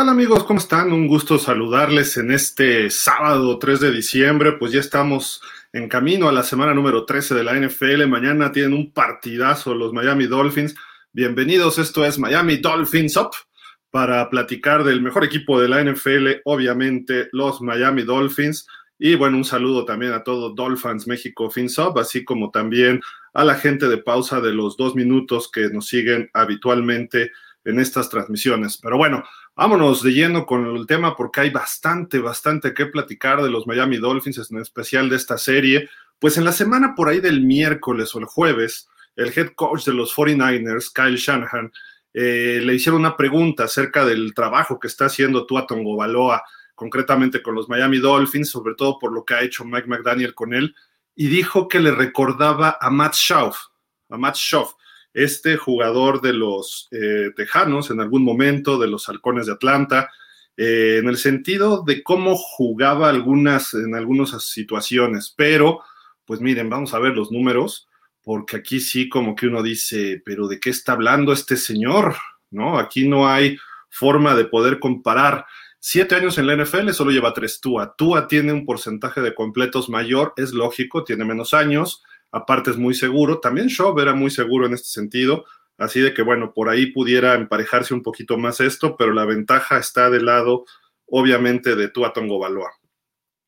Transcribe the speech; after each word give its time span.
¿Qué 0.00 0.06
tal 0.06 0.14
amigos? 0.14 0.44
¿Cómo 0.44 0.58
están? 0.58 0.94
Un 0.94 1.06
gusto 1.06 1.38
saludarles 1.38 2.16
en 2.16 2.30
este 2.30 2.88
sábado 2.88 3.58
3 3.58 3.80
de 3.80 3.90
diciembre. 3.90 4.52
Pues 4.52 4.72
ya 4.72 4.80
estamos 4.80 5.42
en 5.74 5.90
camino 5.90 6.26
a 6.26 6.32
la 6.32 6.42
semana 6.42 6.72
número 6.72 7.04
13 7.04 7.34
de 7.34 7.44
la 7.44 7.52
NFL. 7.52 8.06
Mañana 8.06 8.50
tienen 8.50 8.72
un 8.72 8.94
partidazo 8.94 9.74
los 9.74 9.92
Miami 9.92 10.26
Dolphins. 10.26 10.74
Bienvenidos, 11.12 11.78
esto 11.78 12.06
es 12.06 12.18
Miami 12.18 12.56
Dolphins 12.56 13.14
Up 13.18 13.32
para 13.90 14.30
platicar 14.30 14.84
del 14.84 15.02
mejor 15.02 15.22
equipo 15.22 15.60
de 15.60 15.68
la 15.68 15.84
NFL, 15.84 16.40
obviamente 16.46 17.28
los 17.32 17.60
Miami 17.60 18.02
Dolphins. 18.02 18.66
Y 18.98 19.16
bueno, 19.16 19.36
un 19.36 19.44
saludo 19.44 19.84
también 19.84 20.14
a 20.14 20.24
todos 20.24 20.54
Dolphins 20.54 21.06
México 21.06 21.50
Fins 21.50 21.76
Up, 21.76 21.98
así 21.98 22.24
como 22.24 22.50
también 22.50 23.02
a 23.34 23.44
la 23.44 23.54
gente 23.54 23.86
de 23.86 23.98
pausa 23.98 24.40
de 24.40 24.54
los 24.54 24.78
dos 24.78 24.94
minutos 24.94 25.50
que 25.52 25.68
nos 25.68 25.88
siguen 25.88 26.30
habitualmente 26.32 27.32
en 27.64 27.80
estas 27.80 28.08
transmisiones. 28.08 28.78
Pero 28.78 28.96
bueno, 28.96 29.24
vámonos 29.60 30.02
de 30.02 30.12
lleno 30.12 30.46
con 30.46 30.74
el 30.74 30.86
tema 30.86 31.14
porque 31.14 31.40
hay 31.40 31.50
bastante, 31.50 32.18
bastante 32.18 32.72
que 32.72 32.86
platicar 32.86 33.42
de 33.42 33.50
los 33.50 33.66
Miami 33.66 33.98
Dolphins, 33.98 34.50
en 34.50 34.58
especial 34.58 35.10
de 35.10 35.16
esta 35.16 35.36
serie. 35.36 35.90
Pues 36.18 36.38
en 36.38 36.46
la 36.46 36.52
semana 36.52 36.94
por 36.94 37.10
ahí 37.10 37.20
del 37.20 37.42
miércoles 37.42 38.14
o 38.14 38.20
el 38.20 38.24
jueves, 38.24 38.88
el 39.16 39.30
head 39.36 39.50
coach 39.54 39.84
de 39.84 39.92
los 39.92 40.16
49ers, 40.16 40.90
Kyle 40.94 41.18
Shanahan, 41.18 41.70
eh, 42.14 42.60
le 42.62 42.74
hicieron 42.74 43.00
una 43.00 43.18
pregunta 43.18 43.64
acerca 43.64 44.06
del 44.06 44.32
trabajo 44.32 44.80
que 44.80 44.86
está 44.86 45.04
haciendo 45.04 45.44
Tua 45.44 45.66
Baloa, 45.68 46.42
concretamente 46.74 47.42
con 47.42 47.54
los 47.54 47.68
Miami 47.68 47.98
Dolphins, 47.98 48.48
sobre 48.48 48.74
todo 48.74 48.98
por 48.98 49.12
lo 49.12 49.26
que 49.26 49.34
ha 49.34 49.42
hecho 49.42 49.66
Mike 49.66 49.88
McDaniel 49.88 50.34
con 50.34 50.54
él, 50.54 50.74
y 51.14 51.26
dijo 51.26 51.68
que 51.68 51.80
le 51.80 51.90
recordaba 51.90 52.78
a 52.80 52.88
Matt 52.88 53.12
Schauf, 53.12 53.58
a 54.08 54.16
Matt 54.16 54.36
Schauf, 54.36 54.72
este 55.12 55.56
jugador 55.56 56.20
de 56.20 56.32
los 56.32 56.88
eh, 56.92 57.30
Tejanos 57.34 57.90
en 57.90 58.00
algún 58.00 58.24
momento, 58.24 58.78
de 58.78 58.88
los 58.88 59.08
Halcones 59.08 59.46
de 59.46 59.52
Atlanta, 59.52 60.10
eh, 60.56 60.98
en 61.00 61.08
el 61.08 61.16
sentido 61.16 61.82
de 61.86 62.02
cómo 62.02 62.36
jugaba 62.36 63.08
algunas, 63.08 63.74
en 63.74 63.94
algunas 63.94 64.30
situaciones, 64.44 65.32
pero 65.36 65.80
pues 66.24 66.40
miren, 66.40 66.70
vamos 66.70 66.94
a 66.94 66.98
ver 66.98 67.14
los 67.14 67.32
números, 67.32 67.88
porque 68.22 68.56
aquí 68.56 68.78
sí 68.78 69.08
como 69.08 69.34
que 69.34 69.46
uno 69.46 69.62
dice, 69.62 70.22
pero 70.24 70.46
¿de 70.46 70.60
qué 70.60 70.70
está 70.70 70.92
hablando 70.92 71.32
este 71.32 71.56
señor? 71.56 72.14
¿No? 72.50 72.78
Aquí 72.78 73.08
no 73.08 73.28
hay 73.28 73.58
forma 73.88 74.36
de 74.36 74.44
poder 74.44 74.78
comparar. 74.78 75.46
Siete 75.78 76.14
años 76.14 76.38
en 76.38 76.46
la 76.46 76.54
NFL 76.54 76.90
solo 76.90 77.10
lleva 77.10 77.32
tres 77.32 77.60
Tua. 77.60 77.94
Tua 77.96 78.28
tiene 78.28 78.52
un 78.52 78.64
porcentaje 78.64 79.20
de 79.20 79.34
completos 79.34 79.88
mayor, 79.88 80.34
es 80.36 80.52
lógico, 80.52 81.04
tiene 81.04 81.24
menos 81.24 81.54
años, 81.54 82.04
aparte 82.32 82.70
es 82.70 82.76
muy 82.76 82.94
seguro. 82.94 83.40
También 83.40 83.68
Shaw 83.68 83.98
era 83.98 84.14
muy 84.14 84.30
seguro 84.30 84.66
en 84.66 84.74
este 84.74 84.88
sentido, 84.88 85.44
así 85.78 86.00
de 86.00 86.14
que 86.14 86.22
bueno, 86.22 86.52
por 86.54 86.68
ahí 86.68 86.86
pudiera 86.86 87.34
emparejarse 87.34 87.94
un 87.94 88.02
poquito 88.02 88.38
más 88.38 88.60
esto, 88.60 88.96
pero 88.96 89.12
la 89.12 89.24
ventaja 89.24 89.78
está 89.78 90.10
del 90.10 90.26
lado, 90.26 90.64
obviamente, 91.06 91.76
de 91.76 91.88
Tua 91.88 92.12
Tongo 92.12 92.38
Baloa. 92.38 92.70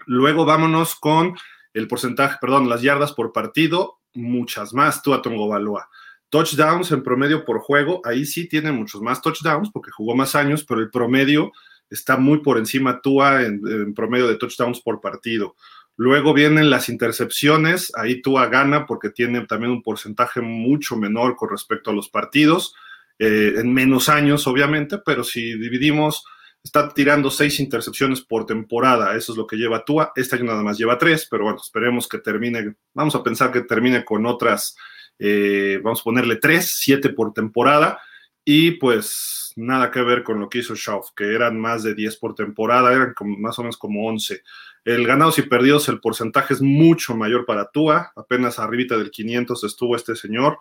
Luego 0.07 0.45
vámonos 0.45 0.95
con 0.97 1.37
el 1.75 1.89
porcentaje, 1.89 2.39
perdón, 2.41 2.69
las 2.69 2.83
yardas 2.83 3.13
por 3.13 3.33
partido, 3.33 4.01
muchas 4.15 4.75
más 4.75 5.03
Tua 5.03 5.23
Tongo 5.23 5.49
Baloa. 5.49 5.89
Touchdowns 6.29 6.91
en 6.93 7.03
promedio 7.03 7.45
por 7.45 7.59
juego, 7.61 8.01
ahí 8.05 8.25
sí 8.25 8.49
tiene 8.49 8.73
muchos 8.73 9.03
más 9.03 9.21
touchdowns 9.21 9.71
porque 9.71 9.91
jugó 9.91 10.17
más 10.17 10.35
años, 10.35 10.65
pero 10.65 10.81
el 10.81 10.91
promedio 10.91 11.53
está 11.91 12.17
muy 12.17 12.39
por 12.39 12.57
encima 12.57 13.03
Tua 13.03 13.43
en 13.43 13.93
promedio 13.95 14.27
de 14.27 14.37
touchdowns 14.37 14.81
por 14.81 15.01
partido. 15.01 15.57
Luego 15.97 16.33
vienen 16.33 16.71
las 16.71 16.89
intercepciones, 16.89 17.93
ahí 17.95 18.23
Tua 18.23 18.47
gana 18.47 18.87
porque 18.87 19.11
tiene 19.11 19.47
también 19.47 19.73
un 19.73 19.83
porcentaje 19.83 20.41
mucho 20.41 20.97
menor 20.97 21.37
con 21.37 21.51
respecto 21.51 21.91
a 21.91 21.95
los 21.95 22.09
partidos, 22.09 22.75
eh, 23.19 23.55
en 23.57 23.73
menos 23.73 24.09
años 24.09 24.47
obviamente, 24.47 24.99
pero 25.05 25.23
si 25.23 25.59
dividimos, 25.59 26.25
está 26.65 26.89
tirando 26.89 27.31
seis 27.31 27.61
intercepciones 27.61 28.23
por 28.23 28.47
temporada, 28.47 29.15
eso 29.17 29.33
es 29.33 29.39
lo 29.39 29.47
que 29.47 29.57
lleva 29.57 29.85
Tua, 29.85 30.13
este 30.17 30.37
año 30.37 30.47
nada 30.47 30.63
más 30.63 30.79
lleva 30.79 30.97
tres, 30.97 31.29
pero 31.31 31.45
bueno, 31.45 31.59
esperemos 31.63 32.09
que 32.09 32.19
termine, 32.19 32.75
vamos 32.95 33.15
a 33.15 33.23
pensar 33.23 33.53
que 33.53 33.63
termine 33.63 34.05
con 34.05 34.25
otras, 34.27 34.77
eh, 35.19 35.79
vamos 35.83 36.01
a 36.01 36.05
ponerle 36.05 36.37
tres, 36.37 36.79
siete 36.79 37.11
por 37.11 37.33
temporada, 37.35 38.01
y 38.45 38.73
pues 38.73 39.53
nada 39.57 39.91
que 39.91 40.03
ver 40.03 40.23
con 40.23 40.41
lo 40.41 40.49
que 40.49 40.59
hizo 40.59 40.75
Schauf, 40.75 41.11
que 41.15 41.35
eran 41.35 41.61
más 41.61 41.83
de 41.83 41.95
10 41.95 42.17
por 42.17 42.35
temporada, 42.35 42.93
eran 42.93 43.15
más 43.39 43.59
o 43.59 43.63
menos 43.63 43.77
como 43.77 44.07
11. 44.09 44.43
El 44.85 45.07
ganados 45.07 45.39
y 45.39 45.43
perdidos, 45.43 45.89
el 45.89 46.01
porcentaje 46.01 46.55
es 46.55 46.61
mucho 46.61 47.17
mayor 47.17 47.47
para 47.47 47.71
Tua, 47.71 48.13
apenas 48.17 48.59
arribita 48.59 48.97
del 48.99 49.11
500 49.11 49.63
estuvo 49.65 49.95
este 49.95 50.17
señor, 50.17 50.59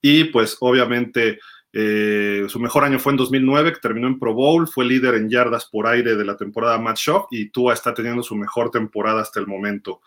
y 0.00 0.24
pues 0.24 0.56
obviamente 0.60 1.38
eh, 1.72 2.46
su 2.48 2.58
mejor 2.60 2.84
año 2.84 2.98
fue 2.98 3.12
en 3.12 3.18
2009, 3.18 3.74
que 3.74 3.80
terminó 3.80 4.06
en 4.06 4.18
Pro 4.18 4.32
Bowl, 4.32 4.66
fue 4.66 4.86
líder 4.86 5.14
en 5.16 5.28
yardas 5.28 5.66
por 5.66 5.86
aire 5.86 6.16
de 6.16 6.24
la 6.24 6.36
temporada 6.36 6.78
Match 6.78 7.06
Shop, 7.06 7.26
y 7.30 7.50
Tua 7.50 7.74
está 7.74 7.92
teniendo 7.92 8.22
su 8.22 8.34
mejor 8.34 8.70
temporada 8.70 9.20
hasta 9.20 9.38
el 9.38 9.46
momento. 9.46 10.00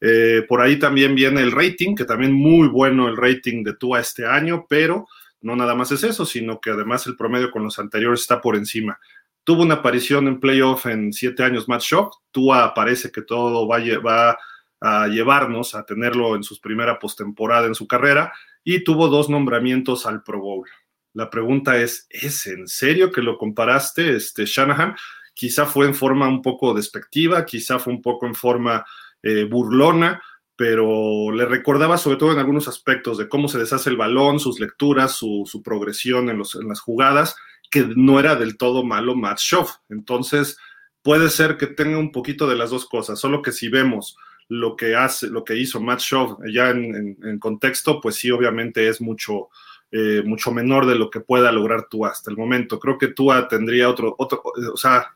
Eh, 0.00 0.44
por 0.48 0.60
ahí 0.60 0.78
también 0.78 1.14
viene 1.14 1.42
el 1.42 1.52
rating, 1.52 1.94
que 1.94 2.04
también 2.04 2.32
muy 2.32 2.68
bueno 2.68 3.08
el 3.08 3.16
rating 3.16 3.62
de 3.62 3.74
Tua 3.74 4.00
este 4.00 4.26
año, 4.26 4.66
pero 4.68 5.06
no 5.40 5.54
nada 5.54 5.74
más 5.74 5.92
es 5.92 6.02
eso, 6.02 6.26
sino 6.26 6.60
que 6.60 6.70
además 6.70 7.06
el 7.06 7.16
promedio 7.16 7.50
con 7.50 7.62
los 7.62 7.78
anteriores 7.78 8.20
está 8.20 8.40
por 8.40 8.56
encima. 8.56 8.98
Tuvo 9.46 9.62
una 9.62 9.74
aparición 9.74 10.26
en 10.26 10.40
playoff 10.40 10.86
en 10.86 11.12
siete 11.12 11.44
años 11.44 11.68
Matt 11.68 11.82
Shock. 11.82 12.16
Tua 12.32 12.74
parece 12.74 13.12
que 13.12 13.22
todo 13.22 13.68
va, 13.68 14.36
a 14.80 15.06
llevarnos 15.06 15.76
a 15.76 15.86
tenerlo 15.86 16.34
en 16.34 16.42
su 16.42 16.60
primera 16.60 16.98
postemporada 16.98 17.68
en 17.68 17.76
su 17.76 17.86
carrera 17.86 18.32
y 18.64 18.82
tuvo 18.82 19.06
dos 19.06 19.30
nombramientos 19.30 20.04
al 20.04 20.24
Pro 20.24 20.40
Bowl. 20.40 20.68
La 21.12 21.30
pregunta 21.30 21.76
es, 21.76 22.08
¿es 22.10 22.44
en 22.48 22.66
serio 22.66 23.12
que 23.12 23.22
lo 23.22 23.38
comparaste, 23.38 24.16
este 24.16 24.46
Shanahan? 24.46 24.96
Quizá 25.32 25.64
fue 25.64 25.86
en 25.86 25.94
forma 25.94 26.26
un 26.26 26.42
poco 26.42 26.74
despectiva, 26.74 27.46
quizá 27.46 27.78
fue 27.78 27.92
un 27.92 28.02
poco 28.02 28.26
en 28.26 28.34
forma 28.34 28.84
eh, 29.22 29.44
burlona, 29.44 30.20
pero 30.56 31.30
le 31.30 31.44
recordaba 31.44 31.98
sobre 31.98 32.16
todo 32.16 32.32
en 32.32 32.40
algunos 32.40 32.66
aspectos 32.66 33.16
de 33.16 33.28
cómo 33.28 33.46
se 33.46 33.58
deshace 33.58 33.90
el 33.90 33.96
balón, 33.96 34.40
sus 34.40 34.58
lecturas, 34.58 35.12
su, 35.12 35.44
su 35.46 35.62
progresión 35.62 36.30
en, 36.30 36.38
los, 36.38 36.56
en, 36.56 36.66
las 36.66 36.80
jugadas, 36.80 37.36
que 37.76 37.92
no 37.94 38.18
era 38.18 38.36
del 38.36 38.56
todo 38.56 38.82
malo 38.84 39.14
Matt 39.14 39.38
Schauf. 39.38 39.76
Entonces, 39.90 40.56
puede 41.02 41.28
ser 41.28 41.58
que 41.58 41.66
tenga 41.66 41.98
un 41.98 42.10
poquito 42.10 42.46
de 42.46 42.56
las 42.56 42.70
dos 42.70 42.86
cosas, 42.86 43.18
solo 43.20 43.42
que 43.42 43.52
si 43.52 43.68
vemos 43.68 44.16
lo 44.48 44.76
que 44.76 44.96
hace, 44.96 45.26
lo 45.26 45.44
que 45.44 45.56
hizo 45.56 45.80
Matt 45.80 46.00
Schauf 46.00 46.38
ya 46.50 46.70
en, 46.70 47.38
contexto, 47.38 48.00
pues 48.00 48.16
sí, 48.16 48.30
obviamente 48.30 48.88
es 48.88 49.02
mucho, 49.02 49.48
eh, 49.90 50.22
mucho 50.24 50.52
menor 50.52 50.86
de 50.86 50.94
lo 50.94 51.10
que 51.10 51.20
pueda 51.20 51.52
lograr 51.52 51.88
Tua 51.90 52.08
hasta 52.08 52.30
el 52.30 52.38
momento. 52.38 52.80
Creo 52.80 52.96
que 52.96 53.08
Tua 53.08 53.46
tendría 53.46 53.90
otro, 53.90 54.14
otro, 54.16 54.42
o 54.72 54.76
sea, 54.76 55.12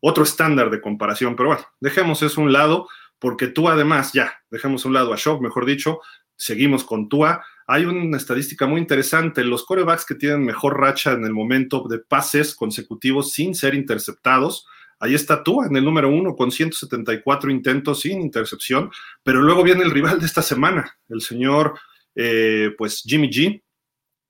otro 0.00 0.24
estándar 0.24 0.70
de 0.70 0.80
comparación, 0.80 1.36
pero 1.36 1.50
bueno, 1.50 1.64
dejemos 1.78 2.20
eso 2.22 2.40
a 2.40 2.44
un 2.44 2.52
lado 2.52 2.88
porque 3.20 3.46
tú 3.46 3.68
además, 3.68 4.12
ya, 4.12 4.42
dejamos 4.50 4.84
a 4.84 4.88
un 4.88 4.94
lado 4.94 5.12
a 5.12 5.16
Shock, 5.16 5.40
mejor 5.40 5.66
dicho, 5.66 6.00
seguimos 6.34 6.82
con 6.82 7.08
Tua. 7.08 7.44
Hay 7.72 7.86
una 7.86 8.18
estadística 8.18 8.66
muy 8.66 8.82
interesante, 8.82 9.42
los 9.42 9.64
corebacks 9.64 10.04
que 10.04 10.14
tienen 10.14 10.44
mejor 10.44 10.78
racha 10.78 11.12
en 11.12 11.24
el 11.24 11.32
momento 11.32 11.86
de 11.88 12.00
pases 12.00 12.54
consecutivos 12.54 13.32
sin 13.32 13.54
ser 13.54 13.74
interceptados, 13.74 14.66
ahí 14.98 15.14
está 15.14 15.42
Tua 15.42 15.68
en 15.68 15.76
el 15.76 15.84
número 15.86 16.10
uno 16.10 16.36
con 16.36 16.50
174 16.50 17.50
intentos 17.50 18.00
sin 18.00 18.20
intercepción, 18.20 18.90
pero 19.22 19.40
luego 19.40 19.62
viene 19.62 19.84
el 19.84 19.90
rival 19.90 20.20
de 20.20 20.26
esta 20.26 20.42
semana, 20.42 20.98
el 21.08 21.22
señor, 21.22 21.78
eh, 22.14 22.74
pues 22.76 23.02
Jimmy 23.06 23.30
G, 23.30 23.62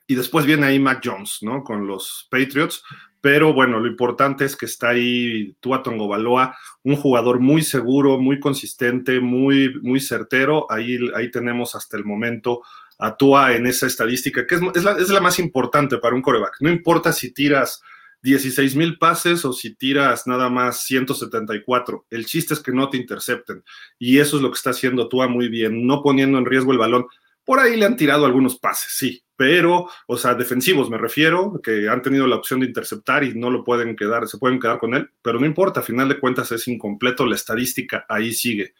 y 0.06 0.14
después 0.14 0.46
viene 0.46 0.66
ahí 0.66 0.78
Mac 0.78 1.00
Jones, 1.02 1.38
¿no? 1.42 1.64
Con 1.64 1.88
los 1.88 2.28
Patriots, 2.30 2.84
pero 3.20 3.52
bueno, 3.52 3.80
lo 3.80 3.88
importante 3.88 4.44
es 4.44 4.54
que 4.54 4.66
está 4.66 4.90
ahí 4.90 5.56
Tua 5.58 5.82
Tongobaloa, 5.82 6.56
un 6.84 6.94
jugador 6.94 7.40
muy 7.40 7.62
seguro, 7.62 8.18
muy 8.18 8.38
consistente, 8.38 9.20
muy, 9.20 9.80
muy 9.80 10.00
certero. 10.00 10.66
Ahí, 10.68 10.98
ahí 11.14 11.30
tenemos 11.30 11.76
hasta 11.76 11.96
el 11.96 12.04
momento 12.04 12.62
a 13.02 13.16
Tua 13.16 13.54
en 13.54 13.66
esa 13.66 13.86
estadística, 13.86 14.46
que 14.46 14.54
es, 14.54 14.60
es, 14.76 14.84
la, 14.84 14.92
es 14.92 15.08
la, 15.08 15.20
más 15.20 15.40
importante 15.40 15.98
para 15.98 16.14
un 16.14 16.22
coreback. 16.22 16.56
No 16.60 16.70
importa 16.70 17.12
si 17.12 17.32
tiras 17.32 17.82
16 18.22 18.76
mil 18.76 18.96
pases 18.96 19.44
o 19.44 19.52
si 19.52 19.74
tiras 19.74 20.28
nada 20.28 20.48
más 20.48 20.84
174. 20.84 22.06
El 22.10 22.26
chiste 22.26 22.54
es 22.54 22.60
que 22.60 22.70
no 22.70 22.88
te 22.88 22.96
intercepten. 22.96 23.64
Y 23.98 24.20
eso 24.20 24.36
es 24.36 24.42
lo 24.42 24.50
que 24.50 24.56
está 24.56 24.70
haciendo 24.70 25.08
Tua 25.08 25.26
muy 25.26 25.48
bien, 25.48 25.84
no 25.84 26.00
poniendo 26.00 26.38
en 26.38 26.46
riesgo 26.46 26.70
el 26.70 26.78
balón. 26.78 27.06
Por 27.44 27.58
ahí 27.58 27.76
le 27.76 27.86
han 27.86 27.96
tirado 27.96 28.24
algunos 28.24 28.56
pases, 28.56 28.92
sí, 28.96 29.24
pero, 29.34 29.88
o 30.06 30.16
sea, 30.16 30.34
defensivos 30.34 30.88
me 30.88 30.96
refiero, 30.96 31.60
que 31.60 31.88
han 31.88 32.00
tenido 32.00 32.28
la 32.28 32.36
opción 32.36 32.60
de 32.60 32.66
interceptar 32.66 33.24
y 33.24 33.34
no 33.34 33.50
lo 33.50 33.64
pueden 33.64 33.96
quedar, 33.96 34.28
se 34.28 34.38
pueden 34.38 34.60
quedar 34.60 34.78
con 34.78 34.94
él, 34.94 35.10
pero 35.20 35.40
no 35.40 35.46
importa, 35.46 35.80
a 35.80 35.82
final 35.82 36.08
de 36.08 36.20
cuentas 36.20 36.52
es 36.52 36.68
incompleto, 36.68 37.26
la 37.26 37.34
estadística 37.34 38.06
ahí 38.08 38.32
sigue. 38.32 38.74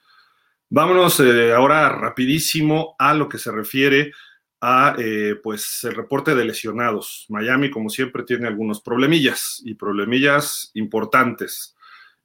Vámonos 0.74 1.20
eh, 1.20 1.52
ahora 1.52 1.90
rapidísimo 1.90 2.96
a 2.98 3.12
lo 3.12 3.28
que 3.28 3.36
se 3.36 3.52
refiere 3.52 4.10
a, 4.58 4.96
eh, 4.96 5.34
pues, 5.42 5.80
el 5.84 5.94
reporte 5.94 6.34
de 6.34 6.46
lesionados. 6.46 7.26
Miami, 7.28 7.70
como 7.70 7.90
siempre, 7.90 8.22
tiene 8.22 8.48
algunos 8.48 8.80
problemillas 8.80 9.60
y 9.66 9.74
problemillas 9.74 10.70
importantes. 10.72 11.76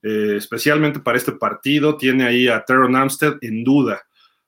Eh, 0.01 0.35
especialmente 0.37 1.01
para 1.01 1.17
este 1.17 1.33
partido, 1.33 1.97
tiene 1.97 2.23
ahí 2.23 2.47
a 2.47 2.63
Teron 2.63 2.95
Amstead 2.95 3.35
en 3.41 3.65
duda. 3.65 4.03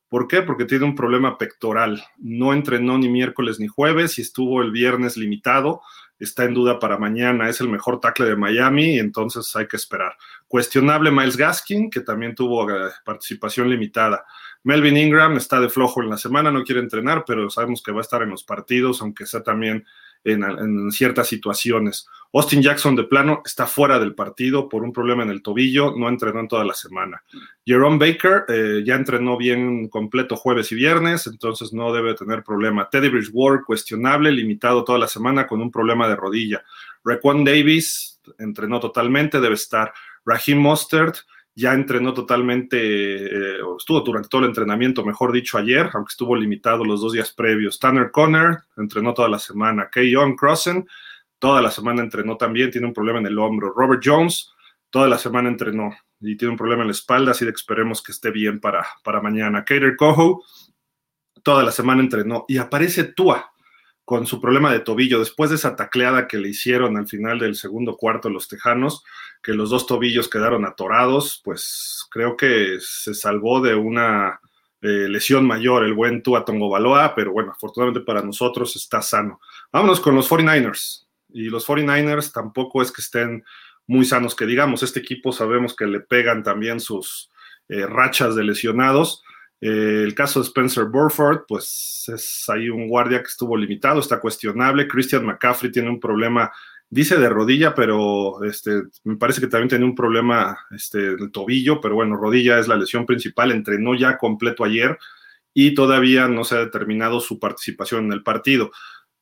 ¿Por 0.07 0.29
qué? 0.29 0.43
Porque 0.43 0.63
tiene 0.63 0.85
un 0.85 0.95
problema 0.95 1.37
pectoral. 1.37 2.01
No 2.19 2.53
entrenó 2.53 2.97
ni 2.97 3.09
miércoles 3.09 3.59
ni 3.59 3.67
jueves 3.67 4.17
y 4.17 4.21
estuvo 4.21 4.61
el 4.61 4.71
viernes 4.71 5.17
limitado. 5.17 5.81
Está 6.19 6.43
en 6.43 6.53
duda 6.53 6.79
para 6.79 6.97
mañana, 6.97 7.49
es 7.49 7.61
el 7.61 7.69
mejor 7.69 7.99
tackle 7.99 8.27
de 8.27 8.35
Miami, 8.35 8.99
entonces 8.99 9.55
hay 9.55 9.67
que 9.67 9.77
esperar. 9.77 10.15
Cuestionable 10.47 11.11
Miles 11.11 11.37
Gaskin, 11.37 11.89
que 11.89 12.01
también 12.01 12.35
tuvo 12.35 12.69
eh, 12.69 12.91
participación 13.05 13.69
limitada. 13.69 14.25
Melvin 14.63 14.97
Ingram 14.97 15.37
está 15.37 15.59
de 15.59 15.69
flojo 15.69 16.01
en 16.01 16.09
la 16.09 16.17
semana, 16.17 16.51
no 16.51 16.63
quiere 16.63 16.81
entrenar, 16.81 17.23
pero 17.25 17.49
sabemos 17.49 17.81
que 17.81 17.91
va 17.91 17.99
a 17.99 18.01
estar 18.01 18.21
en 18.21 18.29
los 18.29 18.43
partidos, 18.43 19.01
aunque 19.01 19.25
sea 19.25 19.41
también 19.41 19.85
en, 20.23 20.91
ciertas 20.91 21.27
situaciones. 21.27 22.07
Austin 22.31 22.61
Jackson 22.61 22.95
de 22.95 23.05
plano 23.05 23.41
está 23.43 23.65
fuera 23.65 23.99
del 23.99 24.13
partido 24.13 24.69
por 24.69 24.83
un 24.83 24.93
problema 24.93 25.23
en 25.23 25.29
el 25.29 25.41
tobillo, 25.41 25.95
no 25.97 26.07
entrenó 26.09 26.41
en 26.41 26.47
toda 26.47 26.63
la 26.63 26.73
semana. 26.73 27.23
Jerome 27.65 27.97
Baker 27.97 28.43
eh, 28.47 28.83
ya 28.85 28.95
entrenó 28.95 29.35
bien 29.37 29.87
completo 29.87 30.35
jueves 30.35 30.71
y 30.71 30.75
viernes, 30.75 31.25
entonces 31.25 31.73
no 31.73 31.91
debe 31.91 32.13
tener 32.13 32.43
problema. 32.43 32.89
Teddy 32.89 33.09
Bridgewater 33.09 33.63
cuestionable, 33.65 34.31
limitado 34.31 34.83
toda 34.83 34.99
la 34.99 35.07
semana 35.07 35.47
con 35.47 35.61
un 35.61 35.71
problema 35.71 36.07
de 36.07 36.15
rodilla. 36.15 36.63
Raquan 37.03 37.43
Davis 37.43 38.21
entrenó 38.37 38.79
totalmente, 38.79 39.39
debe 39.39 39.55
estar. 39.55 39.91
Raheem 40.25 40.59
Mostert 40.59 41.17
ya 41.59 41.73
entrenó 41.73 42.13
totalmente, 42.13 42.77
eh, 42.77 43.59
estuvo 43.77 43.99
durante 43.99 44.29
todo 44.29 44.41
el 44.41 44.47
entrenamiento, 44.47 45.03
mejor 45.03 45.33
dicho, 45.33 45.57
ayer, 45.57 45.89
aunque 45.93 46.11
estuvo 46.11 46.33
limitado 46.35 46.85
los 46.85 47.01
dos 47.01 47.11
días 47.11 47.33
previos. 47.33 47.79
Tanner 47.79 48.11
Conner 48.11 48.59
entrenó 48.77 49.13
toda 49.13 49.27
la 49.27 49.39
semana. 49.39 49.89
Young 49.93 50.37
Crossen 50.37 50.87
toda 51.37 51.61
la 51.61 51.69
semana 51.69 52.01
entrenó 52.01 52.37
también, 52.37 52.71
tiene 52.71 52.87
un 52.87 52.93
problema 52.93 53.19
en 53.19 53.25
el 53.25 53.37
hombro. 53.37 53.73
Robert 53.75 54.01
Jones 54.03 54.53
toda 54.89 55.09
la 55.09 55.17
semana 55.17 55.49
entrenó 55.49 55.93
y 56.21 56.37
tiene 56.37 56.51
un 56.53 56.57
problema 56.57 56.83
en 56.83 56.87
la 56.87 56.93
espalda, 56.93 57.31
así 57.31 57.43
que 57.43 57.51
esperemos 57.51 58.01
que 58.01 58.13
esté 58.13 58.31
bien 58.31 58.61
para, 58.61 58.85
para 59.03 59.21
mañana. 59.21 59.65
Kater 59.65 59.97
Coho 59.97 60.43
toda 61.43 61.63
la 61.63 61.71
semana 61.71 62.01
entrenó 62.01 62.45
y 62.47 62.57
aparece 62.57 63.03
Tua 63.03 63.51
con 64.09 64.25
su 64.25 64.41
problema 64.41 64.73
de 64.73 64.79
tobillo, 64.79 65.19
después 65.19 65.51
de 65.51 65.57
esa 65.57 65.75
tacleada 65.75 66.27
que 66.27 66.39
le 66.39 66.49
hicieron 66.49 66.97
al 66.97 67.07
final 67.07 67.37
del 67.37 67.53
segundo 67.53 67.95
cuarto 67.95 68.27
los 68.27 68.47
Tejanos, 68.47 69.03
que 69.43 69.53
los 69.53 69.69
dos 69.69 69.85
tobillos 69.85 70.27
quedaron 70.27 70.65
atorados, 70.65 71.39
pues 71.43 72.07
creo 72.09 72.35
que 72.35 72.79
se 72.79 73.13
salvó 73.13 73.61
de 73.61 73.75
una 73.75 74.39
eh, 74.81 75.07
lesión 75.07 75.45
mayor 75.45 75.83
el 75.83 75.93
buen 75.93 76.23
Tua 76.23 76.43
Baloa, 76.43 77.13
pero 77.13 77.31
bueno, 77.33 77.51
afortunadamente 77.51 78.03
para 78.03 78.23
nosotros 78.23 78.75
está 78.75 79.03
sano. 79.03 79.39
Vámonos 79.71 79.99
con 79.99 80.15
los 80.15 80.27
49ers. 80.27 81.05
Y 81.31 81.43
los 81.43 81.67
49ers 81.67 82.33
tampoco 82.33 82.81
es 82.81 82.91
que 82.91 83.03
estén 83.03 83.43
muy 83.85 84.05
sanos, 84.05 84.33
que 84.35 84.47
digamos, 84.47 84.81
este 84.81 85.01
equipo 85.01 85.31
sabemos 85.31 85.75
que 85.75 85.85
le 85.85 85.99
pegan 85.99 86.41
también 86.41 86.79
sus 86.79 87.29
eh, 87.67 87.85
rachas 87.85 88.35
de 88.35 88.43
lesionados 88.43 89.23
eh, 89.61 90.03
el 90.03 90.15
caso 90.15 90.39
de 90.39 90.47
Spencer 90.47 90.85
Burford, 90.85 91.45
pues 91.47 92.05
es 92.07 92.45
ahí 92.49 92.69
un 92.69 92.87
guardia 92.87 93.19
que 93.19 93.27
estuvo 93.27 93.57
limitado, 93.57 93.99
está 93.99 94.19
cuestionable. 94.19 94.87
Christian 94.87 95.25
McCaffrey 95.25 95.71
tiene 95.71 95.89
un 95.89 95.99
problema, 95.99 96.51
dice 96.89 97.17
de 97.17 97.29
rodilla, 97.29 97.75
pero 97.75 98.43
este, 98.43 98.83
me 99.03 99.17
parece 99.17 99.41
que 99.41 99.47
también 99.47 99.69
tiene 99.69 99.85
un 99.85 99.95
problema 99.95 100.57
este, 100.71 101.15
del 101.15 101.31
tobillo, 101.31 101.81
pero 101.81 101.95
bueno, 101.95 102.15
rodilla 102.15 102.59
es 102.59 102.67
la 102.67 102.77
lesión 102.77 103.05
principal, 103.05 103.51
entrenó 103.51 103.95
ya 103.95 104.17
completo 104.17 104.63
ayer 104.63 104.97
y 105.53 105.73
todavía 105.73 106.27
no 106.27 106.43
se 106.43 106.55
ha 106.55 106.59
determinado 106.59 107.19
su 107.19 107.39
participación 107.39 108.05
en 108.05 108.13
el 108.13 108.23
partido 108.23 108.71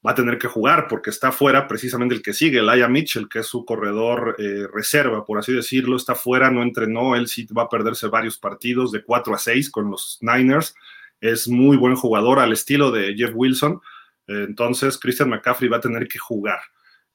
va 0.05 0.11
a 0.11 0.15
tener 0.15 0.37
que 0.37 0.47
jugar 0.47 0.87
porque 0.87 1.09
está 1.09 1.31
fuera 1.31 1.67
precisamente 1.67 2.15
el 2.15 2.21
que 2.21 2.33
sigue, 2.33 2.61
Laia 2.61 2.87
Mitchell, 2.87 3.27
que 3.27 3.39
es 3.39 3.47
su 3.47 3.65
corredor 3.65 4.35
eh, 4.39 4.67
reserva, 4.73 5.25
por 5.25 5.39
así 5.39 5.53
decirlo, 5.53 5.97
está 5.97 6.15
fuera, 6.15 6.51
no 6.51 6.61
entrenó, 6.61 7.15
él 7.15 7.27
sí 7.27 7.47
va 7.47 7.63
a 7.63 7.69
perderse 7.69 8.07
varios 8.07 8.37
partidos 8.37 8.91
de 8.91 9.03
4 9.03 9.33
a 9.33 9.37
6 9.37 9.69
con 9.69 9.89
los 9.89 10.17
Niners, 10.21 10.75
es 11.19 11.47
muy 11.47 11.77
buen 11.77 11.95
jugador 11.95 12.39
al 12.39 12.53
estilo 12.53 12.91
de 12.91 13.15
Jeff 13.15 13.31
Wilson, 13.33 13.81
entonces 14.27 14.97
Christian 14.99 15.29
McCaffrey 15.29 15.69
va 15.69 15.77
a 15.77 15.81
tener 15.81 16.07
que 16.07 16.19
jugar. 16.19 16.59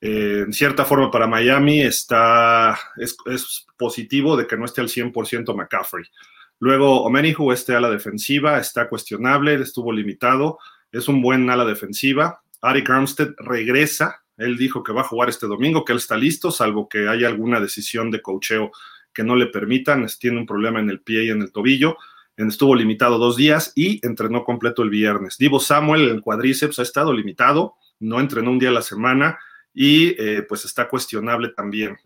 Eh, 0.04 0.42
en 0.44 0.52
cierta 0.52 0.84
forma 0.84 1.12
para 1.12 1.28
Miami 1.28 1.80
está, 1.80 2.76
es, 2.96 3.16
es, 3.26 3.66
positivo 3.76 4.36
de 4.36 4.48
que 4.48 4.56
no 4.56 4.64
esté 4.64 4.80
al 4.80 4.88
100% 4.88 5.54
McCaffrey. 5.54 6.04
Luego 6.58 7.04
Omenihu, 7.04 7.52
este 7.52 7.76
ala 7.76 7.88
defensiva, 7.88 8.58
está 8.58 8.88
cuestionable, 8.88 9.54
estuvo 9.54 9.92
limitado, 9.92 10.58
es 10.90 11.06
un 11.06 11.22
buen 11.22 11.48
ala 11.50 11.64
defensiva, 11.64 12.42
Ari 12.62 12.84
Armstead 12.86 13.34
regresa. 13.38 14.22
Él 14.36 14.56
dijo 14.56 14.82
que 14.82 14.92
va 14.92 15.02
a 15.02 15.04
jugar 15.04 15.28
este 15.28 15.46
domingo, 15.46 15.84
que 15.84 15.92
él 15.92 15.98
está 15.98 16.16
listo, 16.16 16.50
salvo 16.50 16.88
que 16.88 17.08
haya 17.08 17.28
alguna 17.28 17.60
decisión 17.60 18.10
de 18.10 18.22
cocheo 18.22 18.70
que 19.12 19.22
no 19.22 19.36
le 19.36 19.46
permitan. 19.46 20.06
Tiene 20.18 20.38
un 20.38 20.46
problema 20.46 20.80
en 20.80 20.88
el 20.88 21.00
pie 21.00 21.24
y 21.24 21.30
en 21.30 21.42
el 21.42 21.52
tobillo. 21.52 21.96
Estuvo 22.36 22.74
limitado 22.74 23.18
dos 23.18 23.36
días 23.36 23.72
y 23.74 24.04
entrenó 24.04 24.42
completo 24.44 24.82
el 24.82 24.90
viernes. 24.90 25.36
Divo 25.38 25.60
Samuel, 25.60 26.08
el 26.08 26.22
cuadríceps, 26.22 26.78
ha 26.78 26.82
estado 26.82 27.12
limitado, 27.12 27.74
no 28.00 28.20
entrenó 28.20 28.50
un 28.50 28.58
día 28.58 28.70
a 28.70 28.72
la 28.72 28.82
semana 28.82 29.38
y 29.74 30.14
eh, 30.18 30.42
pues 30.48 30.64
está 30.64 30.88
cuestionable 30.88 31.50
también. 31.50 31.98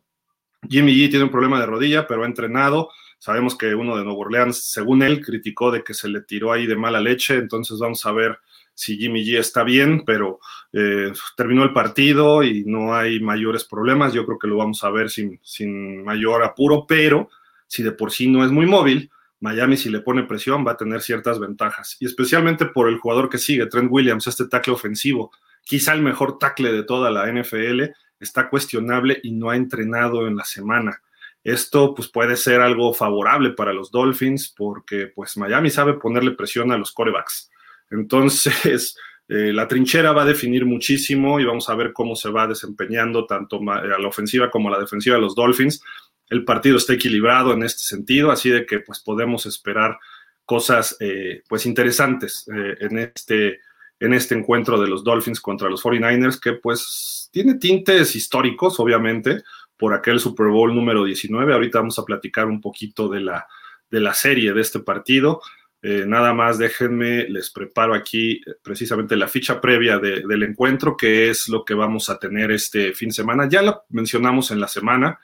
Jimmy 0.69 0.93
G 0.95 1.11
tiene 1.11 1.25
un 1.25 1.31
problema 1.31 1.61
de 1.61 1.67
rodilla, 1.67 2.07
pero 2.07 2.25
ha 2.25 2.27
entrenado. 2.27 2.91
Sabemos 3.19 3.57
que 3.57 3.75
uno 3.75 3.97
de 3.97 4.05
Nuevo 4.05 4.21
Orleans, 4.21 4.71
según 4.71 5.03
él, 5.03 5.25
criticó 5.25 5.71
de 5.71 5.83
que 5.83 5.95
se 5.95 6.09
le 6.09 6.23
tiró 6.23 6.53
ahí 6.53 6.67
de 6.67 6.77
mala 6.77 7.01
leche, 7.01 7.37
entonces 7.37 7.79
vamos 7.79 8.05
a 8.05 8.13
ver 8.13 8.39
si 8.77 8.99
Jimmy 8.99 9.25
G 9.25 9.39
está 9.39 9.65
bien, 9.65 10.05
pero 10.05 10.39
eh, 10.73 11.11
terminó 11.35 11.65
el 11.65 11.73
partido 11.73 12.43
y 12.43 12.63
no 12.65 12.95
hay 12.95 13.21
mayores 13.21 13.65
problemas. 13.65 14.13
Yo 14.13 14.27
creo 14.27 14.39
que 14.39 14.49
lo 14.49 14.59
vamos 14.59 14.85
a 14.85 14.91
ver 14.91 15.09
sin, 15.09 15.41
sin 15.43 16.05
mayor 16.05 16.45
apuro, 16.45 16.85
pero 16.87 17.31
si 17.67 17.83
de 17.83 17.93
por 17.93 18.13
sí 18.13 18.29
no 18.29 18.45
es 18.45 18.51
muy 18.53 18.67
móvil, 18.67 19.11
Miami 19.41 19.79
si 19.79 19.89
le 19.89 20.01
pone 20.01 20.25
presión 20.25 20.67
va 20.67 20.73
a 20.73 20.77
tener 20.77 21.01
ciertas 21.01 21.41
ventajas. 21.41 21.97
Y 22.01 22.05
especialmente 22.05 22.67
por 22.67 22.89
el 22.89 22.99
jugador 22.99 23.31
que 23.31 23.39
sigue, 23.39 23.67
Trent 23.67 23.89
Williams, 23.91 24.27
este 24.27 24.47
tackle 24.47 24.75
ofensivo, 24.75 25.33
quizá 25.65 25.95
el 25.95 26.03
mejor 26.03 26.39
tackle 26.39 26.71
de 26.71 26.83
toda 26.83 27.11
la 27.11 27.33
NFL, 27.33 27.83
está 28.21 28.51
cuestionable 28.51 29.21
y 29.23 29.33
no 29.33 29.49
ha 29.49 29.57
entrenado 29.57 30.29
en 30.29 30.37
la 30.37 30.45
semana. 30.45 31.01
Esto 31.43 31.95
pues 31.95 32.09
puede 32.09 32.37
ser 32.37 32.61
algo 32.61 32.93
favorable 32.93 33.53
para 33.53 33.73
los 33.73 33.91
Dolphins 33.91 34.53
porque 34.55 35.07
pues 35.15 35.39
Miami 35.39 35.71
sabe 35.71 35.95
ponerle 35.95 36.33
presión 36.33 36.73
a 36.73 36.77
los 36.77 36.93
corebacks. 36.93 37.51
Entonces, 37.91 38.97
eh, 39.29 39.53
la 39.53 39.69
trinchera 39.69 40.13
va 40.13 40.23
a 40.23 40.27
definir 40.27 40.65
muchísimo 40.65 41.41
y 41.41 41.45
vamos 41.45 41.69
a 41.69 41.75
ver 41.75 41.93
cómo 41.93 42.17
se 42.17 42.31
va 42.31 42.47
desempeñando 42.47 43.27
tanto 43.27 43.61
a 43.71 43.99
la 43.99 44.09
ofensiva 44.09 44.51
como 44.51 44.69
a 44.69 44.73
la 44.73 44.81
defensiva 44.81 45.17
de 45.17 45.23
los 45.23 45.35
Dolphins. 45.35 45.83
El 46.29 46.45
partido 46.45 46.77
está 46.77 46.95
equilibrado 46.95 47.53
en 47.53 47.63
este 47.63 47.83
sentido, 47.83 48.31
así 48.31 48.51
de 48.51 48.67
que 48.67 48.81
pues 48.81 49.01
podemos 49.01 49.47
esperar 49.47 49.99
cosas 50.45 50.97
eh, 51.01 51.43
pues 51.49 51.67
interesantes 51.67 52.49
eh, 52.55 52.77
en, 52.81 52.99
este, 52.99 53.61
en 54.01 54.15
este 54.15 54.35
encuentro 54.35 54.81
de 54.81 54.89
los 54.89 55.05
Dolphins 55.05 55.41
contra 55.41 55.69
los 55.69 55.83
49ers, 55.83 56.41
que 56.41 56.55
pues 56.55 57.29
tiene 57.33 57.57
tintes 57.57 58.15
históricos, 58.17 58.81
obviamente, 58.81 59.43
por 59.77 59.93
aquel 59.93 60.21
Super 60.21 60.47
Bowl 60.47 60.75
número 60.75 61.05
19. 61.05 61.53
Ahorita 61.53 61.81
vamos 61.81 61.99
a 61.99 62.05
platicar 62.05 62.47
un 62.47 62.61
poquito 62.61 63.09
de 63.09 63.21
la, 63.21 63.47
de 63.91 64.01
la 64.01 64.15
serie 64.15 64.53
de 64.53 64.61
este 64.61 64.81
partido. 64.81 65.43
Eh, 65.83 66.05
nada 66.07 66.33
más 66.33 66.59
déjenme, 66.59 67.29
les 67.29 67.51
preparo 67.51 67.95
aquí 67.95 68.33
eh, 68.47 68.55
precisamente 68.63 69.15
la 69.15 69.29
ficha 69.29 69.61
previa 69.61 69.99
del 69.99 70.43
encuentro, 70.43 70.97
que 70.97 71.31
es 71.31 71.49
lo 71.49 71.65
que 71.65 71.75
vamos 71.75 72.09
a 72.11 72.19
tener 72.19 72.51
este 72.51 72.93
fin 72.93 73.11
de 73.11 73.15
semana. 73.15 73.49
Ya 73.49 73.63
lo 73.63 73.85
mencionamos 73.91 74.51
en 74.51 74.61
la 74.61 74.69
semana, 74.69 75.21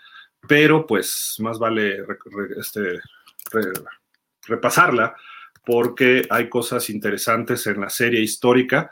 pero 0.46 0.86
pues 0.86 1.36
más 1.40 1.58
vale 1.58 2.04
este, 2.58 3.00
repasarla 4.46 5.16
porque 5.64 6.26
hay 6.28 6.48
cosas 6.48 6.90
interesantes 6.90 7.66
en 7.66 7.80
la 7.80 7.90
serie 7.90 8.20
histórica. 8.20 8.90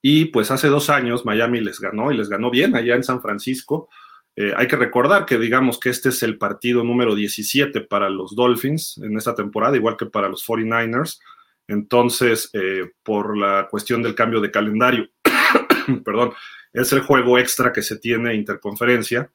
Y 0.00 0.26
pues 0.26 0.50
hace 0.50 0.68
dos 0.68 0.90
años 0.90 1.24
Miami 1.24 1.60
les 1.60 1.78
ganó 1.78 2.10
y 2.10 2.16
les 2.16 2.28
ganó 2.28 2.50
bien 2.50 2.74
allá 2.74 2.96
en 2.96 3.04
San 3.04 3.20
Francisco. 3.20 3.88
Eh, 4.34 4.52
hay 4.56 4.66
que 4.66 4.76
recordar 4.76 5.26
que 5.26 5.38
digamos 5.38 5.78
que 5.78 5.90
este 5.90 6.08
es 6.08 6.22
el 6.22 6.38
partido 6.38 6.84
número 6.84 7.14
17 7.14 7.82
para 7.82 8.08
los 8.08 8.34
Dolphins 8.34 8.98
en 8.98 9.16
esta 9.16 9.34
temporada, 9.34 9.76
igual 9.76 9.96
que 9.96 10.06
para 10.06 10.28
los 10.28 10.46
49ers. 10.46 11.20
Entonces, 11.68 12.50
eh, 12.54 12.92
por 13.02 13.36
la 13.36 13.68
cuestión 13.70 14.02
del 14.02 14.14
cambio 14.14 14.40
de 14.40 14.50
calendario, 14.50 15.08
perdón, 16.04 16.32
es 16.72 16.92
el 16.92 17.00
juego 17.00 17.38
extra 17.38 17.72
que 17.72 17.82
se 17.82 17.98
tiene 17.98 18.34
interconferencia. 18.34 19.30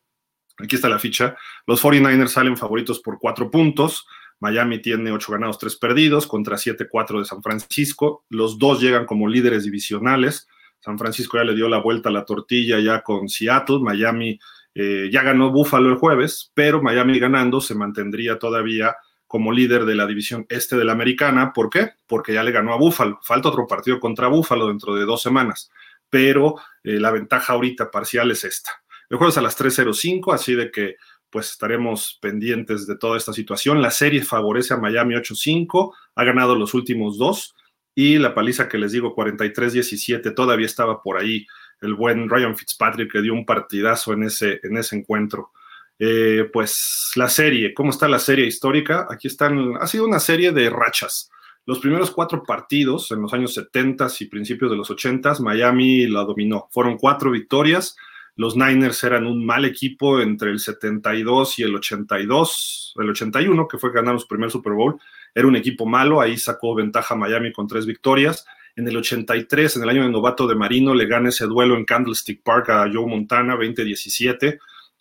Aquí 0.57 0.75
está 0.75 0.89
la 0.89 0.99
ficha. 0.99 1.35
Los 1.67 1.83
49ers 1.83 2.29
salen 2.29 2.57
favoritos 2.57 2.99
por 2.99 3.19
cuatro 3.19 3.51
puntos. 3.51 4.07
Miami 4.39 4.81
tiene 4.81 5.11
ocho 5.11 5.31
ganados, 5.31 5.57
tres 5.57 5.75
perdidos 5.75 6.27
contra 6.27 6.57
7-4 6.57 7.19
de 7.19 7.25
San 7.25 7.41
Francisco. 7.41 8.25
Los 8.29 8.57
dos 8.57 8.81
llegan 8.81 9.05
como 9.05 9.27
líderes 9.27 9.63
divisionales. 9.63 10.47
San 10.79 10.97
Francisco 10.97 11.37
ya 11.37 11.43
le 11.43 11.55
dio 11.55 11.69
la 11.69 11.79
vuelta 11.79 12.09
a 12.09 12.11
la 12.11 12.25
tortilla 12.25 12.79
ya 12.79 13.01
con 13.01 13.29
Seattle. 13.29 13.79
Miami 13.79 14.39
eh, 14.79 15.09
ya 15.11 15.23
ganó 15.23 15.49
Buffalo 15.49 15.89
el 15.89 15.95
jueves, 15.95 16.51
pero 16.53 16.83
Miami 16.83 17.17
ganando 17.17 17.59
se 17.61 17.73
mantendría 17.73 18.37
todavía 18.37 18.95
como 19.25 19.51
líder 19.51 19.85
de 19.85 19.95
la 19.95 20.05
división 20.05 20.45
este 20.49 20.77
de 20.77 20.85
la 20.85 20.91
americana. 20.91 21.51
¿Por 21.51 21.71
qué? 21.71 21.93
Porque 22.05 22.31
ya 22.31 22.43
le 22.43 22.51
ganó 22.51 22.73
a 22.73 22.77
Buffalo. 22.77 23.19
Falta 23.23 23.49
otro 23.49 23.65
partido 23.65 23.99
contra 23.99 24.27
Buffalo 24.27 24.67
dentro 24.67 24.93
de 24.93 25.05
dos 25.05 25.23
semanas, 25.23 25.71
pero 26.11 26.57
eh, 26.83 26.99
la 26.99 27.09
ventaja 27.09 27.53
ahorita 27.53 27.89
parcial 27.89 28.29
es 28.29 28.43
esta. 28.43 28.69
El 29.09 29.17
jueves 29.17 29.39
a 29.39 29.41
las 29.41 29.59
3.05, 29.59 30.31
así 30.31 30.53
de 30.53 30.69
que 30.69 30.97
pues 31.31 31.49
estaremos 31.49 32.19
pendientes 32.21 32.85
de 32.85 32.97
toda 32.97 33.17
esta 33.17 33.33
situación. 33.33 33.81
La 33.81 33.89
serie 33.89 34.23
favorece 34.23 34.75
a 34.75 34.77
Miami 34.77 35.15
8-5, 35.15 35.91
ha 36.13 36.23
ganado 36.23 36.55
los 36.55 36.75
últimos 36.75 37.17
dos 37.17 37.55
y 37.95 38.19
la 38.19 38.35
paliza 38.35 38.69
que 38.69 38.77
les 38.77 38.91
digo 38.91 39.15
43-17 39.15 40.35
todavía 40.35 40.67
estaba 40.67 41.01
por 41.01 41.17
ahí 41.17 41.47
el 41.81 41.93
buen 41.93 42.29
Ryan 42.29 42.55
Fitzpatrick 42.55 43.11
que 43.11 43.21
dio 43.21 43.33
un 43.33 43.45
partidazo 43.45 44.13
en 44.13 44.23
ese, 44.23 44.59
en 44.63 44.77
ese 44.77 44.95
encuentro. 44.95 45.51
Eh, 45.99 46.49
pues 46.53 47.11
la 47.15 47.29
serie, 47.29 47.73
¿cómo 47.73 47.89
está 47.89 48.07
la 48.07 48.19
serie 48.19 48.45
histórica? 48.45 49.07
Aquí 49.09 49.27
están, 49.27 49.75
ha 49.79 49.87
sido 49.87 50.05
una 50.05 50.19
serie 50.19 50.51
de 50.51 50.69
rachas. 50.69 51.31
Los 51.65 51.79
primeros 51.79 52.11
cuatro 52.11 52.43
partidos 52.43 53.11
en 53.11 53.21
los 53.21 53.33
años 53.33 53.53
70 53.53 54.07
y 54.19 54.25
principios 54.25 54.71
de 54.71 54.77
los 54.77 54.89
80, 54.89 55.35
Miami 55.41 56.07
la 56.07 56.23
dominó. 56.23 56.69
Fueron 56.71 56.97
cuatro 56.97 57.31
victorias. 57.31 57.95
Los 58.37 58.55
Niners 58.55 59.03
eran 59.03 59.25
un 59.25 59.45
mal 59.45 59.65
equipo 59.65 60.21
entre 60.21 60.51
el 60.51 60.59
72 60.59 61.59
y 61.59 61.63
el 61.63 61.75
82, 61.75 62.93
el 62.99 63.09
81, 63.09 63.67
que 63.67 63.79
fue 63.79 63.91
ganar 63.91 64.19
su 64.19 64.27
primer 64.27 64.51
Super 64.51 64.73
Bowl. 64.73 64.97
Era 65.33 65.47
un 65.47 65.55
equipo 65.55 65.85
malo, 65.85 66.21
ahí 66.21 66.37
sacó 66.37 66.75
ventaja 66.75 67.15
Miami 67.15 67.51
con 67.51 67.67
tres 67.67 67.85
victorias. 67.85 68.45
En 68.77 68.87
el 68.87 68.95
83, 68.95 69.75
en 69.75 69.83
el 69.83 69.89
año 69.89 70.03
de 70.03 70.09
novato 70.09 70.47
de 70.47 70.55
Marino, 70.55 70.93
le 70.95 71.05
gana 71.05 71.29
ese 71.29 71.45
duelo 71.45 71.75
en 71.75 71.83
Candlestick 71.83 72.41
Park 72.41 72.69
a 72.69 72.89
Joe 72.89 73.05
Montana, 73.05 73.57
20-17 73.57 74.57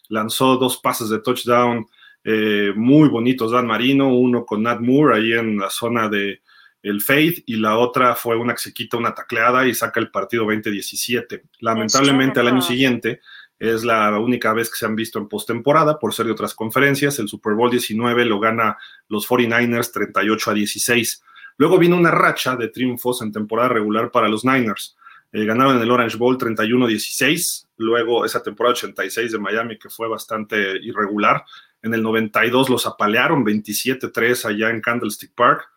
lanzó 0.09 0.57
dos 0.57 0.79
pases 0.79 1.09
de 1.09 1.21
touchdown 1.21 1.87
eh, 2.25 2.73
muy 2.75 3.09
bonitos 3.09 3.53
Dan 3.53 3.67
Marino, 3.67 4.09
uno 4.09 4.45
con 4.45 4.63
Nat 4.63 4.81
Moore 4.81 5.17
ahí 5.17 5.33
en 5.33 5.59
la 5.59 5.71
zona 5.71 6.09
de 6.09 6.43
el 6.83 7.01
Faith 7.01 7.43
y 7.47 7.57
la 7.57 7.79
otra 7.79 8.15
fue 8.15 8.37
una 8.37 8.55
que 8.55 8.61
se 8.61 8.75
quita 8.75 8.97
una 8.97 9.15
tacleada 9.15 9.67
y 9.67 9.75
saca 9.75 9.99
el 9.99 10.11
partido 10.11 10.45
2017. 10.45 11.45
Lamentablemente 11.61 12.39
al 12.39 12.49
año 12.49 12.63
siguiente 12.63 13.21
es 13.59 13.85
la 13.85 14.17
única 14.19 14.53
vez 14.53 14.71
que 14.71 14.77
se 14.77 14.87
han 14.87 14.95
visto 14.95 15.19
en 15.19 15.29
postemporada 15.29 15.99
por 15.99 16.15
ser 16.15 16.27
de 16.27 16.33
otras 16.33 16.55
conferencias. 16.55 17.19
El 17.19 17.29
Super 17.29 17.55
Bowl 17.55 17.71
19 17.71 18.25
lo 18.27 18.39
gana 18.39 18.77
los 19.09 19.29
49ers 19.29 19.93
38 19.93 20.51
a 20.51 20.55
16. 20.55 21.25
Luego 21.59 21.79
vino 21.79 21.97
una 21.97 22.11
racha 22.11 22.57
de 22.57 22.69
triunfos 22.69 23.23
en 23.23 23.33
temporada 23.33 23.71
regular 23.71 24.11
para 24.11 24.29
los 24.29 24.45
Niners. 24.45 24.97
Eh, 25.33 25.45
ganaron 25.45 25.77
en 25.77 25.83
el 25.83 25.91
Orange 25.91 26.17
Bowl 26.17 26.39
31-16, 26.39 27.69
luego 27.79 28.25
esa 28.25 28.43
temporada 28.43 28.75
86 28.75 29.33
de 29.33 29.39
Miami 29.39 29.79
que 29.79 29.91
fue 29.91 30.09
bastante 30.09 30.79
irregular. 30.83 31.45
En 31.83 31.95
el 31.95 32.03
92 32.03 32.71
los 32.71 32.87
apalearon 32.87 33.45
27-3 33.45 34.45
allá 34.45 34.71
en 34.71 34.81
Candlestick 34.81 35.33
Park. 35.35 35.69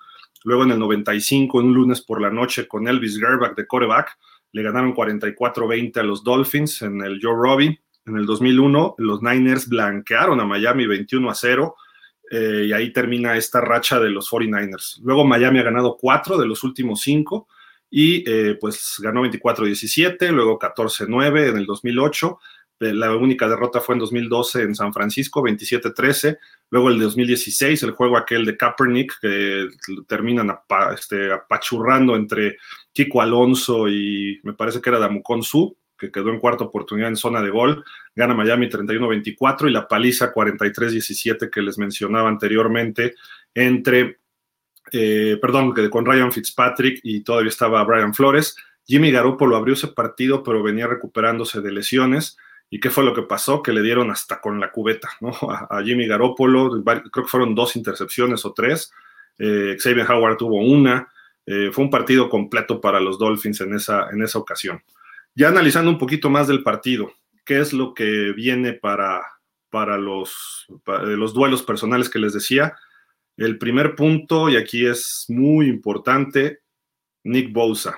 Luego 0.43 0.63
en 0.63 0.71
el 0.71 0.79
95, 0.79 1.57
un 1.57 1.73
lunes 1.73 2.01
por 2.01 2.21
la 2.21 2.29
noche 2.29 2.67
con 2.67 2.87
Elvis 2.87 3.19
Gerbach 3.19 3.55
de 3.55 3.67
coreback, 3.67 4.17
le 4.51 4.63
ganaron 4.63 4.95
44-20 4.95 5.97
a 5.97 6.03
los 6.03 6.23
Dolphins 6.23 6.81
en 6.81 7.01
el 7.01 7.19
Joe 7.21 7.35
Robbie. 7.35 7.81
En 8.05 8.17
el 8.17 8.25
2001 8.25 8.95
los 8.97 9.21
Niners 9.21 9.67
blanquearon 9.67 10.39
a 10.39 10.45
Miami 10.45 10.87
21 10.87 11.35
0 11.35 11.75
eh, 12.31 12.65
y 12.67 12.73
ahí 12.73 12.91
termina 12.91 13.35
esta 13.35 13.61
racha 13.61 13.99
de 13.99 14.09
los 14.09 14.29
49ers. 14.29 14.99
Luego 15.03 15.25
Miami 15.25 15.59
ha 15.59 15.63
ganado 15.63 15.97
cuatro 15.99 16.37
de 16.37 16.45
los 16.45 16.63
últimos 16.63 17.01
cinco 17.01 17.47
y 17.89 18.23
eh, 18.29 18.57
pues 18.59 18.95
ganó 18.99 19.25
24-17, 19.25 20.31
luego 20.31 20.59
14-9 20.59 21.49
en 21.49 21.57
el 21.57 21.65
2008. 21.65 22.39
Eh, 22.81 22.93
la 22.93 23.15
única 23.15 23.47
derrota 23.47 23.81
fue 23.81 23.95
en 23.95 23.99
2012 23.99 24.61
en 24.61 24.75
San 24.75 24.93
Francisco, 24.93 25.43
27-13. 25.43 26.37
Luego 26.69 26.89
el 26.89 26.99
2016, 26.99 27.83
el 27.83 27.91
juego 27.91 28.15
aquel 28.15 28.45
de 28.45 28.55
Kaepernick, 28.55 29.19
que 29.19 29.67
terminan 30.07 30.55
este, 30.93 31.33
apachurrando 31.33 32.15
entre 32.15 32.57
Kiko 32.93 33.21
Alonso 33.21 33.89
y 33.89 34.39
me 34.43 34.53
parece 34.53 34.81
que 34.81 34.89
era 34.89 34.99
Damucon 34.99 35.43
Su, 35.43 35.75
que 35.99 36.11
quedó 36.11 36.29
en 36.29 36.39
cuarta 36.39 36.63
oportunidad 36.63 37.09
en 37.09 37.17
zona 37.17 37.41
de 37.41 37.49
gol. 37.49 37.83
Gana 38.15 38.33
Miami 38.33 38.67
31-24 38.69 39.67
y 39.67 39.71
la 39.71 39.87
paliza 39.87 40.33
43-17 40.33 41.49
que 41.49 41.61
les 41.61 41.77
mencionaba 41.77 42.29
anteriormente 42.29 43.15
entre 43.53 44.19
eh, 44.91 45.37
perdón, 45.41 45.73
con 45.89 46.05
Ryan 46.05 46.31
Fitzpatrick 46.31 46.99
y 47.03 47.21
todavía 47.21 47.49
estaba 47.49 47.83
Brian 47.83 48.13
Flores. 48.13 48.55
Jimmy 48.85 49.11
Garoppolo 49.11 49.55
abrió 49.55 49.75
ese 49.75 49.89
partido, 49.89 50.43
pero 50.43 50.63
venía 50.63 50.87
recuperándose 50.87 51.61
de 51.61 51.71
lesiones. 51.71 52.37
¿Y 52.71 52.79
qué 52.79 52.89
fue 52.89 53.03
lo 53.03 53.13
que 53.13 53.23
pasó? 53.23 53.61
Que 53.61 53.73
le 53.73 53.81
dieron 53.81 54.11
hasta 54.11 54.39
con 54.41 54.59
la 54.59 54.71
cubeta, 54.71 55.09
¿no? 55.21 55.31
A, 55.69 55.81
Jimmy 55.83 56.07
Garoppolo, 56.07 56.83
creo 56.83 57.25
que 57.25 57.29
fueron 57.29 57.55
dos 57.55 57.75
intercepciones 57.75 58.45
o 58.45 58.53
tres. 58.53 58.91
Eh, 59.37 59.77
Xavier 59.79 60.09
Howard 60.11 60.37
tuvo 60.37 60.57
una. 60.57 61.07
Eh, 61.45 61.69
fue 61.71 61.83
un 61.83 61.89
partido 61.89 62.29
completo 62.29 62.79
para 62.81 62.99
los 62.99 63.17
Dolphins 63.17 63.61
en 63.61 63.73
esa, 63.73 64.09
en 64.11 64.21
esa 64.21 64.39
ocasión. 64.39 64.81
Ya 65.35 65.49
analizando 65.49 65.89
un 65.89 65.97
poquito 65.97 66.29
más 66.29 66.47
del 66.47 66.63
partido, 66.63 67.11
¿qué 67.45 67.59
es 67.59 67.73
lo 67.73 67.93
que 67.93 68.33
viene 68.33 68.73
para, 68.73 69.21
para, 69.69 69.97
los, 69.97 70.67
para 70.83 71.03
los 71.03 71.33
duelos 71.33 71.63
personales 71.63 72.09
que 72.09 72.19
les 72.19 72.33
decía? 72.33 72.75
El 73.37 73.57
primer 73.57 73.95
punto, 73.95 74.49
y 74.49 74.57
aquí 74.57 74.85
es 74.85 75.25
muy 75.29 75.67
importante, 75.67 76.59
Nick 77.23 77.53
Bosa. 77.53 77.97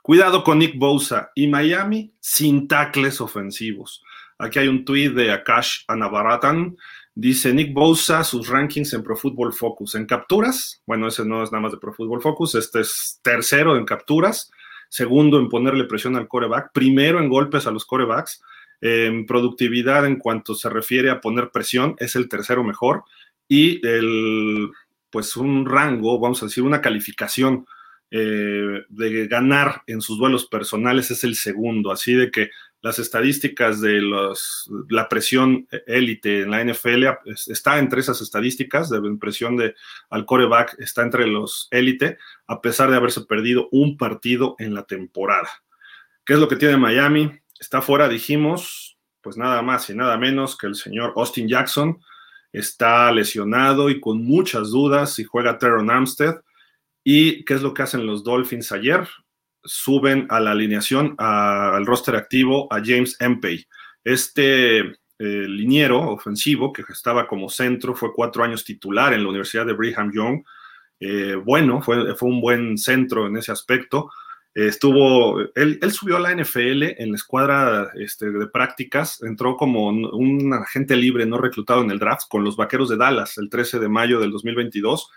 Cuidado 0.00 0.44
con 0.44 0.60
Nick 0.60 0.78
Bosa 0.78 1.32
y 1.34 1.48
Miami 1.48 2.14
sin 2.20 2.68
tacles 2.68 3.20
ofensivos. 3.20 4.04
Aquí 4.38 4.58
hay 4.58 4.68
un 4.68 4.84
tweet 4.84 5.10
de 5.10 5.32
Akash 5.32 5.80
Anabaratan. 5.88 6.76
Dice 7.14 7.52
Nick 7.52 7.72
Bosa, 7.72 8.22
sus 8.22 8.48
rankings 8.48 8.92
en 8.92 9.02
Pro 9.02 9.16
Football 9.16 9.52
Focus. 9.52 9.94
En 9.94 10.06
capturas, 10.06 10.82
bueno, 10.86 11.08
ese 11.08 11.24
no 11.24 11.42
es 11.42 11.50
nada 11.50 11.62
más 11.62 11.72
de 11.72 11.78
Pro 11.78 11.94
Football 11.94 12.20
Focus, 12.20 12.54
este 12.54 12.80
es 12.80 13.18
tercero 13.22 13.76
en 13.76 13.86
capturas, 13.86 14.52
segundo 14.88 15.38
en 15.38 15.48
ponerle 15.48 15.84
presión 15.84 16.16
al 16.16 16.28
coreback, 16.28 16.72
primero 16.72 17.18
en 17.18 17.28
golpes 17.28 17.66
a 17.66 17.70
los 17.70 17.84
corebacks. 17.84 18.42
En 18.80 19.24
productividad, 19.24 20.06
en 20.06 20.16
cuanto 20.16 20.54
se 20.54 20.68
refiere 20.68 21.10
a 21.10 21.20
poner 21.20 21.50
presión, 21.50 21.96
es 21.98 22.14
el 22.14 22.28
tercero 22.28 22.62
mejor. 22.62 23.04
Y 23.48 23.86
el, 23.86 24.70
pues 25.10 25.36
un 25.36 25.64
rango, 25.66 26.18
vamos 26.20 26.42
a 26.42 26.46
decir, 26.46 26.62
una 26.62 26.80
calificación 26.80 27.66
eh, 28.10 28.84
de 28.88 29.26
ganar 29.26 29.82
en 29.86 30.00
sus 30.00 30.18
duelos 30.18 30.46
personales 30.46 31.10
es 31.10 31.24
el 31.24 31.34
segundo, 31.34 31.90
así 31.90 32.14
de 32.14 32.30
que 32.30 32.50
las 32.86 33.00
estadísticas 33.00 33.80
de 33.80 34.00
los, 34.00 34.70
la 34.88 35.08
presión 35.08 35.66
élite 35.88 36.42
en 36.42 36.52
la 36.52 36.62
NFL 36.62 37.04
está 37.48 37.80
entre 37.80 38.00
esas 38.00 38.20
estadísticas 38.20 38.88
de 38.90 39.00
presión 39.18 39.56
de 39.56 39.74
al 40.08 40.24
coreback, 40.24 40.76
está 40.78 41.02
entre 41.02 41.26
los 41.26 41.66
élite, 41.72 42.16
a 42.46 42.60
pesar 42.60 42.88
de 42.88 42.96
haberse 42.96 43.22
perdido 43.22 43.68
un 43.72 43.96
partido 43.96 44.54
en 44.60 44.72
la 44.72 44.84
temporada. 44.84 45.48
¿Qué 46.24 46.34
es 46.34 46.38
lo 46.38 46.46
que 46.46 46.54
tiene 46.54 46.76
Miami? 46.76 47.32
Está 47.58 47.82
fuera, 47.82 48.08
dijimos, 48.08 48.96
pues 49.20 49.36
nada 49.36 49.62
más 49.62 49.90
y 49.90 49.94
nada 49.96 50.16
menos 50.16 50.56
que 50.56 50.68
el 50.68 50.76
señor 50.76 51.12
Austin 51.16 51.48
Jackson, 51.48 51.98
está 52.52 53.10
lesionado 53.10 53.90
y 53.90 53.98
con 54.00 54.24
muchas 54.24 54.70
dudas 54.70 55.12
si 55.12 55.24
juega 55.24 55.58
Teron 55.58 55.90
Armstead. 55.90 56.36
¿Y 57.02 57.44
qué 57.44 57.54
es 57.54 57.62
lo 57.62 57.74
que 57.74 57.82
hacen 57.82 58.06
los 58.06 58.22
Dolphins 58.22 58.70
ayer? 58.70 59.08
Suben 59.66 60.26
a 60.30 60.40
la 60.40 60.52
alineación, 60.52 61.14
al 61.18 61.84
roster 61.84 62.16
activo, 62.16 62.72
a 62.72 62.80
James 62.84 63.16
Empey. 63.20 63.66
Este 64.04 64.78
eh, 64.78 64.94
liniero 65.18 66.00
ofensivo 66.10 66.72
que 66.72 66.82
estaba 66.88 67.26
como 67.26 67.48
centro, 67.48 67.94
fue 67.94 68.12
cuatro 68.14 68.44
años 68.44 68.64
titular 68.64 69.12
en 69.12 69.22
la 69.22 69.28
Universidad 69.28 69.66
de 69.66 69.74
Brigham 69.74 70.12
Young. 70.12 70.42
Eh, 71.00 71.34
bueno, 71.34 71.82
fue, 71.82 72.14
fue 72.14 72.28
un 72.28 72.40
buen 72.40 72.78
centro 72.78 73.26
en 73.26 73.36
ese 73.36 73.52
aspecto 73.52 74.10
estuvo, 74.56 75.38
él, 75.54 75.78
subió 75.92 76.16
a 76.16 76.20
la 76.20 76.34
NFL 76.34 76.82
en 76.98 77.10
la 77.10 77.16
escuadra 77.16 77.90
este, 77.94 78.30
de 78.30 78.46
prácticas, 78.46 79.22
entró 79.22 79.54
como 79.54 79.88
un, 79.88 80.54
agente 80.54 80.96
libre 80.96 81.26
no 81.26 81.36
reclutado 81.36 81.82
en 81.82 81.90
el 81.90 81.98
draft 81.98 82.22
con 82.30 82.42
los 82.42 82.56
Vaqueros 82.56 82.88
de 82.88 82.96
Dallas 82.96 83.36
el 83.36 83.50
13 83.50 83.78
de 83.78 83.88
mayo 83.90 84.18
del 84.18 84.30
2022, 84.30 85.10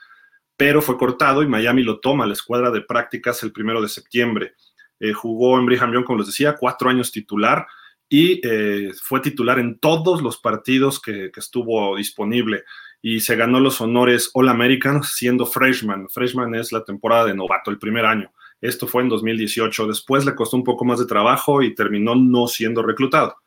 pero 0.60 0.82
fue 0.82 0.98
cortado 0.98 1.42
y 1.42 1.48
Miami 1.48 1.84
lo 1.84 2.02
toma 2.02 2.26
la 2.26 2.34
escuadra 2.34 2.70
de 2.70 2.82
prácticas 2.82 3.42
el 3.44 3.54
primero 3.54 3.82
de 3.82 3.88
septiembre. 3.88 4.56
Eh, 5.00 5.14
jugó 5.14 5.58
en 5.58 5.66
Brigham 5.66 5.94
Young, 5.94 6.04
como 6.04 6.20
les 6.20 6.28
decía, 6.28 6.58
cuatro 6.60 6.90
años 6.90 7.14
titular 7.14 7.66
y 8.10 8.46
eh, 8.46 8.92
fue 9.02 9.22
titular 9.22 9.58
en 9.58 9.80
todos 9.80 10.22
los 10.22 10.38
partidos 10.38 11.02
que, 11.02 11.32
que 11.32 11.40
estuvo 11.40 11.96
disponible 11.96 12.66
y 13.02 13.22
se 13.22 13.38
ganó 13.38 13.62
los 13.62 13.80
honores 13.80 14.32
All 14.34 14.50
American 14.50 15.02
siendo 15.02 15.46
freshman. 15.46 16.10
Freshman 16.10 16.54
es 16.56 16.74
la 16.74 16.84
temporada 16.84 17.28
de 17.28 17.36
novato, 17.36 17.72
el 17.72 17.80
primer 17.80 18.06
año. 18.06 18.30
Esto 18.60 18.86
fue 18.86 19.04
en 19.04 19.08
2018. 19.08 19.88
Después 19.88 20.26
le 20.26 20.36
costó 20.36 20.58
un 20.58 20.66
poco 20.66 20.84
más 20.84 21.00
de 21.00 21.06
trabajo 21.06 21.62
y 21.62 21.74
terminó 21.74 22.16
no 22.16 22.48
siendo 22.48 22.84
reclutado. 22.84 23.38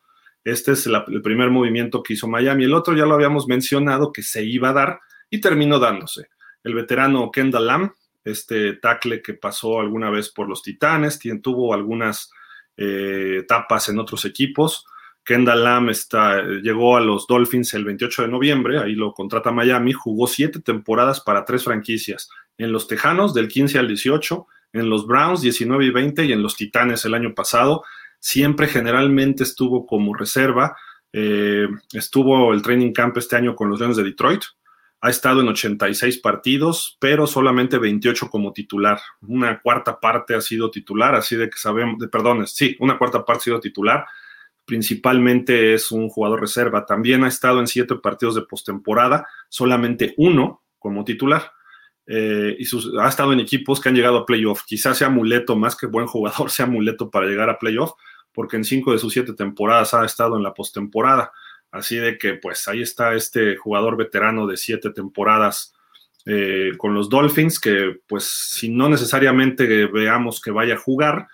Este 0.45 0.73
es 0.73 0.87
el 0.87 1.21
primer 1.21 1.51
movimiento 1.51 2.03
que 2.03 2.15
hizo 2.15 2.27
Miami. 2.27 2.65
El 2.65 2.73
otro 2.73 2.97
ya 2.97 3.05
lo 3.05 3.13
habíamos 3.13 3.47
mencionado 3.47 4.13
que 4.13 4.23
se 4.23 4.43
iba 4.47 4.71
a 4.71 4.73
dar 4.73 5.01
y 5.29 5.43
terminó 5.43 5.79
dándose. 5.79 6.29
El 6.65 6.75
veterano 6.75 7.31
Kendall 7.31 7.67
Lamb, 7.67 7.93
este 8.25 8.75
tackle 8.75 9.23
que 9.23 9.35
pasó 9.35 9.81
alguna 9.81 10.11
vez 10.11 10.29
por 10.31 10.49
los 10.49 10.63
Titanes, 10.63 11.19
tuvo 11.43 11.75
algunas 11.75 12.31
eh, 12.77 13.39
etapas 13.41 13.89
en 13.89 13.99
otros 13.99 14.25
equipos. 14.25 14.87
Kendall 15.25 15.65
Lamb 15.65 15.91
está, 15.91 16.43
llegó 16.43 16.97
a 16.97 17.01
los 17.01 17.27
Dolphins 17.27 17.75
el 17.75 17.85
28 17.85 18.23
de 18.23 18.29
noviembre, 18.29 18.79
ahí 18.79 18.95
lo 18.95 19.13
contrata 19.13 19.53
Miami, 19.53 19.93
jugó 19.93 20.27
siete 20.27 20.61
temporadas 20.61 21.21
para 21.21 21.45
tres 21.45 21.65
franquicias, 21.65 22.29
en 22.59 22.73
los 22.73 22.89
Tejanos 22.89 23.33
del 23.33 23.49
15 23.49 23.79
al 23.79 23.89
18, 23.89 24.47
en 24.73 24.89
los 24.89 25.07
Browns 25.07 25.43
19 25.43 25.85
y 25.85 25.91
20 25.91 26.25
y 26.25 26.33
en 26.33 26.43
los 26.43 26.57
Titanes 26.57 27.05
el 27.05 27.15
año 27.15 27.35
pasado. 27.35 27.85
Siempre 28.19 28.69
generalmente 28.69 29.43
estuvo 29.43 29.87
como 29.87 30.15
reserva. 30.15 30.77
Eh, 31.13 31.67
estuvo 31.93 32.53
el 32.53 32.63
training 32.63 32.93
camp 32.93 33.17
este 33.19 33.37
año 33.37 33.55
con 33.55 33.69
los 33.69 33.79
Leones 33.79 33.97
de 33.97 34.05
Detroit. 34.05 34.43
Ha 35.05 35.11
estado 35.11 35.41
en 35.41 35.49
86 35.49 36.19
partidos, 36.19 36.97
pero 37.01 37.27
solamente 37.27 37.77
28 37.77 38.31
como 38.31 38.53
titular. 38.53 39.01
Una 39.23 39.61
cuarta 39.61 39.99
parte 39.99 40.37
ha 40.37 40.41
sido 40.41 40.71
titular, 40.71 41.17
así 41.17 41.35
de 41.35 41.51
que 41.51 41.59
sabemos, 41.59 41.99
de, 41.99 42.07
perdón, 42.07 42.47
sí, 42.47 42.77
una 42.79 42.97
cuarta 42.99 43.25
parte 43.25 43.41
ha 43.41 43.45
sido 43.45 43.61
titular. 43.61 44.07
Principalmente 44.65 45.75
es 45.75 45.91
un 45.91 46.09
jugador 46.09 46.41
reserva. 46.41 46.87
También 46.87 47.25
ha 47.25 47.29
estado 47.29 47.59
en 47.59 47.67
siete 47.67 47.97
partidos 47.97 48.37
de 48.37 48.43
postemporada, 48.43 49.27
solamente 49.49 50.15
uno 50.19 50.63
como 50.79 51.05
titular. 51.05 51.51
Eh, 52.07 52.57
y 52.61 52.67
ha 53.01 53.09
estado 53.09 53.33
en 53.33 53.41
equipos 53.41 53.81
que 53.81 53.89
han 53.89 53.97
llegado 53.97 54.19
a 54.19 54.27
playoff. 54.27 54.63
Quizás 54.65 54.99
sea 54.99 55.09
amuleto, 55.09 55.57
más 55.57 55.75
que 55.75 55.87
buen 55.87 56.07
jugador, 56.07 56.49
sea 56.53 56.67
amuleto 56.67 57.11
para 57.11 57.27
llegar 57.27 57.51
a 57.51 57.59
playoff, 57.59 57.91
porque 58.33 58.57
en 58.57 58.63
cinco 58.63 58.93
de 58.93 58.99
sus 58.99 59.13
siete 59.13 59.33
temporadas 59.33 59.95
ha 59.95 60.05
estado 60.05 60.37
en 60.37 60.45
la 60.45 60.55
postemporada. 60.55 61.33
Así 61.73 61.97
de 61.97 62.19
que, 62.19 62.35
pues 62.35 62.69
ahí 62.69 62.83
está 62.83 63.15
este 63.15 63.57
jugador 63.57 63.97
veterano 63.97 64.47
de 64.47 64.57
siete 64.57 64.91
temporadas 64.91 65.75
eh, 66.27 66.73
con 66.77 66.95
los 66.95 67.09
Dolphins, 67.09 67.59
que, 67.59 68.01
pues, 68.07 68.25
si 68.25 68.69
no 68.69 68.89
necesariamente 68.89 69.87
veamos 69.87 70.41
que 70.41 70.53
vaya 70.53 70.75
a 70.75 70.79
jugar, 70.79 71.27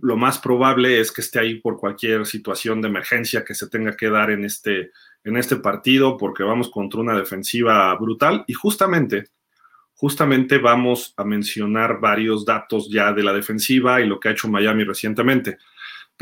lo 0.00 0.16
más 0.16 0.38
probable 0.38 1.00
es 1.00 1.10
que 1.10 1.22
esté 1.22 1.40
ahí 1.40 1.54
por 1.56 1.78
cualquier 1.78 2.24
situación 2.26 2.80
de 2.80 2.88
emergencia 2.88 3.44
que 3.44 3.54
se 3.54 3.68
tenga 3.68 3.96
que 3.96 4.08
dar 4.08 4.30
en 4.30 4.44
este, 4.44 4.92
en 5.24 5.36
este 5.36 5.56
partido, 5.56 6.16
porque 6.16 6.44
vamos 6.44 6.70
contra 6.70 7.00
una 7.00 7.16
defensiva 7.16 7.92
brutal. 7.96 8.44
Y 8.46 8.52
justamente 8.52 9.30
justamente 10.02 10.58
vamos 10.58 11.14
a 11.16 11.22
mencionar 11.22 12.00
varios 12.00 12.44
datos 12.44 12.90
ya 12.90 13.12
de 13.12 13.22
la 13.22 13.32
defensiva 13.32 14.00
y 14.00 14.06
lo 14.08 14.18
que 14.18 14.28
ha 14.28 14.32
hecho 14.32 14.48
Miami 14.48 14.82
recientemente. 14.82 15.58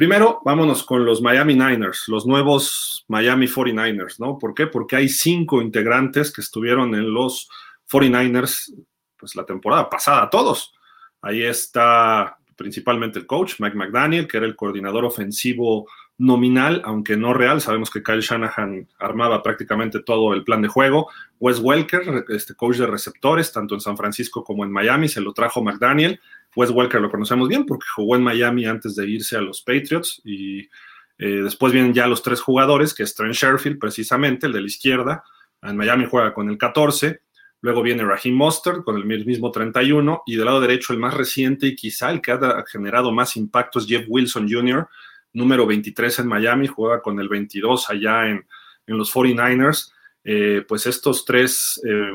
Primero, 0.00 0.40
vámonos 0.46 0.82
con 0.82 1.04
los 1.04 1.20
Miami 1.20 1.52
Niners, 1.52 2.04
los 2.08 2.24
nuevos 2.24 3.04
Miami 3.08 3.46
49ers, 3.46 4.18
¿no? 4.18 4.38
¿Por 4.38 4.54
qué? 4.54 4.66
Porque 4.66 4.96
hay 4.96 5.10
cinco 5.10 5.60
integrantes 5.60 6.32
que 6.32 6.40
estuvieron 6.40 6.94
en 6.94 7.12
los 7.12 7.50
49ers, 7.92 8.72
pues 9.18 9.36
la 9.36 9.44
temporada 9.44 9.90
pasada, 9.90 10.30
todos. 10.30 10.72
Ahí 11.20 11.42
está 11.42 12.38
principalmente 12.56 13.18
el 13.18 13.26
coach, 13.26 13.56
Mike 13.58 13.76
McDaniel, 13.76 14.26
que 14.26 14.38
era 14.38 14.46
el 14.46 14.56
coordinador 14.56 15.04
ofensivo 15.04 15.86
nominal, 16.20 16.82
aunque 16.84 17.16
no 17.16 17.32
real. 17.32 17.62
Sabemos 17.62 17.90
que 17.90 18.02
Kyle 18.02 18.20
Shanahan 18.20 18.86
armaba 18.98 19.42
prácticamente 19.42 20.00
todo 20.00 20.34
el 20.34 20.44
plan 20.44 20.60
de 20.60 20.68
juego. 20.68 21.08
Wes 21.40 21.58
Welker, 21.60 22.26
este 22.28 22.54
coach 22.54 22.76
de 22.76 22.86
receptores, 22.86 23.50
tanto 23.52 23.74
en 23.74 23.80
San 23.80 23.96
Francisco 23.96 24.44
como 24.44 24.64
en 24.64 24.70
Miami, 24.70 25.08
se 25.08 25.22
lo 25.22 25.32
trajo 25.32 25.62
McDaniel. 25.62 26.20
Wes 26.54 26.70
Welker 26.70 27.00
lo 27.00 27.10
conocemos 27.10 27.48
bien 27.48 27.64
porque 27.64 27.86
jugó 27.96 28.16
en 28.16 28.22
Miami 28.22 28.66
antes 28.66 28.94
de 28.96 29.08
irse 29.08 29.38
a 29.38 29.40
los 29.40 29.62
Patriots 29.62 30.20
y 30.22 30.68
eh, 31.16 31.40
después 31.42 31.72
vienen 31.72 31.94
ya 31.94 32.06
los 32.06 32.22
tres 32.22 32.42
jugadores, 32.42 32.92
que 32.92 33.02
es 33.02 33.14
Trent 33.14 33.34
Sherfield, 33.34 33.78
precisamente, 33.78 34.46
el 34.46 34.52
de 34.52 34.60
la 34.60 34.66
izquierda. 34.66 35.24
En 35.62 35.78
Miami 35.78 36.06
juega 36.08 36.34
con 36.34 36.50
el 36.50 36.58
14. 36.58 37.22
Luego 37.62 37.82
viene 37.82 38.04
Raheem 38.04 38.34
Mostert 38.34 38.84
con 38.84 38.96
el 38.96 39.24
mismo 39.24 39.50
31. 39.50 40.24
Y 40.26 40.36
del 40.36 40.44
lado 40.44 40.60
derecho, 40.60 40.92
el 40.92 40.98
más 40.98 41.14
reciente 41.14 41.66
y 41.66 41.74
quizá 41.74 42.10
el 42.10 42.20
que 42.20 42.32
ha 42.32 42.64
generado 42.70 43.10
más 43.10 43.38
impacto 43.38 43.78
es 43.78 43.86
Jeff 43.86 44.04
Wilson 44.06 44.46
Jr., 44.50 44.86
número 45.32 45.66
23 45.66 46.20
en 46.20 46.26
Miami, 46.26 46.66
juega 46.66 47.02
con 47.02 47.18
el 47.20 47.28
22 47.28 47.90
allá 47.90 48.28
en, 48.28 48.44
los 48.86 49.14
49ers. 49.14 49.92
Eh, 50.24 50.64
pues 50.66 50.84
estos 50.86 51.24
tres 51.24 51.80
eh, 51.88 52.12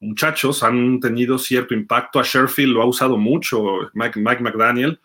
muchachos 0.00 0.62
han 0.62 1.00
tenido 1.00 1.38
cierto 1.38 1.74
impacto. 1.74 2.20
A 2.20 2.22
Sherfield 2.22 2.74
lo 2.74 2.82
ha 2.82 2.86
usado 2.86 3.16
mucho, 3.16 3.90
Mike, 3.94 4.20
McDaniel. 4.20 5.00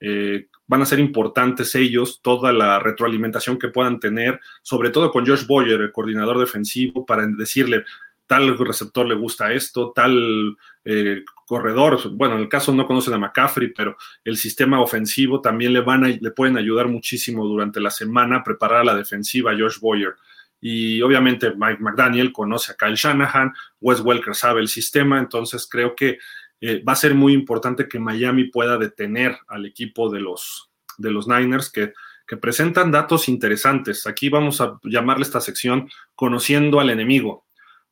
Eh, 0.00 0.46
van 0.68 0.82
a 0.82 0.86
ser 0.86 1.00
importantes 1.00 1.74
ellos, 1.74 2.20
toda 2.22 2.52
la 2.52 2.78
retroalimentación 2.78 3.58
que 3.58 3.68
puedan 3.68 3.98
tener, 3.98 4.38
sobre 4.62 4.90
todo 4.90 5.10
con 5.10 5.26
Josh 5.26 5.46
Boyer, 5.46 5.80
el 5.80 5.92
coordinador 5.92 6.38
defensivo, 6.38 7.04
para 7.04 7.26
decirle, 7.26 7.84
tal 8.26 8.56
receptor 8.58 9.06
le 9.06 9.14
gusta 9.14 9.52
esto, 9.52 9.92
tal 9.94 10.56
eh, 10.84 11.24
corredor, 11.48 11.98
bueno, 12.12 12.34
en 12.36 12.42
el 12.42 12.48
caso 12.48 12.72
no 12.72 12.86
conocen 12.86 13.14
a 13.14 13.18
McCaffrey, 13.18 13.72
pero 13.74 13.96
el 14.22 14.36
sistema 14.36 14.80
ofensivo 14.80 15.40
también 15.40 15.72
le, 15.72 15.80
van 15.80 16.04
a, 16.04 16.08
le 16.08 16.30
pueden 16.30 16.58
ayudar 16.58 16.88
muchísimo 16.88 17.46
durante 17.46 17.80
la 17.80 17.90
semana 17.90 18.36
a 18.36 18.44
preparar 18.44 18.82
a 18.82 18.84
la 18.84 18.94
defensiva 18.94 19.56
Josh 19.58 19.80
Boyer. 19.80 20.14
Y 20.60 21.00
obviamente 21.00 21.54
Mike 21.56 21.78
McDaniel 21.80 22.32
conoce 22.32 22.72
a 22.72 22.76
Kyle 22.76 22.96
Shanahan, 22.96 23.54
Wes 23.80 24.00
Welker 24.00 24.34
sabe 24.34 24.60
el 24.60 24.68
sistema, 24.68 25.18
entonces 25.18 25.66
creo 25.68 25.96
que 25.96 26.18
eh, 26.60 26.82
va 26.86 26.92
a 26.92 26.96
ser 26.96 27.14
muy 27.14 27.32
importante 27.32 27.88
que 27.88 27.98
Miami 27.98 28.44
pueda 28.44 28.76
detener 28.76 29.38
al 29.48 29.64
equipo 29.64 30.10
de 30.10 30.20
los, 30.20 30.70
de 30.98 31.10
los 31.10 31.28
Niners 31.28 31.70
que, 31.70 31.94
que 32.26 32.36
presentan 32.36 32.90
datos 32.90 33.28
interesantes. 33.28 34.06
Aquí 34.06 34.28
vamos 34.28 34.60
a 34.60 34.78
llamarle 34.84 35.22
esta 35.22 35.40
sección 35.40 35.88
Conociendo 36.14 36.78
al 36.78 36.90
enemigo. 36.90 37.46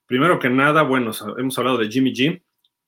Primero 0.05 0.39
que 0.39 0.51
nada, 0.51 0.83
bueno, 0.83 1.13
hemos 1.39 1.59
hablado 1.59 1.79
de 1.79 1.89
Jimmy 1.89 2.13
G. 2.13 2.43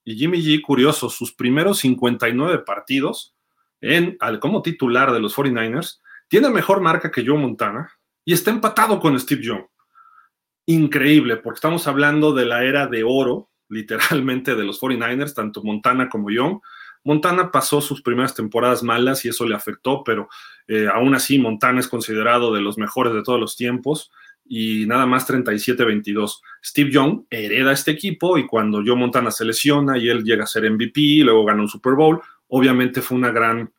Y 0.09 0.17
Jimmy 0.17 0.39
G, 0.39 0.63
curioso, 0.63 1.11
sus 1.11 1.35
primeros 1.35 1.81
59 1.81 2.61
partidos 2.61 3.37
en, 3.83 4.17
como 4.41 4.63
titular 4.63 5.13
de 5.13 5.21
los 5.21 5.37
49ers, 5.37 6.01
tiene 6.29 6.49
mejor 6.49 6.81
marca 6.81 7.11
que 7.11 7.27
Joe 7.27 7.37
Montana 7.37 7.91
y 8.25 8.33
está 8.33 8.51
empatado 8.51 9.01
con 9.01 9.21
Steve 9.21 9.43
Young. 9.43 9.67
Increíble, 10.65 11.37
porque 11.37 11.59
estamos 11.59 11.87
hablando 11.87 12.33
de 12.33 12.47
la 12.47 12.65
era 12.65 12.87
de 12.87 13.05
oro, 13.05 13.51
literalmente, 13.69 14.55
de 14.55 14.65
los 14.65 14.81
49ers, 14.81 15.35
tanto 15.35 15.63
Montana 15.63 16.09
como 16.09 16.31
Young. 16.31 16.59
Montana 17.05 17.51
pasó 17.51 17.83
sus 17.83 18.01
primeras 18.01 18.35
temporadas 18.35 18.83
malas 18.83 19.27
y 19.27 19.29
eso 19.29 19.47
le 19.47 19.57
afectó, 19.57 20.05
pero 20.05 20.31
eh, 20.69 20.89
aún 20.91 21.15
así 21.15 21.39
Montana 21.39 21.81
es 21.81 21.87
considerado 21.87 22.55
de 22.55 22.63
los 22.63 22.79
mejores 22.79 23.13
de 23.13 23.23
todos 23.23 23.39
los 23.39 23.57
tiempos 23.57 24.11
y 24.49 24.87
nada 24.87 25.07
más 25.07 25.29
37-22. 25.29 26.41
Steve 26.65 26.91
Young 26.91 27.25
hereda 27.31 27.73
este 27.73 27.91
equipo 27.91 28.39
y 28.39 28.47
cuando 28.47 28.83
Joe 28.85 28.97
Montana 28.97 29.31
se 29.31 29.45
lesiona 29.45 29.99
y 29.99 30.09
él 30.09 30.25
llega 30.25 30.45
a 30.45 30.47
ser 30.47 30.71
MVP, 30.71 31.23
luego 31.25 31.45
gana 31.45 31.63
un 31.63 31.69
Super 31.69 31.95
Bowl, 31.95 32.21
obviamente 32.49 33.03
fue 33.03 33.19
una 33.19 33.31
gran, 33.31 33.73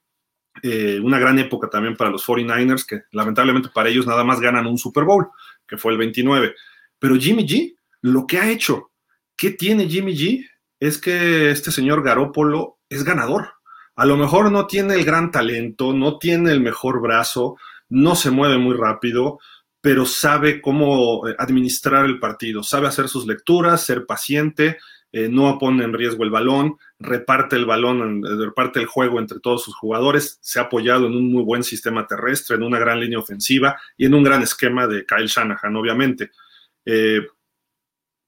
eh, 0.61 0.99
una 1.01 1.19
gran 1.19 1.39
época 1.39 1.69
también 1.69 1.95
para 1.95 2.11
los 2.11 2.25
49ers, 2.25 2.85
que 2.85 3.01
lamentablemente 3.11 3.69
para 3.73 3.89
ellos 3.89 4.07
nada 4.07 4.23
más 4.23 4.39
ganan 4.39 4.67
un 4.67 4.77
Super 4.77 5.03
Bowl, 5.03 5.27
que 5.67 5.77
fue 5.77 5.91
el 5.91 5.97
29. 5.97 6.55
Pero 6.99 7.15
Jimmy 7.15 7.47
G, 7.47 7.75
lo 8.01 8.27
que 8.27 8.37
ha 8.37 8.49
hecho, 8.49 8.91
¿qué 9.35 9.51
tiene 9.51 9.87
Jimmy 9.87 10.15
G? 10.15 10.45
Es 10.79 10.97
que 10.97 11.51
este 11.51 11.71
señor 11.71 12.03
Garópolo 12.03 12.77
es 12.89 13.03
ganador. 13.03 13.53
A 13.95 14.05
lo 14.05 14.15
mejor 14.15 14.51
no 14.51 14.65
tiene 14.65 14.93
el 14.93 15.03
gran 15.03 15.31
talento, 15.31 15.93
no 15.93 16.17
tiene 16.19 16.51
el 16.51 16.61
mejor 16.61 17.01
brazo, 17.01 17.57
no 17.89 18.15
se 18.15 18.31
mueve 18.31 18.57
muy 18.57 18.75
rápido, 18.77 19.39
pero 19.81 20.05
sabe 20.05 20.61
cómo 20.61 21.27
eh, 21.27 21.35
administrar 21.37 22.05
el 22.05 22.19
partido, 22.19 22.63
sabe 22.63 22.87
hacer 22.87 23.07
sus 23.07 23.25
lecturas, 23.25 23.85
ser 23.85 24.05
paciente, 24.05 24.77
eh, 25.11 25.29
no 25.29 25.57
pone 25.57 25.83
en 25.83 25.93
riesgo 25.93 26.23
el 26.23 26.29
balón, 26.29 26.77
reparte 26.99 27.55
el 27.55 27.65
balón, 27.65 28.23
eh, 28.25 28.45
reparte 28.45 28.79
el 28.79 28.85
juego 28.85 29.19
entre 29.19 29.39
todos 29.39 29.63
sus 29.63 29.75
jugadores, 29.75 30.37
se 30.41 30.59
ha 30.59 30.63
apoyado 30.63 31.07
en 31.07 31.15
un 31.15 31.31
muy 31.31 31.43
buen 31.43 31.63
sistema 31.63 32.05
terrestre, 32.05 32.57
en 32.57 32.63
una 32.63 32.79
gran 32.79 32.99
línea 32.99 33.19
ofensiva 33.19 33.79
y 33.97 34.05
en 34.05 34.13
un 34.13 34.23
gran 34.23 34.41
esquema 34.41 34.85
de 34.87 35.05
Kyle 35.05 35.27
Shanahan, 35.27 35.75
obviamente. 35.75 36.31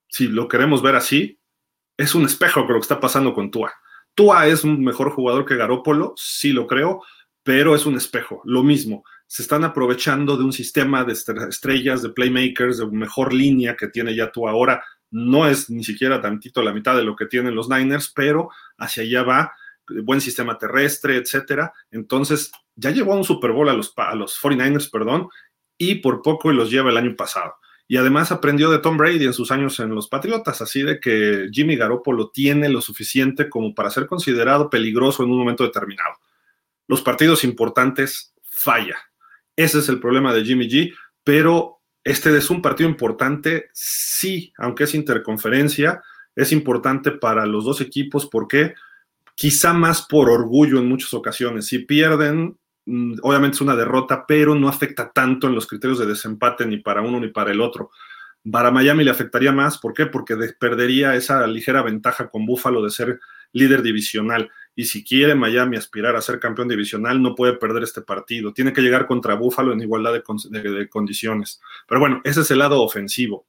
si 0.07 0.27
lo 0.27 0.47
queremos 0.47 0.81
ver 0.81 0.95
así, 0.95 1.39
es 1.97 2.15
un 2.15 2.25
espejo 2.25 2.65
con 2.65 2.73
lo 2.73 2.79
que 2.79 2.85
está 2.85 2.99
pasando 2.99 3.33
con 3.33 3.49
Tua. 3.49 3.73
Tua 4.13 4.47
es 4.47 4.63
un 4.63 4.83
mejor 4.83 5.11
jugador 5.11 5.45
que 5.45 5.55
Garópolo, 5.55 6.13
sí 6.17 6.51
lo 6.51 6.67
creo, 6.67 7.01
pero 7.43 7.75
es 7.75 7.85
un 7.85 7.95
espejo, 7.95 8.41
lo 8.45 8.63
mismo 8.63 9.03
se 9.31 9.43
están 9.43 9.63
aprovechando 9.63 10.35
de 10.35 10.43
un 10.43 10.51
sistema 10.51 11.05
de 11.05 11.13
estrellas, 11.13 12.01
de 12.01 12.09
playmakers, 12.09 12.79
de 12.79 12.87
mejor 12.87 13.33
línea 13.33 13.77
que 13.77 13.87
tiene 13.87 14.13
ya 14.13 14.29
tú 14.29 14.45
ahora. 14.45 14.83
No 15.09 15.47
es 15.47 15.69
ni 15.69 15.85
siquiera 15.85 16.19
tantito 16.19 16.61
la 16.61 16.73
mitad 16.73 16.97
de 16.97 17.03
lo 17.03 17.15
que 17.15 17.27
tienen 17.27 17.55
los 17.55 17.69
Niners, 17.69 18.11
pero 18.13 18.49
hacia 18.77 19.03
allá 19.03 19.23
va, 19.23 19.53
buen 20.03 20.19
sistema 20.19 20.57
terrestre, 20.57 21.15
etcétera. 21.15 21.71
Entonces, 21.91 22.51
ya 22.75 22.91
llevó 22.91 23.13
a 23.13 23.15
un 23.15 23.23
Super 23.23 23.53
Bowl 23.53 23.69
a 23.69 23.73
los, 23.73 23.93
a 23.95 24.15
los 24.15 24.37
49ers, 24.37 24.91
perdón, 24.91 25.29
y 25.77 25.95
por 25.95 26.21
poco 26.21 26.51
los 26.51 26.69
lleva 26.69 26.89
el 26.89 26.97
año 26.97 27.15
pasado. 27.15 27.53
Y 27.87 27.95
además 27.95 28.33
aprendió 28.33 28.69
de 28.69 28.79
Tom 28.79 28.97
Brady 28.97 29.23
en 29.23 29.33
sus 29.33 29.49
años 29.49 29.79
en 29.79 29.95
los 29.95 30.09
Patriotas, 30.09 30.61
así 30.61 30.83
de 30.83 30.99
que 30.99 31.47
Jimmy 31.53 31.77
Garoppolo 31.77 32.31
tiene 32.31 32.67
lo 32.67 32.81
suficiente 32.81 33.47
como 33.49 33.73
para 33.73 33.91
ser 33.91 34.07
considerado 34.07 34.69
peligroso 34.69 35.23
en 35.23 35.31
un 35.31 35.37
momento 35.37 35.63
determinado. 35.63 36.15
Los 36.85 37.01
partidos 37.01 37.45
importantes 37.45 38.33
falla, 38.43 38.97
ese 39.61 39.79
es 39.79 39.89
el 39.89 39.99
problema 39.99 40.33
de 40.33 40.43
Jimmy 40.43 40.67
G, 40.67 40.93
pero 41.23 41.81
este 42.03 42.35
es 42.35 42.49
un 42.49 42.61
partido 42.61 42.89
importante, 42.89 43.69
sí, 43.73 44.53
aunque 44.57 44.85
es 44.85 44.95
interconferencia, 44.95 46.01
es 46.35 46.51
importante 46.51 47.11
para 47.11 47.45
los 47.45 47.65
dos 47.65 47.81
equipos 47.81 48.27
porque 48.27 48.73
quizá 49.35 49.73
más 49.73 50.03
por 50.03 50.29
orgullo 50.29 50.79
en 50.79 50.87
muchas 50.87 51.13
ocasiones. 51.13 51.67
Si 51.67 51.79
pierden, 51.79 52.57
mm, 52.85 53.15
obviamente 53.21 53.55
es 53.55 53.61
una 53.61 53.75
derrota, 53.75 54.25
pero 54.27 54.55
no 54.55 54.67
afecta 54.67 55.11
tanto 55.11 55.47
en 55.47 55.55
los 55.55 55.67
criterios 55.67 55.99
de 55.99 56.05
desempate 56.05 56.65
ni 56.65 56.77
para 56.77 57.01
uno 57.01 57.19
ni 57.19 57.27
para 57.27 57.51
el 57.51 57.61
otro. 57.61 57.91
Para 58.49 58.71
Miami 58.71 59.03
le 59.03 59.11
afectaría 59.11 59.51
más, 59.51 59.77
¿por 59.77 59.93
qué? 59.93 60.07
Porque 60.07 60.35
perdería 60.59 61.15
esa 61.15 61.45
ligera 61.45 61.83
ventaja 61.83 62.29
con 62.29 62.45
Buffalo 62.45 62.83
de 62.83 62.89
ser 62.89 63.19
líder 63.51 63.83
divisional. 63.83 64.49
Y 64.75 64.85
si 64.85 65.03
quiere 65.03 65.35
Miami 65.35 65.77
aspirar 65.77 66.15
a 66.15 66.21
ser 66.21 66.39
campeón 66.39 66.69
divisional, 66.69 67.21
no 67.21 67.35
puede 67.35 67.53
perder 67.53 67.83
este 67.83 68.01
partido. 68.01 68.53
Tiene 68.53 68.71
que 68.71 68.81
llegar 68.81 69.05
contra 69.05 69.35
Buffalo 69.35 69.73
en 69.73 69.81
igualdad 69.81 70.13
de, 70.13 70.89
condiciones. 70.89 71.61
Pero 71.87 71.99
bueno, 71.99 72.21
ese 72.23 72.41
es 72.41 72.51
el 72.51 72.59
lado 72.59 72.81
ofensivo. 72.81 73.45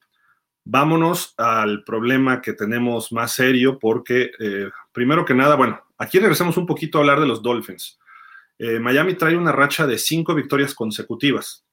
Vámonos 0.64 1.34
al 1.38 1.84
problema 1.84 2.40
que 2.40 2.52
tenemos 2.52 3.12
más 3.12 3.34
serio 3.34 3.78
porque, 3.78 4.30
eh, 4.38 4.70
primero 4.92 5.24
que 5.24 5.34
nada, 5.34 5.56
bueno, 5.56 5.80
aquí 5.98 6.18
regresamos 6.18 6.56
un 6.56 6.66
poquito 6.66 6.98
a 6.98 7.00
hablar 7.00 7.20
de 7.20 7.26
los 7.26 7.42
Dolphins. 7.42 7.98
Eh, 8.58 8.78
Miami 8.78 9.14
trae 9.14 9.36
una 9.36 9.52
racha 9.52 9.86
de 9.86 9.98
cinco 9.98 10.34
victorias 10.34 10.74
consecutivas. 10.74 11.64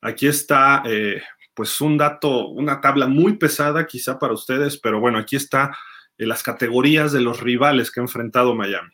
Aquí 0.00 0.26
está, 0.26 0.82
eh, 0.86 1.22
pues, 1.54 1.80
un 1.80 1.96
dato, 1.98 2.48
una 2.48 2.80
tabla 2.80 3.06
muy 3.06 3.36
pesada 3.36 3.86
quizá 3.86 4.18
para 4.18 4.34
ustedes, 4.34 4.78
pero 4.78 5.00
bueno, 5.00 5.18
aquí 5.18 5.36
está 5.36 5.76
las 6.26 6.42
categorías 6.42 7.12
de 7.12 7.20
los 7.20 7.40
rivales 7.40 7.90
que 7.90 8.00
ha 8.00 8.02
enfrentado 8.02 8.54
Miami. 8.54 8.90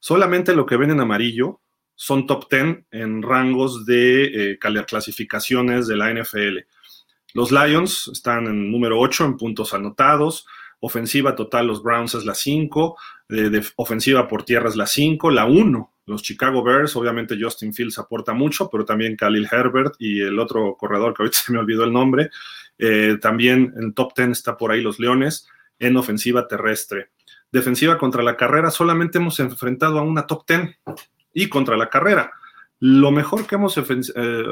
Solamente 0.00 0.54
lo 0.54 0.66
que 0.66 0.76
ven 0.76 0.90
en 0.90 1.00
amarillo 1.00 1.60
son 1.94 2.26
top 2.26 2.48
10 2.50 2.84
en 2.92 3.22
rangos 3.22 3.84
de 3.84 4.58
clasificaciones 4.86 5.88
de 5.88 5.96
la 5.96 6.12
NFL. 6.12 6.58
Los 7.34 7.50
Lions 7.52 8.08
están 8.12 8.46
en 8.46 8.70
número 8.70 8.98
8 8.98 9.24
en 9.24 9.36
puntos 9.36 9.74
anotados. 9.74 10.46
Ofensiva 10.80 11.34
total, 11.34 11.66
los 11.66 11.82
Browns 11.82 12.14
es 12.14 12.24
la 12.24 12.34
5. 12.34 12.96
De, 13.28 13.64
ofensiva 13.76 14.28
por 14.28 14.44
tierra 14.44 14.68
es 14.68 14.76
la 14.76 14.86
5. 14.86 15.30
La 15.30 15.44
1, 15.44 15.94
los 16.06 16.22
Chicago 16.22 16.62
Bears. 16.62 16.94
Obviamente 16.96 17.36
Justin 17.38 17.74
Fields 17.74 17.98
aporta 17.98 18.32
mucho, 18.32 18.70
pero 18.70 18.84
también 18.84 19.16
Khalil 19.16 19.48
Herbert 19.50 19.94
y 19.98 20.20
el 20.20 20.38
otro 20.38 20.76
corredor 20.78 21.14
que 21.14 21.22
ahorita 21.22 21.38
se 21.46 21.52
me 21.52 21.58
olvidó 21.58 21.84
el 21.84 21.92
nombre. 21.92 22.30
Eh, 22.78 23.18
también 23.20 23.74
en 23.76 23.92
top 23.92 24.12
10 24.16 24.30
está 24.30 24.56
por 24.56 24.70
ahí 24.70 24.80
los 24.80 25.00
Leones 25.00 25.48
en 25.78 25.96
ofensiva 25.96 26.46
terrestre. 26.48 27.10
Defensiva 27.50 27.98
contra 27.98 28.22
la 28.22 28.36
carrera, 28.36 28.70
solamente 28.70 29.18
hemos 29.18 29.40
enfrentado 29.40 29.98
a 29.98 30.02
una 30.02 30.26
top 30.26 30.44
10 30.46 30.78
y 31.34 31.48
contra 31.48 31.76
la 31.76 31.88
carrera. 31.88 32.32
Lo 32.80 33.10
mejor 33.10 33.46
que 33.46 33.56
hemos 33.56 33.76
eh, 33.76 33.82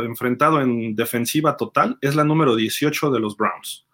enfrentado 0.04 0.60
en 0.60 0.94
defensiva 0.96 1.56
total 1.56 1.98
es 2.00 2.16
la 2.16 2.24
número 2.24 2.56
18 2.56 3.10
de 3.10 3.20
los 3.20 3.36
Browns. 3.36 3.86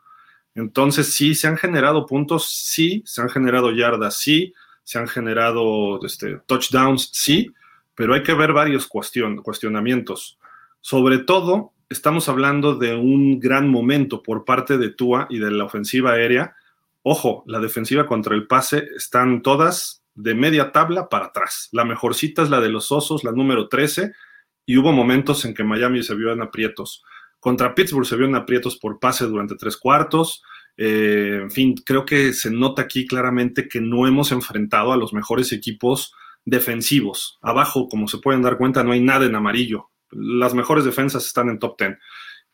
Entonces, 0.55 1.15
sí, 1.15 1.35
se 1.35 1.49
han 1.49 1.57
generado 1.57 2.07
puntos, 2.07 2.49
sí, 2.51 3.03
se 3.07 3.23
han 3.23 3.29
generado 3.29 3.73
yardas, 3.73 4.19
sí, 4.19 4.55
se 4.85 4.99
han 4.99 5.09
generado 5.09 6.05
este, 6.05 6.39
touchdowns, 6.47 7.11
sí, 7.13 7.53
pero 7.95 8.15
hay 8.15 8.23
que 8.23 8.35
ver 8.35 8.53
varios 8.53 8.87
cuestionamientos. 8.87 10.39
Sobre 10.81 11.19
todo, 11.19 11.73
estamos 11.89 12.29
hablando 12.29 12.75
de 12.75 12.95
un 12.95 13.39
gran 13.39 13.69
momento 13.69 14.23
por 14.23 14.45
parte 14.45 14.79
de 14.79 14.91
Tua 14.91 15.27
y 15.31 15.39
de 15.39 15.51
la 15.51 15.65
ofensiva 15.65 16.13
aérea. 16.13 16.57
Ojo, 17.03 17.43
la 17.47 17.59
defensiva 17.59 18.07
contra 18.07 18.35
el 18.35 18.47
pase 18.47 18.87
están 18.97 19.43
todas 19.43 20.05
de 20.15 20.35
media 20.35 20.73
tabla 20.73 21.09
para 21.09 21.27
atrás. 21.27 21.69
La 21.73 21.85
mejorcita 21.85 22.43
es 22.43 22.51
la 22.51 22.61
de 22.61 22.69
los 22.69 22.93
Osos, 22.93 23.25
la 23.25 23.33
número 23.33 23.69
13, 23.69 24.13
y 24.67 24.77
hubo 24.77 24.93
momentos 24.93 25.45
en 25.45 25.55
que 25.55 25.65
Miami 25.65 26.03
se 26.03 26.15
vio 26.15 26.33
en 26.33 26.43
aprietos. 26.43 27.03
Contra 27.41 27.75
Pittsburgh 27.75 28.07
se 28.07 28.17
vio 28.17 28.27
en 28.27 28.37
aprietos 28.37 28.77
por 28.77 29.01
pase 29.01 29.25
durante 29.25 29.57
tres 29.57 29.77
cuartos. 29.77 30.43
Eh, 30.77 31.41
en 31.43 31.51
fin, 31.51 31.75
creo 31.75 32.05
que 32.05 32.33
se 32.33 32.51
nota 32.51 32.83
aquí 32.83 33.07
claramente 33.07 33.69
que 33.69 33.81
no 33.81 34.07
hemos 34.07 34.31
enfrentado 34.31 34.93
a 34.93 34.97
los 34.97 35.13
mejores 35.13 35.53
equipos 35.53 36.15
defensivos. 36.45 37.39
Abajo, 37.43 37.89
como 37.89 38.07
se 38.07 38.19
pueden 38.19 38.43
dar 38.43 38.59
cuenta, 38.59 38.85
no 38.85 38.93
hay 38.93 39.01
nada 39.01 39.27
en 39.27 39.35
amarillo. 39.35 39.91
Las 40.11 40.55
mejores 40.55 40.85
defensas 40.85 41.27
están 41.27 41.49
en 41.49 41.59
top 41.59 41.77
10. 41.79 41.99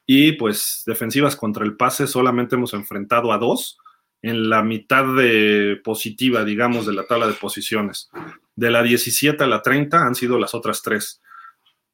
Y 0.06 0.32
pues 0.32 0.84
defensivas 0.86 1.36
contra 1.36 1.66
el 1.66 1.76
pase 1.76 2.06
solamente 2.06 2.56
hemos 2.56 2.72
enfrentado 2.72 3.30
a 3.30 3.36
dos 3.36 3.78
en 4.22 4.50
la 4.50 4.62
mitad 4.62 5.04
de 5.14 5.80
positiva, 5.82 6.44
digamos, 6.44 6.86
de 6.86 6.92
la 6.92 7.06
tabla 7.06 7.26
de 7.26 7.34
posiciones. 7.34 8.10
De 8.56 8.70
la 8.70 8.82
17 8.82 9.42
a 9.42 9.46
la 9.46 9.62
30 9.62 10.04
han 10.04 10.14
sido 10.14 10.38
las 10.38 10.54
otras 10.54 10.82
tres. 10.82 11.22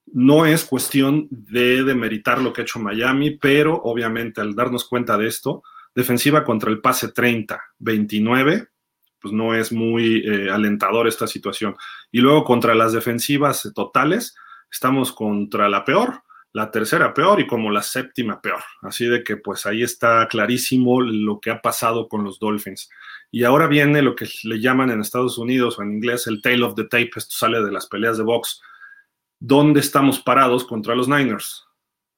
No 0.06 0.46
es 0.46 0.64
cuestión 0.64 1.28
de 1.30 1.84
demeritar 1.84 2.40
lo 2.40 2.52
que 2.52 2.62
ha 2.62 2.64
hecho 2.64 2.78
Miami, 2.78 3.32
pero 3.32 3.74
obviamente 3.82 4.40
al 4.40 4.54
darnos 4.54 4.88
cuenta 4.88 5.18
de 5.18 5.26
esto, 5.26 5.62
defensiva 5.94 6.44
contra 6.44 6.70
el 6.70 6.80
pase 6.80 7.08
30, 7.08 7.60
29, 7.78 8.68
pues 9.20 9.32
no 9.32 9.54
es 9.54 9.72
muy 9.72 10.22
eh, 10.26 10.50
alentador 10.50 11.08
esta 11.08 11.26
situación. 11.26 11.76
Y 12.10 12.20
luego 12.20 12.44
contra 12.44 12.74
las 12.74 12.92
defensivas 12.92 13.70
totales, 13.74 14.34
estamos 14.70 15.12
contra 15.12 15.68
la 15.68 15.84
peor, 15.84 16.23
la 16.54 16.70
tercera 16.70 17.12
peor 17.12 17.40
y 17.40 17.48
como 17.48 17.70
la 17.70 17.82
séptima 17.82 18.40
peor. 18.40 18.62
Así 18.82 19.06
de 19.06 19.24
que 19.24 19.36
pues 19.36 19.66
ahí 19.66 19.82
está 19.82 20.26
clarísimo 20.28 21.00
lo 21.00 21.40
que 21.40 21.50
ha 21.50 21.60
pasado 21.60 22.08
con 22.08 22.22
los 22.22 22.38
Dolphins. 22.38 22.88
Y 23.32 23.42
ahora 23.42 23.66
viene 23.66 24.02
lo 24.02 24.14
que 24.14 24.28
le 24.44 24.60
llaman 24.60 24.90
en 24.90 25.00
Estados 25.00 25.36
Unidos 25.36 25.78
o 25.78 25.82
en 25.82 25.94
inglés 25.94 26.28
el 26.28 26.40
tail 26.40 26.62
of 26.62 26.76
the 26.76 26.84
tape, 26.84 27.10
esto 27.16 27.34
sale 27.34 27.60
de 27.60 27.72
las 27.72 27.86
peleas 27.86 28.18
de 28.18 28.22
box. 28.22 28.62
¿Dónde 29.40 29.80
estamos 29.80 30.20
parados 30.20 30.64
contra 30.64 30.94
los 30.94 31.08
Niners? 31.08 31.66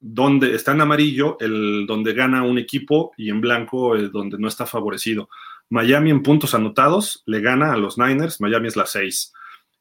Donde 0.01 0.55
está 0.55 0.72
en 0.72 0.83
amarillo 0.83 1.38
el 1.40 1.87
donde 1.87 2.12
gana 2.12 2.42
un 2.42 2.59
equipo 2.59 3.12
y 3.16 3.31
en 3.31 3.40
blanco 3.40 3.96
el 3.96 4.12
donde 4.12 4.38
no 4.38 4.49
está 4.49 4.66
favorecido. 4.66 5.31
Miami 5.70 6.11
en 6.11 6.22
puntos 6.22 6.55
anotados 6.55 7.22
le 7.25 7.40
gana 7.40 7.72
a 7.72 7.79
los 7.79 7.96
Niners, 7.96 8.38
Miami 8.42 8.68
es 8.68 8.77
la 8.77 8.85
6. 8.85 9.33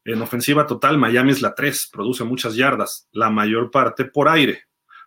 En 0.05 0.21
ofensiva 0.21 0.67
total, 0.67 0.97
Miami 0.97 1.31
es 1.31 1.41
la 1.41 1.55
3, 1.55 1.89
produce 1.91 2.23
muchas 2.23 2.55
yardas, 2.55 3.09
la 3.11 3.29
mayor 3.29 3.71
parte 3.71 4.05
por 4.05 4.29
aire. 4.29 4.65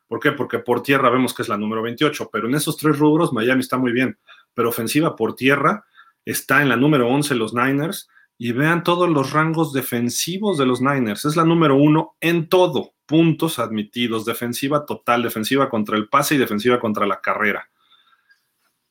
¿Por 0.09 0.21
qué? 0.21 0.33
Porque 0.33 0.59
por 0.59 0.83
tierra 0.83 1.11
vemos 1.11 1.35
que 1.35 1.43
es 1.43 1.49
la 1.49 1.59
número 1.59 1.83
28, 1.83 2.31
pero 2.33 2.49
en 2.49 2.55
esos 2.55 2.77
tres 2.79 2.99
rubros 2.99 3.33
Miami 3.33 3.61
está 3.61 3.77
muy 3.77 3.93
bien. 3.93 4.19
Pero 4.55 4.71
ofensiva 4.71 5.15
por 5.15 5.37
tierra 5.37 5.85
está 6.25 6.63
en 6.63 6.71
la 6.71 6.77
número 6.77 7.09
11 7.09 7.35
los 7.35 7.55
Niners 7.55 8.09
y 8.39 8.53
vean 8.53 8.83
todos 8.83 9.09
los 9.09 9.33
rangos 9.33 9.73
defensivos 9.73 10.57
de 10.57 10.65
los 10.65 10.81
Niners. 10.81 11.27
Es 11.27 11.37
la 11.37 11.45
número 11.45 11.77
uno 11.77 12.17
en 12.21 12.49
todo. 12.49 12.95
Puntos 13.05 13.59
admitidos, 13.59 14.25
defensiva 14.25 14.87
total, 14.87 15.23
defensiva 15.23 15.69
contra 15.69 15.97
el 15.97 16.09
pase 16.09 16.35
y 16.35 16.39
defensiva 16.39 16.81
contra 16.81 17.07
la 17.07 17.21
carrera. 17.21 17.69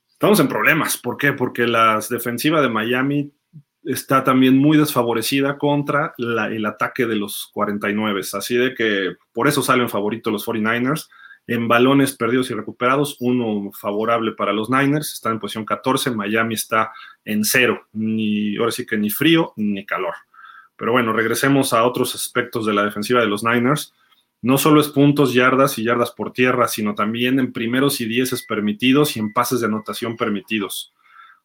Estamos 0.07 0.39
en 0.39 0.47
problemas. 0.47 0.97
¿Por 0.97 1.17
qué? 1.17 1.33
Porque 1.33 1.67
la 1.67 1.99
defensiva 2.09 2.61
de 2.61 2.69
Miami 2.69 3.31
está 3.87 4.23
también 4.23 4.57
muy 4.57 4.77
desfavorecida 4.77 5.57
contra 5.57 6.13
el 6.17 6.65
ataque 6.65 7.05
de 7.05 7.15
los 7.15 7.49
49. 7.53 8.21
Así 8.33 8.55
de 8.55 8.73
que 8.73 9.15
por 9.31 9.47
eso 9.47 9.61
salen 9.61 9.89
favoritos 9.89 10.31
los 10.31 10.45
49ers. 10.45 11.09
En 11.49 11.69
balones 11.69 12.11
perdidos 12.11 12.51
y 12.51 12.53
recuperados, 12.53 13.15
uno 13.21 13.71
favorable 13.71 14.33
para 14.33 14.51
los 14.51 14.69
Niners, 14.69 15.13
está 15.13 15.29
en 15.29 15.39
posición 15.39 15.63
14, 15.63 16.11
Miami 16.11 16.55
está 16.55 16.91
en 17.23 17.45
cero, 17.45 17.87
ni, 17.93 18.57
ahora 18.57 18.71
sí 18.71 18.85
que 18.85 18.97
ni 18.97 19.09
frío 19.09 19.53
ni 19.55 19.85
calor. 19.85 20.13
Pero 20.75 20.91
bueno, 20.91 21.13
regresemos 21.13 21.71
a 21.71 21.85
otros 21.85 22.15
aspectos 22.15 22.65
de 22.65 22.73
la 22.73 22.83
defensiva 22.83 23.21
de 23.21 23.27
los 23.27 23.45
Niners. 23.45 23.93
No 24.41 24.57
solo 24.57 24.81
es 24.81 24.89
puntos, 24.89 25.33
yardas 25.33 25.79
y 25.79 25.83
yardas 25.83 26.11
por 26.11 26.33
tierra, 26.33 26.67
sino 26.67 26.95
también 26.95 27.39
en 27.39 27.53
primeros 27.53 28.01
y 28.01 28.05
dieces 28.05 28.43
permitidos 28.43 29.15
y 29.15 29.19
en 29.21 29.31
pases 29.31 29.61
de 29.61 29.67
anotación 29.67 30.17
permitidos. 30.17 30.93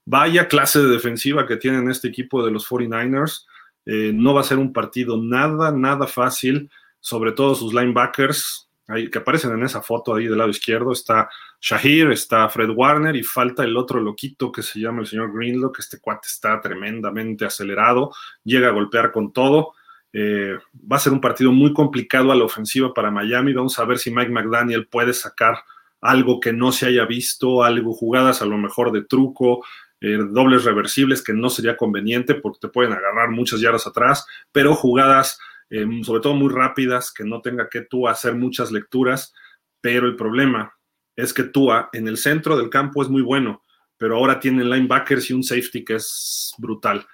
Vaya 0.04 0.48
clase 0.48 0.80
de 0.80 0.88
defensiva 0.88 1.46
que 1.46 1.56
tienen 1.56 1.90
este 1.90 2.08
equipo 2.08 2.44
de 2.44 2.50
los 2.50 2.68
49ers. 2.68 3.46
Eh, 3.86 4.12
no 4.14 4.34
va 4.34 4.40
a 4.40 4.44
ser 4.44 4.58
un 4.58 4.72
partido 4.72 5.16
nada, 5.16 5.72
nada 5.72 6.06
fácil, 6.06 6.70
sobre 7.00 7.32
todo 7.32 7.54
sus 7.54 7.72
linebackers 7.72 8.68
ahí, 8.88 9.10
que 9.10 9.18
aparecen 9.18 9.52
en 9.52 9.62
esa 9.64 9.82
foto 9.82 10.14
ahí 10.14 10.26
del 10.26 10.38
lado 10.38 10.50
izquierdo. 10.50 10.92
Está 10.92 11.28
Shahir, 11.60 12.10
está 12.10 12.48
Fred 12.48 12.70
Warner 12.70 13.14
y 13.14 13.22
falta 13.22 13.64
el 13.64 13.76
otro 13.76 14.00
loquito 14.00 14.50
que 14.50 14.62
se 14.62 14.80
llama 14.80 15.00
el 15.00 15.06
señor 15.06 15.32
Greenlow, 15.32 15.72
que 15.72 15.82
este 15.82 16.00
cuate 16.00 16.26
está 16.26 16.60
tremendamente 16.60 17.44
acelerado, 17.44 18.12
llega 18.44 18.68
a 18.68 18.72
golpear 18.72 19.12
con 19.12 19.32
todo. 19.32 19.74
Eh, 20.12 20.58
va 20.74 20.96
a 20.96 21.00
ser 21.00 21.12
un 21.12 21.20
partido 21.20 21.52
muy 21.52 21.72
complicado 21.72 22.32
a 22.32 22.36
la 22.36 22.44
ofensiva 22.44 22.92
para 22.92 23.10
Miami. 23.10 23.52
Vamos 23.52 23.78
a 23.78 23.84
ver 23.84 23.98
si 23.98 24.10
Mike 24.10 24.30
McDaniel 24.30 24.86
puede 24.86 25.14
sacar 25.14 25.56
algo 26.00 26.40
que 26.40 26.52
no 26.52 26.72
se 26.72 26.86
haya 26.86 27.06
visto, 27.06 27.62
algo 27.62 27.94
jugadas 27.94 28.42
a 28.42 28.46
lo 28.46 28.58
mejor 28.58 28.90
de 28.90 29.04
truco, 29.04 29.64
eh, 30.02 30.18
dobles 30.30 30.64
reversibles 30.64 31.22
que 31.22 31.32
no 31.32 31.48
sería 31.48 31.76
conveniente 31.76 32.34
porque 32.34 32.58
te 32.60 32.68
pueden 32.68 32.92
agarrar 32.92 33.30
muchas 33.30 33.60
yardas 33.60 33.86
atrás, 33.86 34.26
pero 34.52 34.74
jugadas 34.74 35.38
eh, 35.74 35.86
sobre 36.02 36.20
todo 36.20 36.34
muy 36.34 36.52
rápidas, 36.52 37.10
que 37.10 37.24
no 37.24 37.40
tenga 37.40 37.70
que 37.70 37.80
tú 37.80 38.06
hacer 38.06 38.34
muchas 38.34 38.70
lecturas, 38.70 39.32
pero 39.80 40.06
el 40.06 40.16
problema 40.16 40.76
es 41.16 41.32
que 41.32 41.44
Tua 41.44 41.88
en 41.94 42.08
el 42.08 42.18
centro 42.18 42.58
del 42.58 42.68
campo 42.68 43.02
es 43.02 43.08
muy 43.08 43.22
bueno, 43.22 43.62
pero 43.96 44.18
ahora 44.18 44.38
tiene 44.38 44.64
linebackers 44.64 45.30
y 45.30 45.32
un 45.32 45.42
safety 45.42 45.82
que 45.82 45.94
es 45.94 46.52
brutal. 46.58 47.06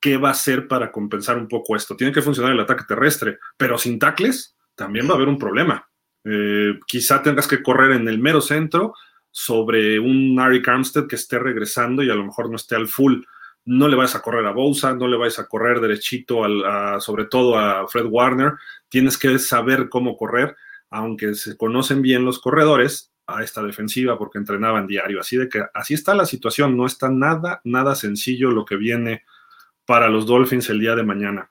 ¿Qué 0.00 0.16
va 0.16 0.28
a 0.28 0.32
hacer 0.32 0.68
para 0.68 0.92
compensar 0.92 1.36
un 1.36 1.48
poco 1.48 1.74
esto? 1.74 1.96
Tiene 1.96 2.12
que 2.12 2.22
funcionar 2.22 2.52
el 2.52 2.60
ataque 2.60 2.84
terrestre, 2.86 3.38
pero 3.56 3.78
sin 3.78 3.98
tackles 3.98 4.54
también 4.76 5.08
va 5.08 5.12
a 5.12 5.16
haber 5.16 5.28
un 5.28 5.38
problema. 5.38 5.88
Eh, 6.22 6.78
quizá 6.86 7.20
tengas 7.20 7.48
que 7.48 7.64
correr 7.64 7.96
en 8.00 8.06
el 8.06 8.20
mero 8.20 8.40
centro 8.40 8.94
sobre 9.36 9.98
un 9.98 10.38
Ari 10.38 10.62
Armstead 10.64 11.08
que 11.08 11.16
esté 11.16 11.40
regresando 11.40 12.04
y 12.04 12.10
a 12.10 12.14
lo 12.14 12.24
mejor 12.24 12.48
no 12.48 12.54
esté 12.54 12.76
al 12.76 12.86
full. 12.86 13.22
No 13.64 13.88
le 13.88 13.96
vayas 13.96 14.14
a 14.14 14.22
correr 14.22 14.46
a 14.46 14.52
Bosa, 14.52 14.94
no 14.94 15.08
le 15.08 15.16
vayas 15.16 15.40
a 15.40 15.48
correr 15.48 15.80
derechito, 15.80 16.44
al, 16.44 17.00
sobre 17.00 17.24
todo 17.24 17.58
a 17.58 17.88
Fred 17.88 18.06
Warner. 18.06 18.52
Tienes 18.88 19.18
que 19.18 19.36
saber 19.40 19.88
cómo 19.88 20.16
correr, 20.16 20.54
aunque 20.88 21.34
se 21.34 21.56
conocen 21.56 22.00
bien 22.00 22.24
los 22.24 22.38
corredores 22.38 23.10
a 23.26 23.42
esta 23.42 23.60
defensiva 23.60 24.16
porque 24.16 24.38
entrenaban 24.38 24.86
diario. 24.86 25.18
Así 25.18 25.36
de 25.36 25.48
que 25.48 25.64
así 25.74 25.94
está 25.94 26.14
la 26.14 26.26
situación. 26.26 26.76
No 26.76 26.86
está 26.86 27.08
nada, 27.08 27.60
nada 27.64 27.96
sencillo 27.96 28.52
lo 28.52 28.64
que 28.64 28.76
viene 28.76 29.24
para 29.84 30.08
los 30.08 30.26
Dolphins 30.26 30.70
el 30.70 30.78
día 30.78 30.94
de 30.94 31.02
mañana. 31.02 31.50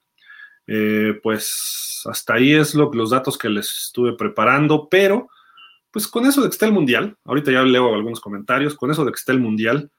Eh, 0.67 1.19
pues 1.21 2.01
hasta 2.05 2.35
ahí 2.35 2.53
es 2.53 2.75
lo, 2.75 2.93
los 2.93 3.09
datos 3.09 3.37
que 3.37 3.49
les 3.49 3.69
estuve 3.87 4.13
preparando, 4.13 4.87
pero 4.89 5.27
pues 5.93 6.07
con 6.07 6.25
eso 6.25 6.41
de 6.41 6.49
que 6.49 6.53
está 6.53 6.65
el 6.65 6.73
Mundial, 6.73 7.15
ahorita 7.23 7.51
ya 7.51 7.61
leo 7.61 7.93
algunos 7.93 8.19
comentarios, 8.19 8.73
con 8.73 8.89
eso 8.89 9.05
de 9.05 9.11
que 9.11 9.19
está 9.19 9.31
el 9.31 9.39
Mundial, 9.39 9.91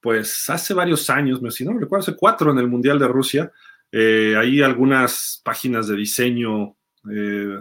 pues 0.00 0.48
hace 0.48 0.72
varios 0.74 1.10
años, 1.10 1.40
si 1.52 1.64
no 1.64 1.72
me 1.72 1.80
recuerdo, 1.80 2.04
hace 2.04 2.16
cuatro 2.16 2.52
en 2.52 2.58
el 2.58 2.68
Mundial 2.68 3.00
de 3.00 3.08
Rusia, 3.08 3.50
eh, 3.90 4.36
hay 4.38 4.62
algunas 4.62 5.42
páginas 5.44 5.88
de 5.88 5.96
diseño, 5.96 6.76
eh, 7.12 7.58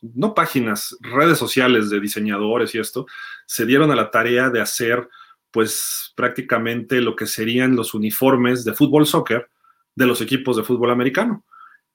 no 0.00 0.32
páginas, 0.32 0.96
redes 1.00 1.38
sociales 1.38 1.90
de 1.90 1.98
diseñadores 1.98 2.72
y 2.76 2.78
esto, 2.78 3.04
se 3.46 3.66
dieron 3.66 3.90
a 3.90 3.96
la 3.96 4.12
tarea 4.12 4.48
de 4.48 4.60
hacer 4.60 5.08
pues 5.50 6.12
prácticamente 6.14 7.00
lo 7.00 7.16
que 7.16 7.26
serían 7.26 7.74
los 7.74 7.94
uniformes 7.94 8.64
de 8.64 8.74
fútbol 8.74 9.06
soccer 9.06 9.50
de 9.96 10.06
los 10.06 10.20
equipos 10.20 10.56
de 10.56 10.62
fútbol 10.62 10.92
americano. 10.92 11.44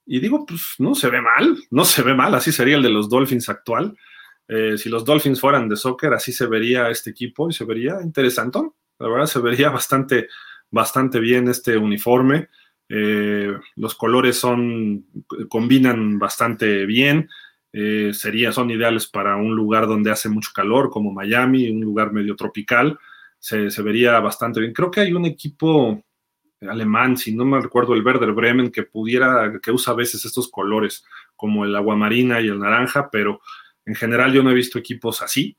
Y 0.06 0.20
digo, 0.20 0.46
pues 0.46 0.76
no 0.80 0.96
se 0.96 1.10
ve 1.10 1.22
mal, 1.22 1.58
no 1.72 1.86
se 1.86 2.02
ve 2.04 2.14
mal, 2.14 2.36
así 2.36 2.52
sería 2.52 2.76
el 2.76 2.84
de 2.84 2.90
los 2.90 3.10
Dolphins 3.10 3.48
actual. 3.48 3.98
Eh, 4.48 4.78
si 4.78 4.90
los 4.90 5.04
Dolphins 5.04 5.40
fueran 5.40 5.68
de 5.68 5.76
soccer, 5.76 6.14
así 6.14 6.32
se 6.32 6.46
vería 6.46 6.90
este 6.90 7.10
equipo 7.10 7.50
y 7.50 7.54
se 7.54 7.66
vería 7.66 8.02
interesante. 8.02 8.60
La 9.00 9.08
verdad, 9.08 9.26
se 9.26 9.40
vería 9.40 9.70
bastante, 9.70 10.28
bastante 10.70 11.20
bien 11.20 11.48
este 11.48 11.78
uniforme. 11.78 12.50
Eh, 12.88 13.52
los 13.76 13.96
colores 13.96 14.38
son, 14.38 15.06
combinan 15.50 16.20
bastante 16.20 16.86
bien. 16.86 17.30
Eh, 17.74 18.12
sería, 18.14 18.52
son 18.52 18.70
ideales 18.72 19.08
para 19.08 19.36
un 19.36 19.56
lugar 19.56 19.88
donde 19.88 20.12
hace 20.12 20.30
mucho 20.30 20.52
calor, 20.54 20.90
como 20.90 21.12
Miami, 21.12 21.70
un 21.70 21.82
lugar 21.82 22.14
medio 22.14 22.36
tropical. 22.36 22.98
Se, 23.40 23.70
se 23.70 23.82
vería 23.82 24.20
bastante 24.20 24.60
bien. 24.60 24.74
Creo 24.74 24.92
que 24.92 25.02
hay 25.02 25.14
un 25.14 25.26
equipo 25.26 26.04
alemán, 26.62 27.18
si 27.18 27.36
no 27.36 27.46
me 27.46 27.60
recuerdo, 27.60 27.94
el 27.94 28.06
Werder 28.06 28.32
Bremen, 28.32 28.72
que 28.72 28.84
pudiera, 28.84 29.60
que 29.62 29.72
usa 29.72 29.94
a 29.94 29.96
veces 29.96 30.24
estos 30.26 30.50
colores, 30.50 31.06
como 31.36 31.66
el 31.66 31.76
aguamarina 31.76 32.40
y 32.42 32.48
el 32.48 32.60
naranja, 32.60 33.10
pero 33.12 33.42
en 33.86 33.96
general 33.96 34.34
yo 34.34 34.44
no 34.44 34.52
he 34.52 34.56
visto 34.56 34.80
equipos 34.80 35.22
así. 35.22 35.58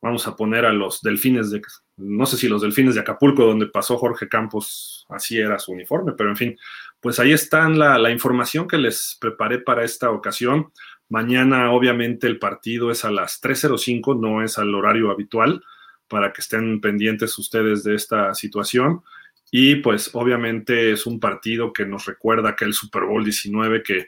Vamos 0.00 0.26
a 0.26 0.36
poner 0.36 0.66
a 0.66 0.72
los 0.72 1.00
delfines 1.00 1.50
de, 1.50 1.62
no 1.96 2.26
sé 2.26 2.36
si 2.36 2.48
los 2.48 2.62
delfines 2.62 2.94
de 2.94 3.00
Acapulco, 3.00 3.44
donde 3.44 3.66
pasó 3.66 3.96
Jorge 3.96 4.28
Campos, 4.28 5.06
así 5.08 5.38
era 5.38 5.58
su 5.58 5.72
uniforme, 5.72 6.12
pero 6.12 6.30
en 6.30 6.36
fin, 6.36 6.58
pues 7.00 7.18
ahí 7.18 7.32
está 7.32 7.68
la, 7.68 8.10
información 8.10 8.68
que 8.68 8.78
les 8.78 9.16
preparé 9.20 9.58
para 9.58 9.84
esta 9.84 10.10
ocasión. 10.10 10.72
Mañana, 11.08 11.70
obviamente, 11.72 12.26
el 12.26 12.38
partido 12.38 12.90
es 12.90 13.04
a 13.04 13.10
las 13.10 13.40
3.05, 13.40 14.18
no 14.20 14.42
es 14.42 14.58
al 14.58 14.74
horario 14.74 15.10
habitual, 15.10 15.62
para 16.08 16.32
que 16.32 16.40
estén 16.40 16.80
pendientes 16.80 17.38
ustedes 17.38 17.84
de 17.84 17.94
esta 17.94 18.34
situación. 18.34 19.02
Y 19.50 19.76
pues 19.76 20.10
obviamente 20.14 20.92
es 20.92 21.06
un 21.06 21.20
partido 21.20 21.72
que 21.72 21.86
nos 21.86 22.06
recuerda 22.06 22.56
que 22.56 22.64
el 22.64 22.74
Super 22.74 23.04
Bowl 23.04 23.24
19, 23.24 23.82
que 23.82 24.06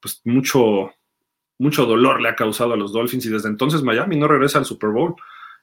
pues 0.00 0.20
mucho, 0.24 0.94
mucho 1.58 1.86
dolor 1.86 2.22
le 2.22 2.28
ha 2.28 2.36
causado 2.36 2.72
a 2.72 2.76
los 2.76 2.92
Dolphins 2.92 3.26
y 3.26 3.30
desde 3.30 3.48
entonces 3.48 3.82
Miami 3.82 4.16
no 4.16 4.28
regresa 4.28 4.58
al 4.58 4.64
Super 4.64 4.90
Bowl. 4.90 5.14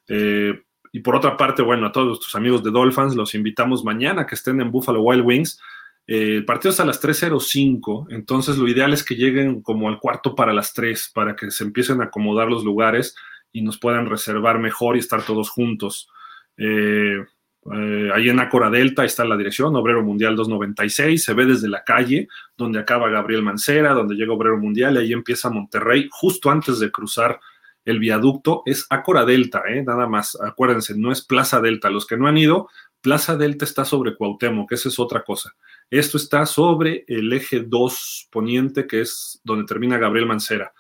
Eh, 0.08 0.62
y 0.92 1.00
por 1.00 1.16
otra 1.16 1.36
parte, 1.36 1.62
bueno, 1.62 1.88
a 1.88 1.92
todos 1.92 2.08
nuestros 2.08 2.36
amigos 2.36 2.64
de 2.64 2.72
Dolphins 2.72 3.16
los 3.16 3.36
invitamos 3.36 3.84
mañana 3.84 4.26
que 4.26 4.36
estén 4.36 4.62
en 4.62 4.72
Buffalo 4.72 5.02
Wild 5.02 5.26
Wings. 5.26 5.60
Eh, 6.08 6.36
el 6.36 6.46
partido 6.46 6.72
es 6.72 6.80
a 6.80 6.86
las 6.86 7.02
3.05, 7.02 8.08
entonces 8.10 8.58
lo 8.58 8.68
ideal 8.68 8.94
es 8.94 9.04
que 9.04 9.16
lleguen 9.16 9.62
como 9.62 9.90
al 9.90 10.00
cuarto 10.00 10.36
para 10.36 10.54
las 10.54 10.74
3, 10.74 11.12
para 11.14 11.36
que 11.36 11.50
se 11.50 11.64
empiecen 11.64 12.02
a 12.02 12.06
acomodar 12.06 12.48
los 12.48 12.64
lugares 12.64 13.16
y 13.52 13.62
nos 13.62 13.80
puedan 13.80 14.06
reservar 14.06 14.60
mejor 14.60 14.96
y 14.96 15.00
estar 15.00 15.24
todos 15.24 15.50
juntos. 15.50 16.10
Eh, 16.58 17.26
eh, 17.74 18.12
ahí 18.14 18.30
en 18.30 18.40
Acora 18.40 18.70
Delta 18.70 19.06
está 19.06 19.26
la 19.26 19.38
dirección, 19.38 19.76
Obrero 19.76 20.04
Mundial 20.04 20.36
296, 20.36 21.24
se 21.24 21.34
ve 21.34 21.46
desde 21.46 21.68
la 21.68 21.84
calle 21.84 22.28
donde 22.56 22.80
acaba 22.80 23.10
Gabriel 23.10 23.42
Mancera, 23.42 23.94
donde 23.94 24.16
llega 24.16 24.34
Obrero 24.34 24.58
Mundial, 24.58 24.96
y 24.96 25.00
ahí 25.00 25.14
empieza 25.14 25.50
Monterrey, 25.50 26.08
justo 26.12 26.52
antes 26.52 26.80
de 26.80 26.92
cruzar 26.92 27.40
el 27.84 28.00
viaducto, 28.00 28.62
es 28.66 28.86
Acora 28.90 29.26
Delta, 29.26 29.64
¿eh? 29.68 29.84
nada 29.84 30.08
más, 30.08 30.38
acuérdense, 30.40 30.96
no 30.96 31.12
es 31.12 31.22
Plaza 31.22 31.60
Delta, 31.60 31.90
los 31.90 32.06
que 32.06 32.18
no 32.18 32.28
han 32.28 32.38
ido, 32.38 32.70
Plaza 33.02 33.36
Delta 33.36 33.66
está 33.66 33.86
sobre 33.86 34.16
Cuauhtémoc, 34.16 34.70
que 34.70 34.76
esa 34.76 34.90
es 34.90 34.98
otra 34.98 35.24
cosa. 35.24 35.56
Esto 35.92 36.18
está 36.18 36.46
sobre 36.48 37.06
el 37.08 37.32
eje 37.34 37.62
2 37.62 38.30
poniente, 38.32 38.88
que 38.88 39.02
es 39.02 39.40
donde 39.44 39.66
termina 39.66 40.00
Gabriel 40.00 40.26
Mancera. 40.26 40.74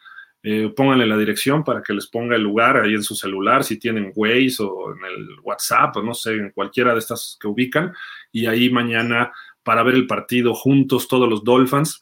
Eh, 0.48 0.72
pónganle 0.76 1.08
la 1.08 1.18
dirección 1.18 1.64
para 1.64 1.82
que 1.82 1.92
les 1.92 2.06
ponga 2.06 2.36
el 2.36 2.44
lugar 2.44 2.78
ahí 2.78 2.94
en 2.94 3.02
su 3.02 3.16
celular, 3.16 3.64
si 3.64 3.80
tienen 3.80 4.12
Waze 4.16 4.58
o 4.62 4.94
en 4.94 5.04
el 5.04 5.40
WhatsApp 5.42 5.98
o 5.98 6.04
no 6.04 6.14
sé, 6.14 6.36
en 6.36 6.52
cualquiera 6.52 6.94
de 6.94 7.00
estas 7.00 7.36
que 7.42 7.48
ubican. 7.48 7.96
Y 8.32 8.46
ahí 8.46 8.70
mañana 8.70 9.34
para 9.64 9.82
ver 9.82 9.96
el 9.96 10.06
partido 10.06 10.54
juntos 10.54 11.08
todos 11.08 11.28
los 11.28 11.44
Dolphins. 11.44 12.00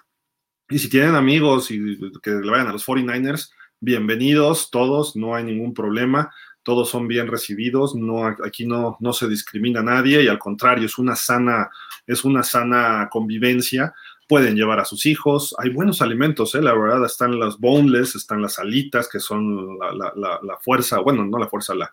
Y 0.69 0.77
si 0.77 0.89
tienen 0.89 1.15
amigos 1.15 1.71
y 1.71 1.97
que 2.21 2.32
le 2.32 2.51
vayan 2.51 2.67
a 2.67 2.73
los 2.73 2.86
49ers, 2.86 3.49
bienvenidos 3.79 4.69
todos, 4.69 5.15
no 5.15 5.36
hay 5.36 5.45
ningún 5.45 5.73
problema, 5.73 6.29
todos 6.63 6.89
son 6.89 7.08
bien 7.08 7.27
recibidos, 7.27 7.95
no, 7.95 8.25
aquí 8.25 8.65
no, 8.65 8.97
no 8.99 9.13
se 9.13 9.29
discrimina 9.29 9.79
a 9.79 9.84
nadie 9.84 10.21
y 10.21 10.27
al 10.27 10.39
contrario, 10.39 10.88
es 10.88 10.97
una 10.97 11.15
sana, 11.15 11.69
es 12.06 12.25
una 12.25 12.43
sana 12.43 13.08
convivencia 13.10 13.93
pueden 14.27 14.55
llevar 14.55 14.79
a 14.79 14.86
sus 14.86 15.05
hijos. 15.05 15.55
Hay 15.57 15.69
buenos 15.69 16.01
alimentos, 16.01 16.55
¿eh? 16.55 16.62
la 16.62 16.73
verdad, 16.73 17.05
están 17.05 17.39
las 17.39 17.57
boneless, 17.57 18.15
están 18.15 18.41
las 18.41 18.59
alitas, 18.59 19.09
que 19.09 19.19
son 19.19 19.77
la, 19.77 20.57
fuerza, 20.62 20.99
bueno, 20.99 21.25
no 21.25 21.38
la 21.38 21.47
fuerza, 21.47 21.75
la, 21.75 21.91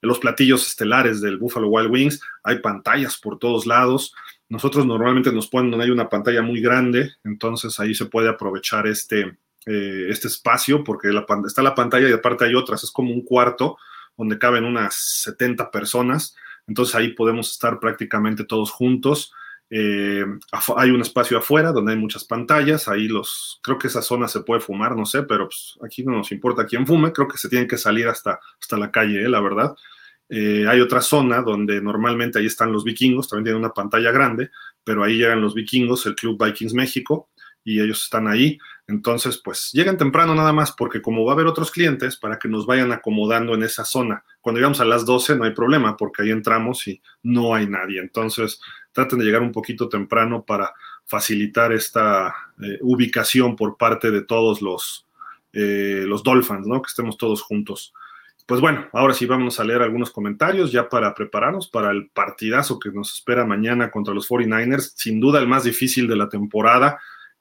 los 0.00 0.18
platillos 0.18 0.66
estelares 0.66 1.20
del 1.20 1.38
Buffalo 1.38 1.68
Wild 1.68 1.90
Wings. 1.90 2.20
Hay 2.42 2.58
pantallas 2.58 3.16
por 3.18 3.38
todos 3.38 3.66
lados. 3.66 4.14
Nosotros 4.48 4.86
normalmente 4.86 5.32
nos 5.32 5.48
ponen 5.48 5.70
donde 5.70 5.86
hay 5.86 5.90
una 5.90 6.08
pantalla 6.08 6.42
muy 6.42 6.60
grande, 6.60 7.12
entonces 7.22 7.78
ahí 7.78 7.94
se 7.94 8.06
puede 8.06 8.28
aprovechar 8.28 8.86
este, 8.86 9.38
eh, 9.66 10.06
este 10.08 10.26
espacio 10.26 10.82
porque 10.82 11.08
la, 11.08 11.24
está 11.46 11.62
la 11.62 11.74
pantalla 11.74 12.08
y 12.08 12.12
aparte 12.12 12.46
hay 12.46 12.54
otras, 12.54 12.82
es 12.82 12.90
como 12.90 13.12
un 13.14 13.22
cuarto 13.22 13.76
donde 14.16 14.38
caben 14.38 14.64
unas 14.64 15.22
70 15.22 15.70
personas, 15.70 16.34
entonces 16.66 16.96
ahí 16.96 17.12
podemos 17.12 17.52
estar 17.52 17.78
prácticamente 17.78 18.42
todos 18.44 18.72
juntos 18.72 19.32
eh, 19.72 20.24
hay 20.76 20.90
un 20.90 21.00
espacio 21.00 21.38
afuera 21.38 21.70
donde 21.70 21.92
hay 21.92 21.98
muchas 21.98 22.24
pantallas, 22.24 22.88
ahí 22.88 23.06
los, 23.06 23.60
creo 23.62 23.78
que 23.78 23.86
esa 23.86 24.02
zona 24.02 24.26
se 24.26 24.40
puede 24.40 24.60
fumar, 24.60 24.96
no 24.96 25.06
sé, 25.06 25.22
pero 25.22 25.46
pues, 25.46 25.78
aquí 25.84 26.02
no 26.02 26.12
nos 26.12 26.32
importa 26.32 26.66
quién 26.66 26.84
fume, 26.84 27.12
creo 27.12 27.28
que 27.28 27.38
se 27.38 27.48
tienen 27.48 27.68
que 27.68 27.78
salir 27.78 28.08
hasta, 28.08 28.40
hasta 28.60 28.76
la 28.76 28.90
calle, 28.90 29.22
eh, 29.24 29.28
la 29.28 29.40
verdad. 29.40 29.76
Eh, 30.28 30.66
hay 30.68 30.80
otra 30.80 31.00
zona 31.00 31.42
donde 31.42 31.80
normalmente 31.80 32.38
ahí 32.38 32.46
están 32.46 32.72
los 32.72 32.84
vikingos, 32.84 33.28
también 33.28 33.44
tienen 33.44 33.60
una 33.60 33.72
pantalla 33.72 34.10
grande, 34.10 34.50
pero 34.82 35.04
ahí 35.04 35.16
llegan 35.16 35.40
los 35.40 35.54
vikingos, 35.54 36.04
el 36.06 36.16
Club 36.16 36.44
Vikings 36.44 36.74
México, 36.74 37.30
y 37.62 37.80
ellos 37.80 38.02
están 38.04 38.26
ahí. 38.26 38.58
Entonces, 38.86 39.40
pues 39.42 39.70
lleguen 39.72 39.96
temprano 39.96 40.34
nada 40.34 40.52
más, 40.52 40.72
porque 40.72 41.00
como 41.00 41.24
va 41.24 41.32
a 41.32 41.34
haber 41.34 41.46
otros 41.46 41.70
clientes, 41.70 42.16
para 42.16 42.38
que 42.38 42.48
nos 42.48 42.66
vayan 42.66 42.90
acomodando 42.92 43.54
en 43.54 43.62
esa 43.62 43.84
zona. 43.84 44.24
Cuando 44.40 44.58
llegamos 44.58 44.80
a 44.80 44.84
las 44.84 45.04
12 45.04 45.36
no 45.36 45.44
hay 45.44 45.52
problema, 45.52 45.96
porque 45.96 46.22
ahí 46.22 46.30
entramos 46.30 46.86
y 46.88 47.00
no 47.22 47.54
hay 47.54 47.68
nadie. 47.68 48.00
Entonces, 48.00 48.60
traten 48.92 49.18
de 49.18 49.24
llegar 49.24 49.42
un 49.42 49.52
poquito 49.52 49.88
temprano 49.88 50.44
para 50.44 50.72
facilitar 51.04 51.72
esta 51.72 52.34
eh, 52.62 52.78
ubicación 52.82 53.56
por 53.56 53.76
parte 53.76 54.10
de 54.10 54.22
todos 54.22 54.62
los, 54.62 55.06
eh, 55.52 56.04
los 56.06 56.22
Dolphins, 56.22 56.66
¿no? 56.66 56.80
Que 56.82 56.88
estemos 56.88 57.16
todos 57.16 57.42
juntos. 57.42 57.92
Pues 58.50 58.60
bueno, 58.60 58.88
ahora 58.92 59.14
sí 59.14 59.26
vamos 59.26 59.60
a 59.60 59.64
leer 59.64 59.80
algunos 59.80 60.10
comentarios 60.10 60.72
ya 60.72 60.88
para 60.88 61.14
prepararnos 61.14 61.68
para 61.68 61.92
el 61.92 62.08
partidazo 62.08 62.80
que 62.80 62.90
nos 62.90 63.14
espera 63.14 63.46
mañana 63.46 63.92
contra 63.92 64.12
los 64.12 64.28
49ers. 64.28 64.92
Sin 64.96 65.20
duda 65.20 65.38
el 65.38 65.46
más 65.46 65.62
difícil 65.62 66.08
de 66.08 66.16
la 66.16 66.28
temporada 66.28 66.98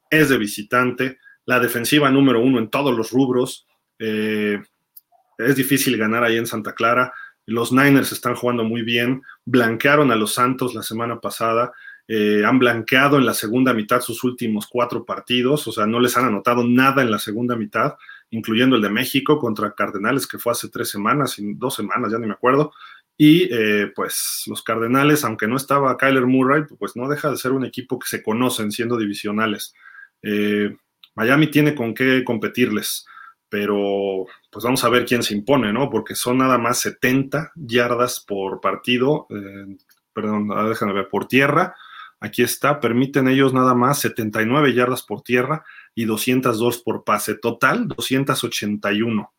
es 0.09 0.29
de 0.29 0.37
visitante. 0.37 1.17
La 1.45 1.59
defensiva 1.59 2.11
número 2.11 2.41
uno 2.41 2.59
en 2.59 2.69
todos 2.69 2.95
los 2.95 3.09
rubros. 3.09 3.65
Eh, 3.97 4.61
es 5.39 5.55
difícil 5.55 5.97
ganar 5.97 6.23
ahí 6.23 6.37
en 6.37 6.45
Santa 6.45 6.75
Clara. 6.75 7.11
Los 7.49 7.71
Niners 7.71 8.11
están 8.11 8.35
jugando 8.35 8.63
muy 8.63 8.83
bien, 8.83 9.23
blanquearon 9.45 10.11
a 10.11 10.15
los 10.15 10.33
Santos 10.33 10.75
la 10.75 10.83
semana 10.83 11.19
pasada, 11.19 11.71
eh, 12.07 12.43
han 12.45 12.59
blanqueado 12.59 13.17
en 13.17 13.25
la 13.25 13.33
segunda 13.33 13.73
mitad 13.73 14.01
sus 14.01 14.23
últimos 14.23 14.67
cuatro 14.67 15.05
partidos, 15.05 15.67
o 15.67 15.71
sea, 15.71 15.85
no 15.85 15.99
les 15.99 16.15
han 16.17 16.25
anotado 16.25 16.63
nada 16.63 17.01
en 17.01 17.11
la 17.11 17.19
segunda 17.19 17.55
mitad, 17.55 17.95
incluyendo 18.31 18.75
el 18.75 18.81
de 18.81 18.89
México 18.89 19.39
contra 19.39 19.73
Cardenales, 19.73 20.27
que 20.27 20.37
fue 20.37 20.51
hace 20.51 20.69
tres 20.69 20.89
semanas, 20.89 21.35
dos 21.39 21.75
semanas, 21.75 22.11
ya 22.11 22.19
ni 22.19 22.27
me 22.27 22.33
acuerdo. 22.33 22.71
Y 23.17 23.49
eh, 23.51 23.91
pues 23.95 24.43
los 24.47 24.63
Cardenales, 24.63 25.25
aunque 25.25 25.47
no 25.47 25.57
estaba 25.57 25.97
Kyler 25.97 26.25
Murray, 26.25 26.63
pues 26.77 26.95
no 26.95 27.09
deja 27.09 27.29
de 27.29 27.37
ser 27.37 27.51
un 27.51 27.65
equipo 27.65 27.99
que 27.99 28.07
se 28.07 28.23
conocen 28.23 28.71
siendo 28.71 28.97
divisionales. 28.97 29.73
Eh, 30.21 30.75
Miami 31.15 31.47
tiene 31.47 31.75
con 31.75 31.93
qué 31.93 32.23
competirles 32.23 33.05
pero 33.49 34.25
pues 34.51 34.63
vamos 34.63 34.83
a 34.83 34.89
ver 34.89 35.05
quién 35.05 35.23
se 35.23 35.33
impone, 35.33 35.73
¿no? 35.73 35.89
Porque 35.89 36.15
son 36.15 36.37
nada 36.37 36.57
más 36.57 36.79
70 36.79 37.51
yardas 37.55 38.19
por 38.19 38.61
partido, 38.61 39.27
eh, 39.29 39.75
perdón, 40.13 40.49
déjame 40.69 40.93
ver, 40.93 41.09
por 41.09 41.27
tierra. 41.27 41.75
Aquí 42.21 42.43
está, 42.43 42.79
permiten 42.79 43.27
ellos 43.27 43.53
nada 43.53 43.73
más 43.73 43.99
79 44.01 44.73
yardas 44.73 45.03
por 45.03 45.21
tierra 45.21 45.63
y 45.95 46.05
202 46.05 46.79
por 46.79 47.03
pase. 47.03 47.35
Total, 47.35 47.87
281. 47.87 49.33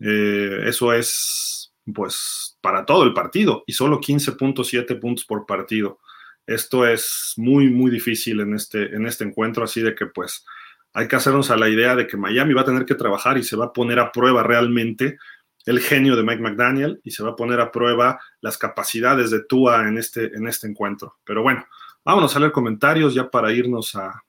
Eh, 0.00 0.62
eso 0.66 0.92
es, 0.92 1.72
pues, 1.94 2.58
para 2.60 2.84
todo 2.84 3.04
el 3.04 3.14
partido 3.14 3.62
y 3.66 3.72
solo 3.72 4.00
15.7 4.00 4.98
puntos 4.98 5.24
por 5.24 5.46
partido. 5.46 6.00
Esto 6.44 6.86
es 6.86 7.34
muy, 7.36 7.70
muy 7.70 7.90
difícil 7.90 8.40
en 8.40 8.54
este, 8.54 8.96
en 8.96 9.06
este 9.06 9.22
encuentro, 9.24 9.62
así 9.62 9.80
de 9.80 9.94
que, 9.94 10.06
pues, 10.06 10.44
hay 10.94 11.08
que 11.08 11.16
hacernos 11.16 11.50
a 11.50 11.56
la 11.56 11.68
idea 11.68 11.96
de 11.96 12.06
que 12.06 12.16
Miami 12.16 12.54
va 12.54 12.62
a 12.62 12.66
tener 12.66 12.84
que 12.84 12.94
trabajar 12.94 13.38
y 13.38 13.42
se 13.42 13.56
va 13.56 13.66
a 13.66 13.72
poner 13.72 13.98
a 13.98 14.12
prueba 14.12 14.42
realmente 14.42 15.18
el 15.64 15.80
genio 15.80 16.16
de 16.16 16.22
Mike 16.22 16.42
McDaniel 16.42 17.00
y 17.04 17.12
se 17.12 17.22
va 17.22 17.30
a 17.30 17.36
poner 17.36 17.60
a 17.60 17.70
prueba 17.70 18.20
las 18.40 18.58
capacidades 18.58 19.30
de 19.30 19.44
Tua 19.44 19.88
en 19.88 19.98
este, 19.98 20.26
en 20.34 20.46
este 20.48 20.66
encuentro. 20.66 21.18
Pero 21.24 21.42
bueno, 21.42 21.64
vámonos 22.04 22.34
a 22.34 22.40
leer 22.40 22.52
comentarios 22.52 23.14
ya 23.14 23.30
para 23.30 23.52
irnos 23.52 23.94
a, 23.94 24.22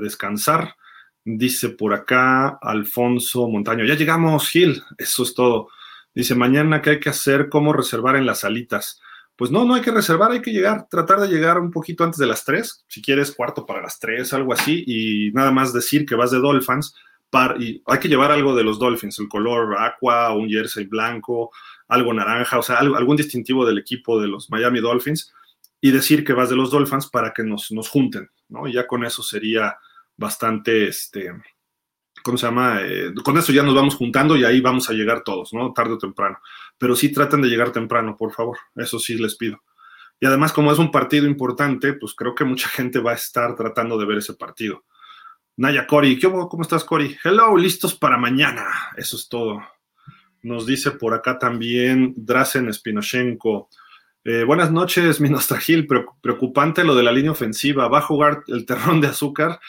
descansar. 0.00 0.74
Dice 1.22 1.68
por 1.68 1.92
acá 1.92 2.58
Alfonso 2.62 3.46
Montaño, 3.46 3.84
ya 3.84 3.94
llegamos, 3.94 4.48
Gil, 4.48 4.82
eso 4.96 5.22
es 5.22 5.34
todo. 5.34 5.68
Dice, 6.14 6.34
mañana, 6.34 6.80
¿qué 6.80 6.90
hay 6.90 7.00
que 7.00 7.10
hacer? 7.10 7.50
¿Cómo 7.50 7.74
reservar 7.74 8.16
en 8.16 8.24
las 8.24 8.40
salitas? 8.40 9.02
Pues 9.36 9.50
no, 9.50 9.64
no 9.64 9.74
hay 9.74 9.82
que 9.82 9.90
reservar, 9.90 10.32
hay 10.32 10.40
que 10.40 10.52
llegar, 10.52 10.88
tratar 10.88 11.20
de 11.20 11.28
llegar 11.28 11.58
un 11.60 11.70
poquito 11.70 12.04
antes 12.04 12.18
de 12.18 12.26
las 12.26 12.44
3, 12.44 12.84
si 12.88 13.02
quieres 13.02 13.32
cuarto 13.32 13.66
para 13.66 13.82
las 13.82 13.98
3, 13.98 14.32
algo 14.32 14.54
así, 14.54 14.82
y 14.86 15.30
nada 15.32 15.50
más 15.50 15.74
decir 15.74 16.06
que 16.06 16.14
vas 16.14 16.30
de 16.30 16.38
Dolphins, 16.38 16.94
y 17.58 17.82
hay 17.84 17.98
que 17.98 18.08
llevar 18.08 18.32
algo 18.32 18.56
de 18.56 18.64
los 18.64 18.78
Dolphins, 18.78 19.18
el 19.18 19.28
color 19.28 19.76
aqua, 19.78 20.32
un 20.32 20.48
jersey 20.48 20.86
blanco, 20.86 21.50
algo 21.88 22.14
naranja, 22.14 22.58
o 22.58 22.62
sea, 22.62 22.78
algún 22.78 23.16
distintivo 23.16 23.66
del 23.66 23.78
equipo 23.78 24.20
de 24.20 24.28
los 24.28 24.50
Miami 24.50 24.80
Dolphins, 24.80 25.32
y 25.80 25.90
decir 25.90 26.24
que 26.24 26.32
vas 26.32 26.48
de 26.48 26.56
los 26.56 26.70
Dolphins 26.70 27.08
para 27.08 27.32
que 27.32 27.42
nos, 27.42 27.70
nos 27.72 27.88
junten, 27.88 28.30
¿no? 28.48 28.66
Y 28.66 28.72
ya 28.72 28.86
con 28.86 29.04
eso 29.04 29.22
sería 29.22 29.76
bastante, 30.16 30.88
este, 30.88 31.30
¿cómo 32.26 32.36
se 32.36 32.46
llama? 32.46 32.80
Eh, 32.82 33.14
con 33.22 33.38
eso 33.38 33.52
ya 33.52 33.62
nos 33.62 33.74
vamos 33.74 33.94
juntando 33.94 34.36
y 34.36 34.44
ahí 34.44 34.60
vamos 34.60 34.90
a 34.90 34.92
llegar 34.92 35.22
todos, 35.22 35.54
¿no? 35.54 35.72
Tarde 35.72 35.94
o 35.94 35.98
temprano. 35.98 36.38
Pero 36.76 36.96
sí 36.96 37.12
traten 37.12 37.40
de 37.40 37.48
llegar 37.48 37.70
temprano, 37.70 38.16
por 38.16 38.32
favor. 38.32 38.58
Eso 38.74 38.98
sí 38.98 39.16
les 39.16 39.36
pido. 39.36 39.62
Y 40.18 40.26
además, 40.26 40.52
como 40.52 40.72
es 40.72 40.78
un 40.80 40.90
partido 40.90 41.26
importante, 41.26 41.92
pues 41.92 42.14
creo 42.14 42.34
que 42.34 42.44
mucha 42.44 42.68
gente 42.68 42.98
va 42.98 43.12
a 43.12 43.14
estar 43.14 43.54
tratando 43.54 43.96
de 43.96 44.06
ver 44.06 44.18
ese 44.18 44.34
partido. 44.34 44.84
Naya 45.56 45.86
Cori, 45.86 46.18
¿cómo 46.18 46.62
estás, 46.62 46.82
Cori? 46.82 47.16
Hello, 47.22 47.56
listos 47.56 47.94
para 47.94 48.18
mañana. 48.18 48.66
Eso 48.96 49.16
es 49.16 49.28
todo. 49.28 49.62
Nos 50.42 50.66
dice 50.66 50.90
por 50.90 51.14
acá 51.14 51.38
también 51.38 52.12
Drazen 52.16 52.72
Spinoshenko. 52.72 53.68
Eh, 54.24 54.42
buenas 54.42 54.72
noches, 54.72 55.20
mi 55.20 55.28
Nostragil. 55.30 55.86
Preocupante 56.20 56.82
lo 56.82 56.96
de 56.96 57.04
la 57.04 57.12
línea 57.12 57.30
ofensiva. 57.30 57.86
¿Va 57.86 57.98
a 57.98 58.02
jugar 58.02 58.42
el 58.48 58.66
terrón 58.66 59.00
de 59.00 59.06
azúcar? 59.06 59.60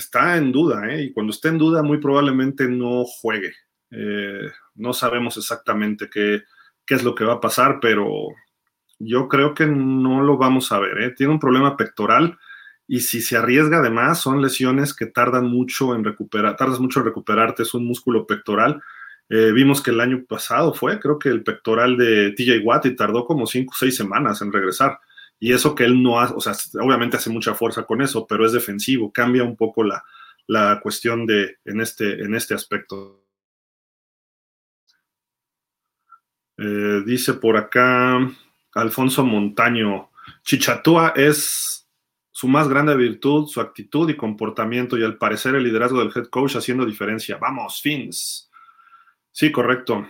Está 0.00 0.36
en 0.36 0.50
duda, 0.50 0.88
¿eh? 0.88 1.04
y 1.04 1.12
cuando 1.12 1.30
esté 1.30 1.48
en 1.48 1.58
duda 1.58 1.82
muy 1.82 1.98
probablemente 1.98 2.68
no 2.68 3.04
juegue. 3.04 3.52
Eh, 3.90 4.50
no 4.74 4.92
sabemos 4.92 5.36
exactamente 5.36 6.08
qué, 6.10 6.42
qué, 6.84 6.94
es 6.94 7.04
lo 7.04 7.14
que 7.14 7.24
va 7.24 7.34
a 7.34 7.40
pasar, 7.40 7.78
pero 7.80 8.08
yo 8.98 9.28
creo 9.28 9.54
que 9.54 9.66
no 9.66 10.22
lo 10.22 10.36
vamos 10.36 10.72
a 10.72 10.78
ver. 10.80 11.02
¿eh? 11.02 11.14
Tiene 11.16 11.32
un 11.32 11.38
problema 11.38 11.76
pectoral 11.76 12.38
y 12.88 13.00
si 13.00 13.20
se 13.20 13.36
arriesga 13.36 13.78
además 13.78 14.20
son 14.20 14.42
lesiones 14.42 14.94
que 14.94 15.06
tardan 15.06 15.46
mucho 15.46 15.94
en 15.94 16.02
recuperar, 16.02 16.56
tardas 16.56 16.80
mucho 16.80 17.00
en 17.00 17.06
recuperarte, 17.06 17.62
es 17.62 17.74
un 17.74 17.86
músculo 17.86 18.26
pectoral. 18.26 18.82
Vimos 19.28 19.80
que 19.80 19.92
el 19.92 20.00
año 20.00 20.24
pasado 20.28 20.74
fue, 20.74 20.98
creo 20.98 21.16
que 21.16 21.28
el 21.28 21.44
pectoral 21.44 21.96
de 21.96 22.32
TJ 22.32 22.64
Watt 22.64 22.86
y 22.86 22.96
tardó 22.96 23.24
como 23.24 23.46
cinco 23.46 23.74
o 23.76 23.78
seis 23.78 23.94
semanas 23.94 24.42
en 24.42 24.52
regresar. 24.52 24.98
Y 25.40 25.52
eso 25.54 25.74
que 25.74 25.84
él 25.84 26.02
no 26.02 26.20
hace, 26.20 26.34
o 26.36 26.40
sea, 26.40 26.52
obviamente 26.82 27.16
hace 27.16 27.30
mucha 27.30 27.54
fuerza 27.54 27.84
con 27.84 28.02
eso, 28.02 28.26
pero 28.26 28.44
es 28.44 28.52
defensivo, 28.52 29.10
cambia 29.10 29.42
un 29.42 29.56
poco 29.56 29.82
la, 29.82 30.04
la 30.46 30.80
cuestión 30.82 31.26
de, 31.26 31.56
en, 31.64 31.80
este, 31.80 32.22
en 32.22 32.34
este 32.34 32.54
aspecto. 32.54 33.24
Eh, 36.58 37.02
dice 37.06 37.34
por 37.34 37.56
acá 37.56 38.18
Alfonso 38.74 39.24
Montaño, 39.24 40.10
Chichatúa 40.42 41.14
es 41.16 41.88
su 42.30 42.48
más 42.48 42.68
grande 42.68 42.94
virtud, 42.96 43.48
su 43.48 43.60
actitud 43.60 44.10
y 44.10 44.16
comportamiento 44.16 44.98
y 44.98 45.04
al 45.04 45.16
parecer 45.16 45.54
el 45.54 45.64
liderazgo 45.64 46.00
del 46.00 46.12
head 46.14 46.26
coach 46.26 46.56
haciendo 46.56 46.84
diferencia. 46.84 47.38
Vamos, 47.38 47.80
Fins. 47.80 48.50
Sí, 49.32 49.50
correcto. 49.50 50.06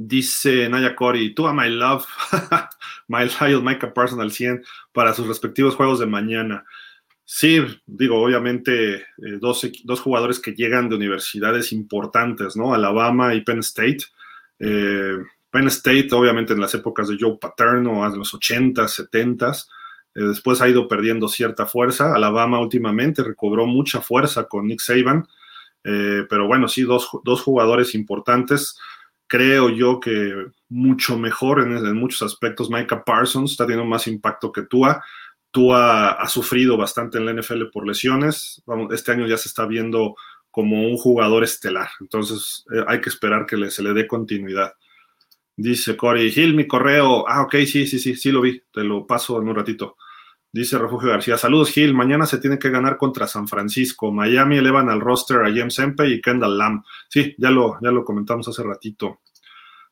Dice 0.00 0.68
Naya 0.68 0.94
Cori, 0.94 1.34
tú 1.34 1.48
a 1.48 1.52
My 1.52 1.68
Love, 1.68 2.06
My 3.08 3.24
Lyle, 3.24 3.60
Micah 3.60 3.92
Parsons 3.92 4.22
al 4.22 4.30
100 4.30 4.62
para 4.92 5.12
sus 5.12 5.26
respectivos 5.26 5.74
juegos 5.74 5.98
de 5.98 6.06
mañana. 6.06 6.64
Sí, 7.24 7.58
digo, 7.84 8.22
obviamente 8.22 8.94
eh, 8.94 9.02
dos, 9.40 9.66
dos, 9.82 10.00
jugadores 10.00 10.38
que 10.38 10.52
llegan 10.52 10.88
de 10.88 10.94
universidades 10.94 11.72
importantes, 11.72 12.56
¿no? 12.56 12.72
Alabama 12.72 13.34
y 13.34 13.40
Penn 13.40 13.58
State. 13.58 14.04
Eh, 14.60 15.18
Penn 15.50 15.66
State, 15.66 16.08
obviamente 16.12 16.52
en 16.52 16.60
las 16.60 16.74
épocas 16.74 17.08
de 17.08 17.16
Joe 17.18 17.36
Paterno, 17.38 18.06
en 18.06 18.18
los 18.18 18.32
80s, 18.32 19.10
70s, 19.10 19.66
eh, 20.14 20.22
después 20.22 20.62
ha 20.62 20.68
ido 20.68 20.86
perdiendo 20.86 21.26
cierta 21.26 21.66
fuerza. 21.66 22.14
Alabama 22.14 22.60
últimamente 22.60 23.24
recobró 23.24 23.66
mucha 23.66 24.00
fuerza 24.00 24.44
con 24.44 24.68
Nick 24.68 24.80
Saban, 24.80 25.26
pero 25.82 26.46
bueno, 26.46 26.68
sí, 26.68 26.82
dos, 26.82 27.08
dos 27.24 27.40
jugadores 27.42 27.94
importantes 27.94 28.78
creo 29.28 29.68
yo 29.68 30.00
que 30.00 30.46
mucho 30.68 31.18
mejor 31.18 31.60
en, 31.60 31.96
muchos 31.96 32.22
aspectos. 32.22 32.70
Micah 32.70 33.04
Parsons 33.04 33.52
está 33.52 33.64
teniendo 33.64 33.88
más 33.88 34.08
impacto 34.08 34.50
que 34.50 34.62
Tua. 34.62 35.04
Tua 35.50 36.12
ha 36.12 36.28
sufrido 36.28 36.76
bastante 36.76 37.18
en 37.18 37.26
la 37.26 37.32
NFL 37.32 37.66
por 37.72 37.86
lesiones. 37.86 38.62
este 38.90 39.12
año 39.12 39.26
ya 39.26 39.36
se 39.36 39.48
está 39.48 39.66
viendo 39.66 40.16
como 40.50 40.82
un 40.82 40.96
jugador 40.96 41.44
estelar. 41.44 41.90
Entonces 42.00 42.64
eh, 42.74 42.84
hay 42.88 43.00
que 43.00 43.10
esperar 43.10 43.46
que 43.46 43.70
se 43.70 43.82
le 43.82 43.92
dé 43.92 44.06
continuidad. 44.06 44.72
Dice 45.56 45.96
Corey 45.96 46.32
Hill, 46.34 46.54
mi 46.54 46.66
correo. 46.66 47.28
Ah, 47.28 47.42
ok, 47.42 47.56
sí, 47.66 47.86
sí, 47.86 47.98
sí, 47.98 48.16
sí 48.16 48.32
lo 48.32 48.40
vi. 48.40 48.62
Te 48.72 48.82
lo 48.82 49.06
paso 49.06 49.40
en 49.40 49.48
un 49.48 49.56
ratito. 49.56 49.96
Dice 50.50 50.78
Refugio 50.78 51.10
García, 51.10 51.36
saludos 51.36 51.70
Gil, 51.70 51.92
mañana 51.92 52.24
se 52.24 52.38
tiene 52.38 52.58
que 52.58 52.70
ganar 52.70 52.96
contra 52.96 53.26
San 53.26 53.46
Francisco. 53.46 54.10
Miami 54.10 54.56
elevan 54.56 54.88
al 54.88 55.00
roster 55.00 55.38
a 55.38 55.52
James 55.54 55.74
Sempe 55.74 56.08
y 56.08 56.22
Kendall 56.22 56.56
Lamb. 56.56 56.84
Sí, 57.08 57.34
ya 57.36 57.50
lo, 57.50 57.78
ya 57.82 57.90
lo 57.90 58.02
comentamos 58.02 58.48
hace 58.48 58.62
ratito. 58.62 59.20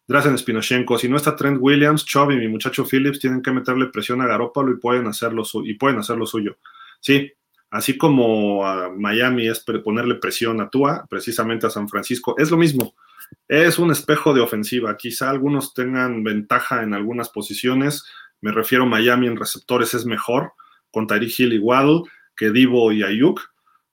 Drazen 0.08 0.38
Spinochenko, 0.38 0.98
si 0.98 1.08
no 1.08 1.16
está 1.16 1.34
Trent 1.36 1.58
Williams, 1.60 2.06
Chubb 2.06 2.30
y 2.30 2.36
mi 2.36 2.48
muchacho 2.48 2.84
Phillips 2.84 3.18
tienen 3.18 3.42
que 3.42 3.50
meterle 3.50 3.86
presión 3.86 4.20
a 4.22 4.26
Garópalo 4.26 4.70
y 4.70 4.76
pueden 4.76 5.06
hacerlo 5.08 5.42
y 5.64 5.74
pueden 5.74 5.98
hacer 5.98 6.16
lo 6.16 6.26
suyo. 6.26 6.58
Sí, 7.00 7.32
así 7.70 7.98
como 7.98 8.64
a 8.64 8.90
Miami 8.90 9.48
es 9.48 9.64
ponerle 9.84 10.14
presión 10.14 10.60
a 10.60 10.70
Tua, 10.70 11.04
precisamente 11.10 11.66
a 11.66 11.70
San 11.70 11.88
Francisco, 11.88 12.34
es 12.38 12.50
lo 12.50 12.56
mismo. 12.56 12.94
Es 13.48 13.80
un 13.80 13.90
espejo 13.90 14.32
de 14.32 14.40
ofensiva. 14.40 14.96
Quizá 14.96 15.30
algunos 15.30 15.74
tengan 15.74 16.22
ventaja 16.22 16.84
en 16.84 16.94
algunas 16.94 17.28
posiciones, 17.28 18.04
me 18.46 18.52
refiero 18.52 18.84
a 18.84 18.86
Miami 18.86 19.26
en 19.26 19.36
receptores 19.36 19.92
es 19.92 20.06
mejor, 20.06 20.52
con 20.92 21.08
Tyreek 21.08 21.36
Hill 21.36 21.52
y 21.54 21.58
Waddle, 21.58 22.02
que 22.36 22.52
Divo 22.52 22.92
y 22.92 23.02
Ayuk, 23.02 23.40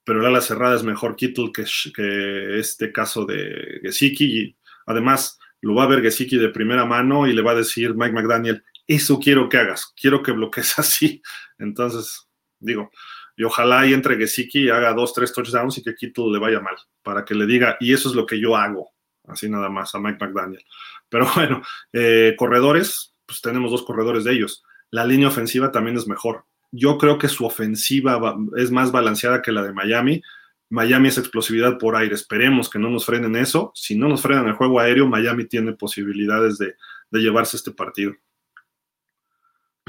pero 0.04 0.20
el 0.20 0.28
ala 0.28 0.42
cerrada 0.42 0.76
es 0.76 0.84
mejor 0.84 1.16
Kittle 1.16 1.52
que, 1.52 2.60
este 2.60 2.92
caso 2.92 3.26
de 3.26 3.80
Gesicki. 3.82 4.26
Y 4.26 4.58
además, 4.86 5.40
lo 5.62 5.74
va 5.74 5.86
a 5.86 5.88
ver 5.88 6.04
Gesicki 6.04 6.38
de 6.38 6.50
primera 6.50 6.86
mano 6.86 7.26
y 7.26 7.34
le 7.34 7.42
va 7.42 7.54
a 7.54 7.56
decir 7.56 7.96
Mike 7.96 8.14
McDaniel, 8.14 8.64
eso 8.86 9.18
quiero 9.18 9.50
que 9.50 9.58
hagas, 9.58 9.92
quiero 10.00 10.22
que 10.22 10.34
bloquees 10.34 10.78
así. 10.78 11.24
Entonces, 11.58 12.28
digo, 12.60 12.92
y 13.36 13.46
ojalá 13.46 13.88
y 13.88 13.94
entre 13.94 14.18
Gesicki 14.18 14.66
y 14.66 14.70
haga 14.70 14.94
dos, 14.94 15.16
tres 15.16 15.34
touchdowns 15.34 15.80
y 15.80 15.84
que 15.84 15.96
Kittle 15.96 16.32
le 16.32 16.38
vaya 16.38 16.60
mal, 16.60 16.76
para 17.02 17.26
que 17.26 17.34
le 17.34 17.48
diga, 17.48 17.76
y 17.80 17.92
eso 17.92 18.08
es 18.08 18.14
lo 18.14 18.28
que 18.28 18.40
yo 18.40 18.56
hago, 18.56 18.92
así 19.28 19.50
nada 19.50 19.70
más, 19.70 19.96
a 19.96 20.00
Mike 20.00 20.24
McDaniel. 20.24 20.64
Pero 21.10 21.26
bueno, 21.36 21.64
eh, 21.92 22.36
corredores, 22.38 23.13
pues 23.34 23.42
tenemos 23.42 23.72
dos 23.72 23.84
corredores 23.84 24.24
de 24.24 24.34
ellos. 24.34 24.64
La 24.92 25.06
línea 25.06 25.28
ofensiva 25.28 25.72
también 25.72 25.98
es 25.98 26.08
mejor. 26.08 26.46
Yo 26.72 27.00
creo 27.00 27.18
que 27.18 27.28
su 27.28 27.46
ofensiva 27.46 28.36
es 28.58 28.70
más 28.70 28.92
balanceada 28.92 29.42
que 29.42 29.52
la 29.52 29.64
de 29.64 29.74
Miami. 29.74 30.22
Miami 30.70 31.08
es 31.08 31.18
explosividad 31.18 31.80
por 31.80 31.96
aire. 31.96 32.14
Esperemos 32.14 32.70
que 32.70 32.78
no 32.78 32.90
nos 32.90 33.06
frenen 33.06 33.36
eso. 33.36 33.72
Si 33.74 33.96
no 33.96 34.08
nos 34.08 34.22
frenan 34.22 34.48
el 34.48 34.54
juego 34.54 34.80
aéreo, 34.80 35.08
Miami 35.08 35.46
tiene 35.46 35.74
posibilidades 35.74 36.60
de, 36.60 36.76
llevarse 37.12 37.58
este 37.58 37.72
partido. 37.72 38.14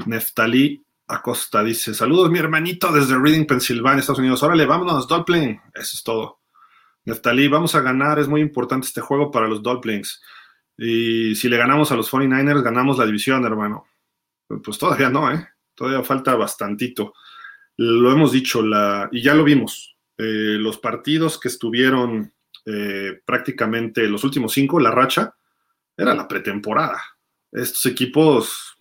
Neftali 0.07 0.83
Acosta 1.07 1.63
dice: 1.63 1.93
Saludos, 1.93 2.31
mi 2.31 2.39
hermanito, 2.39 2.91
desde 2.91 3.17
Reading, 3.17 3.45
Pensilvania, 3.45 3.99
Estados 3.99 4.19
Unidos. 4.19 4.41
Órale, 4.41 4.65
vámonos, 4.65 5.07
Dolphin. 5.07 5.61
Eso 5.73 5.97
es 5.97 6.03
todo. 6.03 6.39
Neftali, 7.03 7.47
vamos 7.47 7.75
a 7.75 7.81
ganar. 7.81 8.17
Es 8.17 8.27
muy 8.27 8.41
importante 8.41 8.87
este 8.87 9.01
juego 9.01 9.29
para 9.29 9.47
los 9.47 9.61
Dolphins. 9.61 10.21
Y 10.77 11.35
si 11.35 11.47
le 11.49 11.57
ganamos 11.57 11.91
a 11.91 11.95
los 11.95 12.11
49ers, 12.11 12.63
ganamos 12.63 12.97
la 12.97 13.05
división, 13.05 13.45
hermano. 13.45 13.85
Pues 14.63 14.77
todavía 14.77 15.09
no, 15.09 15.31
¿eh? 15.31 15.47
Todavía 15.73 16.03
falta 16.03 16.35
bastantito. 16.35 17.13
Lo 17.77 18.11
hemos 18.11 18.31
dicho, 18.31 18.61
la, 18.61 19.09
y 19.11 19.21
ya 19.21 19.33
lo 19.33 19.43
vimos. 19.43 19.97
Eh, 20.17 20.57
los 20.59 20.77
partidos 20.77 21.39
que 21.39 21.49
estuvieron 21.49 22.33
eh, 22.65 23.21
prácticamente 23.25 24.07
los 24.07 24.23
últimos 24.23 24.53
cinco, 24.53 24.79
la 24.79 24.91
racha, 24.91 25.35
era 25.97 26.13
la 26.13 26.27
pretemporada. 26.27 27.01
Estos 27.51 27.85
equipos, 27.85 28.77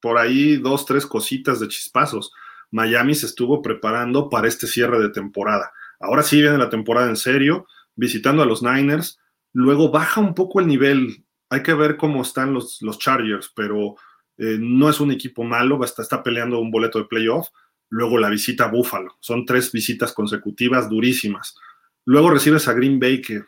por 0.00 0.18
ahí, 0.18 0.56
dos, 0.56 0.86
tres 0.86 1.06
cositas 1.06 1.60
de 1.60 1.68
chispazos. 1.68 2.32
Miami 2.70 3.14
se 3.14 3.26
estuvo 3.26 3.62
preparando 3.62 4.28
para 4.28 4.48
este 4.48 4.66
cierre 4.66 4.98
de 5.00 5.10
temporada. 5.10 5.72
Ahora 6.00 6.22
sí 6.22 6.40
viene 6.40 6.58
la 6.58 6.70
temporada 6.70 7.08
en 7.08 7.16
serio, 7.16 7.66
visitando 7.94 8.42
a 8.42 8.46
los 8.46 8.62
Niners. 8.62 9.18
Luego 9.52 9.90
baja 9.90 10.20
un 10.20 10.34
poco 10.34 10.60
el 10.60 10.66
nivel 10.66 11.24
hay 11.52 11.62
que 11.62 11.74
ver 11.74 11.98
cómo 11.98 12.22
están 12.22 12.54
los, 12.54 12.80
Chargers, 12.98 13.52
pero 13.54 13.96
eh, 14.38 14.56
no 14.58 14.88
es 14.88 15.00
un 15.00 15.12
equipo 15.12 15.44
malo, 15.44 15.84
está, 15.84 16.00
está 16.00 16.22
peleando 16.22 16.58
un 16.58 16.70
boleto 16.70 16.98
de 16.98 17.04
playoff. 17.04 17.48
Luego 17.90 18.16
la 18.16 18.30
visita 18.30 18.64
a 18.64 18.70
Buffalo. 18.70 19.18
Son 19.20 19.44
tres 19.44 19.70
visitas 19.70 20.14
consecutivas 20.14 20.88
durísimas. 20.88 21.54
Luego 22.06 22.30
recibes 22.30 22.68
a 22.68 22.72
Green 22.72 22.98
Bay, 22.98 23.20
que 23.20 23.34
eh, 23.34 23.44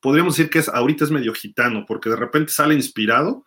podríamos 0.00 0.36
decir 0.36 0.50
que 0.50 0.58
es, 0.58 0.68
ahorita 0.68 1.04
es 1.04 1.12
medio 1.12 1.32
gitano, 1.32 1.84
porque 1.86 2.10
de 2.10 2.16
repente 2.16 2.50
sale 2.50 2.74
inspirado 2.74 3.46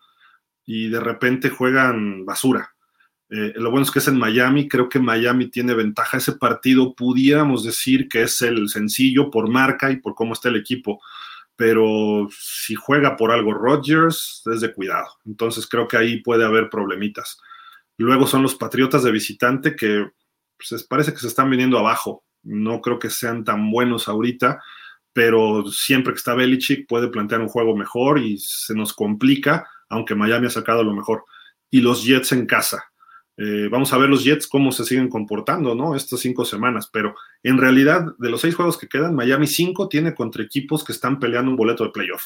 y 0.65 0.87
de 0.87 1.01
repente 1.01 1.49
juegan 1.49 2.23
basura. 2.23 2.73
Eh, 3.29 3.51
lo 3.57 3.69
bueno 3.69 3.83
es 3.83 3.91
que 3.91 3.99
es 3.99 4.07
en 4.07 4.17
Miami, 4.17 4.69
creo 4.69 4.87
que 4.87 4.99
Miami 4.99 5.49
tiene 5.49 5.73
ventaja. 5.73 6.19
Ese 6.19 6.37
partido 6.37 6.95
pudiéramos 6.95 7.65
decir 7.65 8.07
que 8.07 8.23
es 8.23 8.41
el 8.41 8.69
sencillo 8.69 9.29
por 9.29 9.49
marca 9.49 9.91
y 9.91 9.97
por 9.97 10.15
cómo 10.15 10.31
está 10.31 10.47
el 10.47 10.55
equipo, 10.55 11.01
pero 11.55 12.27
si 12.31 12.75
juega 12.75 13.15
por 13.15 13.31
algo 13.31 13.53
Rodgers, 13.53 14.43
es 14.53 14.61
de 14.61 14.73
cuidado. 14.73 15.07
Entonces 15.25 15.67
creo 15.67 15.87
que 15.87 15.97
ahí 15.97 16.21
puede 16.21 16.45
haber 16.45 16.69
problemitas. 16.69 17.39
Luego 17.97 18.27
son 18.27 18.43
los 18.43 18.55
Patriotas 18.55 19.03
de 19.03 19.11
visitante 19.11 19.75
que 19.75 20.09
pues, 20.57 20.83
parece 20.83 21.13
que 21.13 21.19
se 21.19 21.27
están 21.27 21.49
viniendo 21.49 21.79
abajo. 21.79 22.23
No 22.43 22.81
creo 22.81 22.99
que 22.99 23.09
sean 23.09 23.43
tan 23.43 23.71
buenos 23.71 24.07
ahorita, 24.07 24.61
pero 25.13 25.65
siempre 25.71 26.13
que 26.13 26.17
está 26.17 26.35
Belichick 26.35 26.87
puede 26.87 27.07
plantear 27.07 27.41
un 27.41 27.47
juego 27.47 27.75
mejor 27.75 28.19
y 28.19 28.37
se 28.37 28.75
nos 28.75 28.93
complica, 28.93 29.67
aunque 29.89 30.15
Miami 30.15 30.47
ha 30.47 30.51
sacado 30.51 30.83
lo 30.83 30.93
mejor. 30.93 31.23
Y 31.69 31.81
los 31.81 32.03
Jets 32.03 32.33
en 32.33 32.45
casa 32.45 32.83
eh, 33.37 33.67
vamos 33.69 33.91
a 33.91 33.97
ver 33.97 34.09
los 34.09 34.23
Jets 34.23 34.47
cómo 34.47 34.71
se 34.71 34.85
siguen 34.85 35.09
comportando, 35.09 35.75
¿no? 35.75 35.95
Estas 35.95 36.21
cinco 36.21 36.45
semanas, 36.45 36.89
pero 36.91 37.15
en 37.43 37.57
realidad, 37.57 38.15
de 38.17 38.29
los 38.29 38.41
seis 38.41 38.55
juegos 38.55 38.77
que 38.77 38.87
quedan, 38.87 39.15
Miami 39.15 39.47
5 39.47 39.89
tiene 39.89 40.15
contra 40.15 40.43
equipos 40.43 40.83
que 40.83 40.93
están 40.93 41.19
peleando 41.19 41.51
un 41.51 41.57
boleto 41.57 41.83
de 41.83 41.91
playoff. 41.91 42.23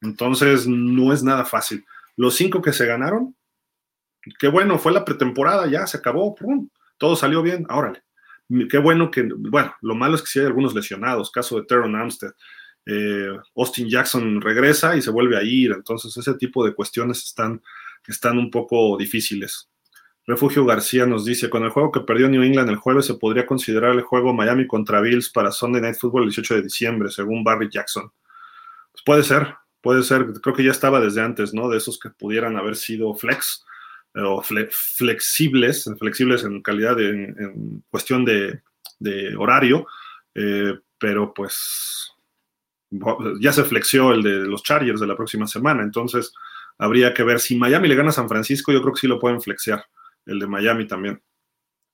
Entonces, 0.00 0.66
no 0.66 1.12
es 1.12 1.22
nada 1.22 1.44
fácil. 1.44 1.84
Los 2.16 2.34
cinco 2.34 2.62
que 2.62 2.72
se 2.72 2.86
ganaron, 2.86 3.36
qué 4.38 4.48
bueno, 4.48 4.78
fue 4.78 4.92
la 4.92 5.04
pretemporada, 5.04 5.66
ya 5.66 5.86
se 5.86 5.98
acabó, 5.98 6.34
todo 6.98 7.14
salió 7.16 7.42
bien, 7.42 7.66
órale. 7.68 8.02
Qué 8.70 8.78
bueno 8.78 9.10
que, 9.10 9.22
bueno, 9.22 9.74
lo 9.80 9.94
malo 9.94 10.14
es 10.14 10.22
que 10.22 10.28
sí 10.28 10.38
hay 10.40 10.46
algunos 10.46 10.74
lesionados, 10.74 11.30
caso 11.30 11.56
de 11.56 11.66
Teron 11.66 11.96
Amstead. 11.96 12.32
Eh, 12.84 13.28
Austin 13.56 13.88
Jackson 13.88 14.40
regresa 14.40 14.96
y 14.96 15.02
se 15.02 15.10
vuelve 15.10 15.38
a 15.38 15.42
ir, 15.42 15.72
entonces 15.72 16.16
ese 16.16 16.34
tipo 16.34 16.64
de 16.64 16.74
cuestiones 16.74 17.22
están, 17.22 17.62
están 18.06 18.38
un 18.38 18.50
poco 18.50 18.96
difíciles. 18.98 19.71
Refugio 20.24 20.64
García 20.64 21.04
nos 21.04 21.24
dice, 21.24 21.50
con 21.50 21.64
el 21.64 21.70
juego 21.70 21.90
que 21.90 22.00
perdió 22.00 22.28
New 22.28 22.42
England 22.42 22.70
el 22.70 22.76
jueves 22.76 23.06
se 23.06 23.14
podría 23.14 23.44
considerar 23.44 23.92
el 23.92 24.02
juego 24.02 24.32
Miami 24.32 24.68
contra 24.68 25.00
Bills 25.00 25.30
para 25.30 25.50
Sunday 25.50 25.82
Night 25.82 25.96
Football 25.96 26.22
el 26.22 26.28
18 26.28 26.54
de 26.54 26.62
diciembre, 26.62 27.10
según 27.10 27.42
Barry 27.42 27.68
Jackson. 27.68 28.10
Pues 28.92 29.02
puede 29.04 29.22
ser, 29.24 29.56
puede 29.80 30.04
ser, 30.04 30.26
creo 30.40 30.54
que 30.54 30.62
ya 30.62 30.70
estaba 30.70 31.00
desde 31.00 31.22
antes, 31.22 31.52
¿no? 31.52 31.68
De 31.68 31.78
esos 31.78 31.98
que 31.98 32.10
pudieran 32.10 32.56
haber 32.56 32.76
sido 32.76 33.14
flex 33.14 33.64
o 34.14 34.42
flexibles, 34.42 35.90
flexibles 35.98 36.44
en 36.44 36.62
calidad, 36.62 36.96
de, 36.96 37.08
en, 37.08 37.82
cuestión 37.90 38.24
de, 38.24 38.60
horario, 39.36 39.86
eh, 40.34 40.78
pero 40.98 41.34
pues 41.34 42.12
ya 43.40 43.52
se 43.52 43.64
flexió 43.64 44.12
el 44.12 44.22
de 44.22 44.36
los 44.46 44.62
Chargers 44.62 45.00
de 45.00 45.06
la 45.06 45.16
próxima 45.16 45.48
semana, 45.48 45.82
entonces 45.82 46.32
habría 46.78 47.12
que 47.14 47.24
ver 47.24 47.40
si 47.40 47.56
Miami 47.56 47.88
le 47.88 47.96
gana 47.96 48.10
a 48.10 48.12
San 48.12 48.28
Francisco, 48.28 48.70
yo 48.70 48.82
creo 48.82 48.92
que 48.92 49.00
sí 49.00 49.06
lo 49.08 49.18
pueden 49.18 49.40
flexear 49.40 49.84
el 50.26 50.38
de 50.38 50.46
Miami 50.46 50.86
también, 50.86 51.22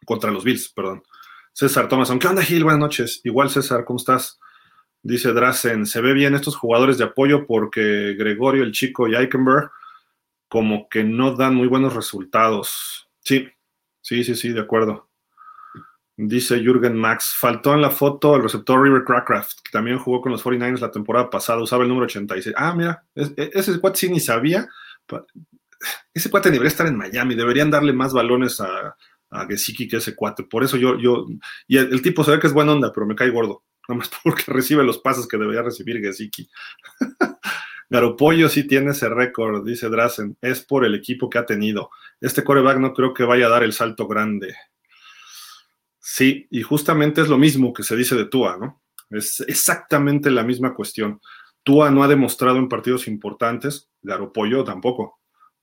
contra 0.04 0.30
los 0.30 0.44
Bills, 0.44 0.68
perdón. 0.70 1.02
César 1.52 1.88
Thomas, 1.88 2.10
¿qué 2.20 2.26
onda 2.28 2.42
Gil? 2.42 2.64
Buenas 2.64 2.80
noches. 2.80 3.20
Igual 3.24 3.50
César, 3.50 3.84
¿cómo 3.84 3.98
estás? 3.98 4.38
Dice 5.02 5.32
Drasen, 5.32 5.86
se 5.86 6.00
ve 6.00 6.12
bien 6.12 6.34
estos 6.34 6.56
jugadores 6.56 6.98
de 6.98 7.04
apoyo 7.04 7.46
porque 7.46 8.14
Gregorio, 8.18 8.62
el 8.62 8.72
chico 8.72 9.08
y 9.08 9.14
Eichenberg 9.14 9.70
como 10.48 10.88
que 10.88 11.04
no 11.04 11.34
dan 11.34 11.54
muy 11.54 11.68
buenos 11.68 11.94
resultados. 11.94 13.08
Sí, 13.20 13.48
sí, 14.00 14.24
sí, 14.24 14.34
sí, 14.34 14.50
de 14.50 14.60
acuerdo. 14.60 15.08
Dice 16.16 16.58
Jürgen 16.58 16.96
Max, 16.96 17.34
faltó 17.36 17.74
en 17.74 17.80
la 17.80 17.90
foto 17.90 18.34
el 18.34 18.42
receptor 18.42 18.82
River 18.82 19.04
Crackcraft, 19.04 19.60
que 19.62 19.70
también 19.70 19.98
jugó 19.98 20.20
con 20.20 20.32
los 20.32 20.44
49ers 20.44 20.80
la 20.80 20.90
temporada 20.90 21.30
pasada, 21.30 21.62
usaba 21.62 21.84
el 21.84 21.88
número 21.88 22.06
86. 22.06 22.54
Ah, 22.58 22.74
mira, 22.74 23.04
e, 23.14 23.50
ese 23.54 23.78
cuate 23.78 23.98
sí 23.98 24.08
ni 24.08 24.18
sabía 24.18 24.66
ese 26.12 26.30
cuate 26.30 26.50
debería 26.50 26.68
estar 26.68 26.86
en 26.86 26.96
Miami, 26.96 27.34
deberían 27.34 27.70
darle 27.70 27.92
más 27.92 28.12
balones 28.12 28.60
a, 28.60 28.96
a 29.30 29.46
Gesicki 29.46 29.88
que 29.88 29.98
ese 29.98 30.14
cuate. 30.14 30.44
Por 30.44 30.64
eso 30.64 30.76
yo, 30.76 30.98
yo, 30.98 31.26
y 31.66 31.76
el, 31.76 32.02
tipo 32.02 32.24
se 32.24 32.32
ve 32.32 32.40
que 32.40 32.46
es 32.46 32.52
buena 32.52 32.72
onda, 32.72 32.92
pero 32.92 33.06
me 33.06 33.14
cae 33.14 33.30
gordo, 33.30 33.64
nada 33.88 33.98
más 33.98 34.10
porque 34.24 34.44
recibe 34.46 34.84
los 34.84 34.98
pases 34.98 35.26
que 35.26 35.36
debería 35.36 35.62
recibir 35.62 36.00
Gesicki. 36.00 36.48
Garopollo 37.90 38.50
sí 38.50 38.66
tiene 38.66 38.90
ese 38.90 39.08
récord, 39.08 39.64
dice 39.64 39.88
Drasen, 39.88 40.36
es 40.42 40.60
por 40.62 40.84
el 40.84 40.94
equipo 40.94 41.30
que 41.30 41.38
ha 41.38 41.46
tenido. 41.46 41.90
Este 42.20 42.44
coreback 42.44 42.78
no 42.78 42.92
creo 42.92 43.14
que 43.14 43.24
vaya 43.24 43.46
a 43.46 43.50
dar 43.50 43.62
el 43.62 43.72
salto 43.72 44.06
grande. 44.06 44.54
Sí, 45.98 46.46
y 46.50 46.62
justamente 46.62 47.22
es 47.22 47.28
lo 47.28 47.38
mismo 47.38 47.72
que 47.72 47.82
se 47.82 47.96
dice 47.96 48.14
de 48.14 48.26
Tua, 48.26 48.58
¿no? 48.58 48.82
Es 49.10 49.40
exactamente 49.40 50.30
la 50.30 50.42
misma 50.42 50.74
cuestión. 50.74 51.20
Tua 51.62 51.90
no 51.90 52.02
ha 52.02 52.08
demostrado 52.08 52.58
en 52.58 52.68
partidos 52.68 53.08
importantes, 53.08 53.90
Garopollo 54.02 54.64
tampoco. 54.64 55.17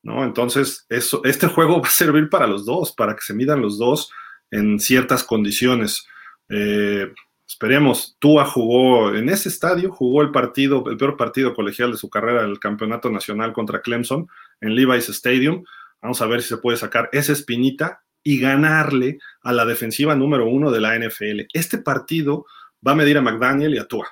¿No? 0.06 0.24
Entonces, 0.24 0.86
eso, 0.88 1.22
este 1.26 1.48
juego 1.48 1.82
va 1.82 1.88
a 1.88 1.92
servir 1.92 2.30
para 2.30 2.48
los 2.48 2.66
dos, 2.66 2.94
para 2.94 3.16
que 3.16 3.24
se 3.24 3.34
midan 3.34 3.62
los 3.62 3.78
dos 3.78 4.12
en 4.52 4.80
ciertas 4.80 5.24
condiciones. 5.24 6.06
Eh, 6.48 7.12
esperemos, 7.46 8.16
Tua 8.20 8.46
jugó 8.46 9.14
en 9.14 9.30
ese 9.30 9.50
estadio, 9.50 9.92
jugó 9.92 10.22
el 10.22 10.32
partido, 10.32 10.84
el 10.88 10.96
peor 10.96 11.18
partido 11.18 11.54
colegial 11.54 11.92
de 11.92 11.98
su 11.98 12.10
carrera, 12.10 12.44
el 12.44 12.60
campeonato 12.60 13.10
nacional 13.10 13.52
contra 13.52 13.82
Clemson 13.82 14.28
en 14.62 14.76
Levi's 14.76 15.10
Stadium. 15.10 15.64
Vamos 16.02 16.22
a 16.22 16.28
ver 16.28 16.44
si 16.44 16.50
se 16.50 16.58
puede 16.58 16.78
sacar 16.78 17.10
esa 17.12 17.34
espinita 17.34 18.04
y 18.24 18.40
ganarle 18.40 19.18
a 19.42 19.54
la 19.54 19.66
defensiva 19.66 20.16
número 20.16 20.48
uno 20.48 20.70
de 20.70 20.82
la 20.82 20.98
NFL. 20.98 21.48
Este 21.52 21.80
partido 21.80 22.46
va 22.88 22.92
a 22.92 22.96
medir 22.96 23.18
a 23.18 23.22
McDaniel 23.22 23.74
y 23.74 23.80
a 23.80 23.88
Tua. 23.88 24.08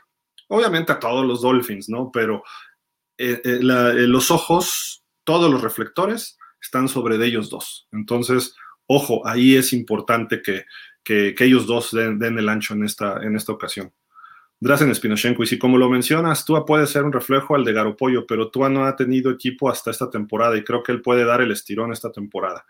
Obviamente 0.47 0.91
a 0.91 0.99
todos 0.99 1.25
los 1.25 1.41
Dolphins, 1.41 1.87
¿no? 1.87 2.09
Pero 2.11 2.43
eh, 3.17 3.41
eh, 3.43 3.59
los 3.61 4.31
ojos 4.31 5.02
todos 5.23 5.51
los 5.51 5.61
reflectores 5.61 6.37
están 6.61 6.87
sobre 6.87 7.23
ellos 7.25 7.49
dos. 7.49 7.87
Entonces, 7.91 8.55
ojo, 8.87 9.25
ahí 9.27 9.55
es 9.55 9.73
importante 9.73 10.41
que, 10.41 10.65
ellos 11.05 11.67
dos 11.67 11.91
den, 11.91 12.21
el 12.21 12.49
ancho 12.49 12.73
en 12.73 12.83
esta, 12.83 13.21
en 13.23 13.35
esta 13.35 13.51
ocasión. 13.51 13.93
Drazen 14.59 14.91
Espinochenko, 14.91 15.43
y 15.43 15.47
si 15.47 15.59
como 15.59 15.77
lo 15.77 15.89
mencionas, 15.89 16.45
Tua 16.45 16.65
puede 16.65 16.87
ser 16.87 17.03
un 17.03 17.11
reflejo 17.11 17.53
al 17.53 17.65
de 17.65 17.73
Garopollo, 17.73 18.25
pero 18.25 18.49
Tua 18.49 18.69
no 18.69 18.85
ha 18.85 18.95
tenido 18.95 19.29
equipo 19.29 19.69
hasta 19.69 19.91
esta 19.91 20.09
temporada 20.09 20.55
y 20.55 20.63
creo 20.63 20.81
que 20.81 20.93
él 20.93 21.01
puede 21.01 21.25
dar 21.25 21.41
el 21.41 21.51
estirón 21.51 21.91
esta 21.91 22.13
temporada. 22.13 22.65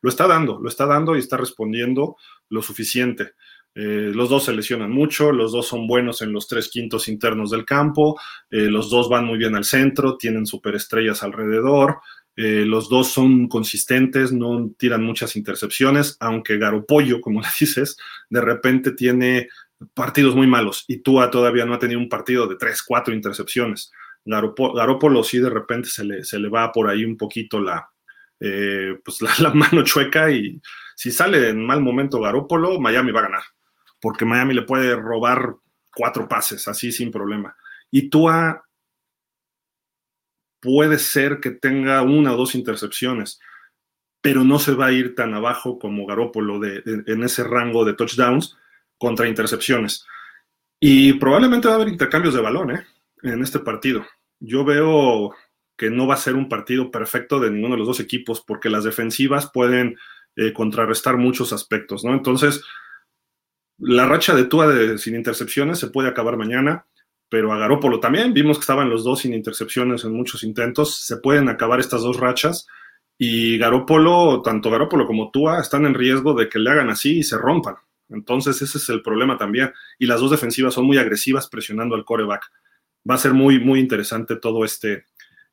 Lo 0.00 0.08
está 0.08 0.26
dando, 0.26 0.58
lo 0.58 0.68
está 0.70 0.86
dando 0.86 1.16
y 1.16 1.18
está 1.18 1.36
respondiendo 1.36 2.16
lo 2.48 2.62
suficiente. 2.62 3.32
Eh, 3.74 4.12
los 4.14 4.28
dos 4.28 4.44
se 4.44 4.52
lesionan 4.52 4.90
mucho, 4.92 5.32
los 5.32 5.50
dos 5.50 5.66
son 5.66 5.88
buenos 5.88 6.22
en 6.22 6.32
los 6.32 6.46
tres 6.46 6.68
quintos 6.68 7.08
internos 7.08 7.50
del 7.50 7.64
campo, 7.64 8.20
eh, 8.50 8.68
los 8.70 8.88
dos 8.88 9.08
van 9.08 9.24
muy 9.24 9.36
bien 9.36 9.56
al 9.56 9.64
centro, 9.64 10.16
tienen 10.16 10.46
superestrellas 10.46 11.24
alrededor, 11.24 11.98
eh, 12.36 12.64
los 12.64 12.88
dos 12.88 13.08
son 13.08 13.48
consistentes, 13.48 14.32
no 14.32 14.70
tiran 14.78 15.02
muchas 15.02 15.34
intercepciones, 15.34 16.16
aunque 16.20 16.56
Garopollo, 16.56 17.20
como 17.20 17.40
le 17.40 17.48
dices, 17.58 17.96
de 18.30 18.40
repente 18.40 18.92
tiene 18.92 19.48
partidos 19.92 20.36
muy 20.36 20.46
malos 20.46 20.84
y 20.86 20.98
Tua 20.98 21.30
todavía 21.30 21.66
no 21.66 21.74
ha 21.74 21.78
tenido 21.78 21.98
un 21.98 22.08
partido 22.08 22.46
de 22.46 22.56
tres, 22.56 22.82
cuatro 22.82 23.12
intercepciones. 23.12 23.90
Garopolo 24.24 25.22
sí 25.22 25.38
de 25.38 25.50
repente 25.50 25.90
se 25.90 26.02
le, 26.04 26.24
se 26.24 26.38
le 26.38 26.48
va 26.48 26.72
por 26.72 26.88
ahí 26.88 27.04
un 27.04 27.16
poquito 27.16 27.60
la, 27.60 27.90
pues 28.38 29.20
la, 29.40 29.52
mano 29.52 29.82
chueca 29.84 30.30
y 30.30 30.60
si 30.96 31.10
sale 31.10 31.50
en 31.50 31.66
mal 31.66 31.82
momento 31.82 32.20
Garópolo, 32.20 32.80
Miami 32.80 33.12
va 33.12 33.20
a 33.20 33.24
ganar 33.24 33.42
porque 34.04 34.26
Miami 34.26 34.52
le 34.52 34.60
puede 34.60 34.94
robar 34.96 35.56
cuatro 35.96 36.28
pases, 36.28 36.68
así 36.68 36.92
sin 36.92 37.10
problema. 37.10 37.56
Y 37.90 38.10
Tua 38.10 38.62
puede 40.60 40.98
ser 40.98 41.40
que 41.40 41.52
tenga 41.52 42.02
una 42.02 42.34
o 42.34 42.36
dos 42.36 42.54
intercepciones, 42.54 43.40
pero 44.20 44.44
no 44.44 44.58
se 44.58 44.74
va 44.74 44.88
a 44.88 44.92
ir 44.92 45.14
tan 45.14 45.32
abajo 45.32 45.78
como 45.78 46.04
Garópolo 46.04 46.60
en 46.62 47.22
ese 47.22 47.44
rango 47.44 47.86
de 47.86 47.94
touchdowns 47.94 48.58
contra 48.98 49.26
intercepciones. 49.26 50.04
Y 50.78 51.14
probablemente 51.14 51.68
va 51.68 51.72
a 51.72 51.76
haber 51.76 51.88
intercambios 51.88 52.34
de 52.34 52.42
balón 52.42 52.72
¿eh? 52.72 52.86
en 53.22 53.42
este 53.42 53.60
partido. 53.60 54.04
Yo 54.38 54.66
veo 54.66 55.34
que 55.78 55.88
no 55.88 56.06
va 56.06 56.12
a 56.12 56.18
ser 56.18 56.34
un 56.34 56.50
partido 56.50 56.90
perfecto 56.90 57.40
de 57.40 57.50
ninguno 57.50 57.72
de 57.72 57.78
los 57.78 57.88
dos 57.88 58.00
equipos 58.00 58.42
porque 58.46 58.68
las 58.68 58.84
defensivas 58.84 59.50
pueden 59.50 59.96
eh, 60.36 60.52
contrarrestar 60.52 61.16
muchos 61.16 61.54
aspectos, 61.54 62.04
¿no? 62.04 62.12
Entonces, 62.12 62.62
la 63.78 64.06
racha 64.06 64.34
de 64.34 64.44
Tua 64.44 64.68
de, 64.68 64.98
sin 64.98 65.14
intercepciones 65.14 65.78
se 65.78 65.88
puede 65.88 66.08
acabar 66.08 66.36
mañana, 66.36 66.86
pero 67.28 67.52
a 67.52 67.58
Garópolo 67.58 68.00
también. 68.00 68.32
Vimos 68.32 68.58
que 68.58 68.62
estaban 68.62 68.90
los 68.90 69.04
dos 69.04 69.20
sin 69.20 69.34
intercepciones 69.34 70.04
en 70.04 70.12
muchos 70.12 70.44
intentos. 70.44 71.04
Se 71.04 71.16
pueden 71.16 71.48
acabar 71.48 71.80
estas 71.80 72.02
dos 72.02 72.18
rachas 72.18 72.66
y 73.18 73.58
Garópolo, 73.58 74.42
tanto 74.42 74.70
Garópolo 74.70 75.06
como 75.06 75.30
Tua, 75.30 75.60
están 75.60 75.86
en 75.86 75.94
riesgo 75.94 76.34
de 76.34 76.48
que 76.48 76.58
le 76.58 76.70
hagan 76.70 76.90
así 76.90 77.18
y 77.18 77.22
se 77.22 77.38
rompan. 77.38 77.76
Entonces 78.08 78.60
ese 78.62 78.78
es 78.78 78.88
el 78.88 79.02
problema 79.02 79.36
también. 79.36 79.72
Y 79.98 80.06
las 80.06 80.20
dos 80.20 80.30
defensivas 80.30 80.74
son 80.74 80.84
muy 80.84 80.98
agresivas 80.98 81.48
presionando 81.48 81.94
al 81.94 82.04
coreback. 82.04 82.50
Va 83.08 83.14
a 83.14 83.18
ser 83.18 83.32
muy, 83.32 83.58
muy 83.58 83.80
interesante 83.80 84.36
todo 84.36 84.64
este, 84.64 85.06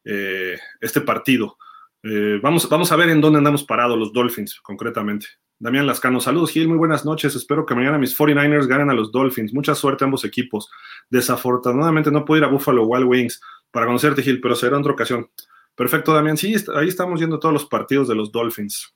eh, 0.03 0.57
este 0.80 1.01
partido. 1.01 1.57
Eh, 2.03 2.39
vamos, 2.41 2.67
vamos 2.67 2.91
a 2.91 2.95
ver 2.95 3.09
en 3.09 3.22
dónde 3.22 3.38
andamos 3.38 3.63
parados 3.63 3.97
los 3.97 4.13
Dolphins, 4.13 4.59
concretamente. 4.61 5.28
Damián 5.62 5.86
Lascano, 5.86 6.20
saludos 6.20 6.49
Gil, 6.49 6.68
muy 6.68 6.80
buenas 6.80 7.05
noches. 7.05 7.36
Espero 7.36 7.68
que 7.68 7.76
mañana 7.76 7.99
mis 7.99 8.18
49ers 8.18 8.66
ganen 8.66 8.89
a 8.89 8.95
los 8.95 9.12
Dolphins. 9.12 9.53
Mucha 9.53 9.76
suerte 9.76 10.03
a 10.03 10.05
ambos 10.05 10.26
equipos. 10.26 10.72
Desafortunadamente 11.07 12.09
no 12.09 12.26
puedo 12.26 12.39
ir 12.39 12.45
a 12.45 12.47
Buffalo 12.47 12.84
Wild 12.86 13.05
Wings 13.05 13.39
para 13.70 13.86
conocerte 13.86 14.24
Gil, 14.24 14.41
pero 14.41 14.55
será 14.55 14.80
otra 14.80 14.93
ocasión. 14.93 15.30
Perfecto, 15.76 16.16
Damián. 16.16 16.36
Sí, 16.36 16.55
ahí 16.74 16.88
estamos 16.88 17.20
viendo 17.20 17.38
todos 17.38 17.53
los 17.53 17.68
partidos 17.68 18.07
de 18.07 18.16
los 18.16 18.32
Dolphins. 18.32 18.91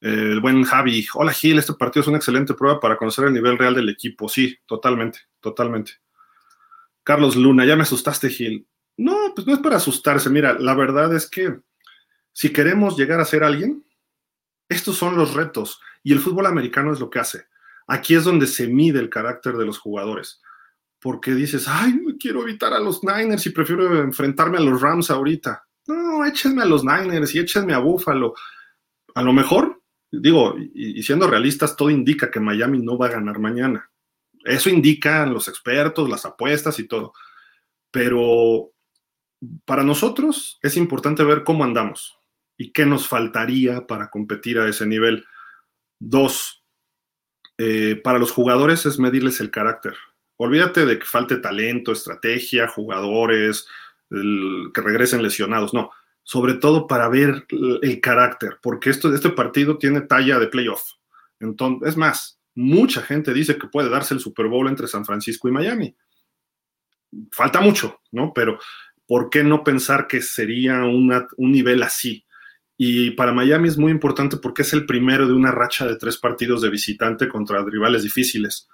El 0.00 0.40
buen 0.40 0.64
Javi, 0.64 1.06
hola 1.12 1.34
Gil, 1.34 1.58
este 1.58 1.74
partido 1.74 2.00
es 2.00 2.08
una 2.08 2.16
excelente 2.16 2.54
prueba 2.54 2.80
para 2.80 2.96
conocer 2.96 3.26
el 3.26 3.34
nivel 3.34 3.58
real 3.58 3.74
del 3.74 3.90
equipo. 3.90 4.26
Sí, 4.26 4.56
totalmente, 4.64 5.18
totalmente. 5.38 5.92
Carlos 7.02 7.36
Luna, 7.36 7.66
ya 7.66 7.76
me 7.76 7.82
asustaste 7.82 8.30
Gil. 8.30 8.66
No, 8.96 9.34
pues 9.34 9.46
no 9.46 9.52
es 9.52 9.58
para 9.58 9.76
asustarse. 9.76 10.30
Mira, 10.30 10.58
la 10.58 10.72
verdad 10.72 11.14
es 11.14 11.28
que 11.28 11.58
si 12.32 12.54
queremos 12.54 12.96
llegar 12.96 13.20
a 13.20 13.26
ser 13.26 13.44
alguien, 13.44 13.84
estos 14.70 14.96
son 14.96 15.16
los 15.16 15.34
retos 15.34 15.80
y 16.02 16.12
el 16.12 16.20
fútbol 16.20 16.46
americano 16.46 16.92
es 16.92 17.00
lo 17.00 17.10
que 17.10 17.18
hace. 17.18 17.46
Aquí 17.88 18.14
es 18.14 18.22
donde 18.22 18.46
se 18.46 18.68
mide 18.68 19.00
el 19.00 19.10
carácter 19.10 19.56
de 19.56 19.66
los 19.66 19.78
jugadores. 19.78 20.40
Porque 21.00 21.34
dices, 21.34 21.66
ay, 21.66 21.98
quiero 22.20 22.42
evitar 22.42 22.72
a 22.72 22.78
los 22.78 23.02
Niners 23.02 23.44
y 23.46 23.50
prefiero 23.50 24.00
enfrentarme 24.00 24.58
a 24.58 24.60
los 24.60 24.80
Rams 24.80 25.10
ahorita. 25.10 25.66
No, 25.88 26.24
échenme 26.24 26.62
a 26.62 26.66
los 26.66 26.84
Niners 26.84 27.34
y 27.34 27.40
échenme 27.40 27.74
a 27.74 27.78
Buffalo. 27.78 28.34
A 29.16 29.22
lo 29.22 29.32
mejor, 29.32 29.82
digo, 30.12 30.54
y, 30.56 31.02
siendo 31.02 31.26
realistas, 31.26 31.74
todo 31.74 31.90
indica 31.90 32.30
que 32.30 32.38
Miami 32.38 32.78
no 32.78 32.96
va 32.96 33.06
a 33.06 33.12
ganar 33.12 33.40
mañana. 33.40 33.90
Eso 34.44 34.70
indican 34.70 35.34
los 35.34 35.48
expertos, 35.48 36.08
las 36.08 36.24
apuestas 36.24 36.78
y 36.78 36.86
todo. 36.86 37.12
Pero 37.90 38.70
para 39.64 39.82
nosotros 39.82 40.60
es 40.62 40.76
importante 40.76 41.24
ver 41.24 41.42
cómo 41.42 41.64
andamos 41.64 42.19
y 42.60 42.72
qué 42.72 42.84
nos 42.84 43.08
faltaría 43.08 43.86
para 43.86 44.10
competir 44.10 44.58
a 44.58 44.68
ese 44.68 44.84
nivel. 44.84 45.24
Dos, 45.98 46.62
eh, 47.56 47.98
para 48.04 48.18
los 48.18 48.32
jugadores 48.32 48.84
es 48.84 48.98
medirles 48.98 49.40
el 49.40 49.50
carácter. 49.50 49.94
Olvídate 50.36 50.84
de 50.84 50.98
que 50.98 51.06
falte 51.06 51.38
talento, 51.38 51.90
estrategia, 51.90 52.68
jugadores, 52.68 53.66
que 54.10 54.80
regresen 54.82 55.22
lesionados, 55.22 55.72
no. 55.72 55.90
Sobre 56.22 56.52
todo 56.52 56.86
para 56.86 57.08
ver 57.08 57.46
el 57.80 57.98
carácter, 58.02 58.58
porque 58.60 58.90
esto, 58.90 59.14
este 59.14 59.30
partido 59.30 59.78
tiene 59.78 60.02
talla 60.02 60.38
de 60.38 60.48
playoff. 60.48 60.82
Entonces, 61.38 61.88
es 61.88 61.96
más, 61.96 62.42
mucha 62.54 63.00
gente 63.00 63.32
dice 63.32 63.56
que 63.56 63.68
puede 63.68 63.88
darse 63.88 64.12
el 64.12 64.20
Super 64.20 64.48
Bowl 64.48 64.68
entre 64.68 64.86
San 64.86 65.06
Francisco 65.06 65.48
y 65.48 65.52
Miami. 65.52 65.96
Falta 67.32 67.62
mucho, 67.62 68.02
¿no? 68.12 68.34
Pero 68.34 68.58
¿por 69.06 69.30
qué 69.30 69.42
no 69.42 69.64
pensar 69.64 70.06
que 70.06 70.20
sería 70.20 70.84
un 70.84 71.26
nivel 71.38 71.82
así? 71.82 72.26
Y 72.82 73.10
para 73.10 73.34
Miami 73.34 73.68
es 73.68 73.76
muy 73.76 73.92
importante 73.92 74.38
porque 74.38 74.62
es 74.62 74.72
el 74.72 74.86
primero 74.86 75.26
de 75.26 75.34
una 75.34 75.50
racha 75.50 75.86
de 75.86 75.96
tres 75.96 76.16
partidos 76.16 76.62
de 76.62 76.70
visitante 76.70 77.28
contra 77.28 77.62
rivales 77.62 78.04
difíciles. 78.04 78.70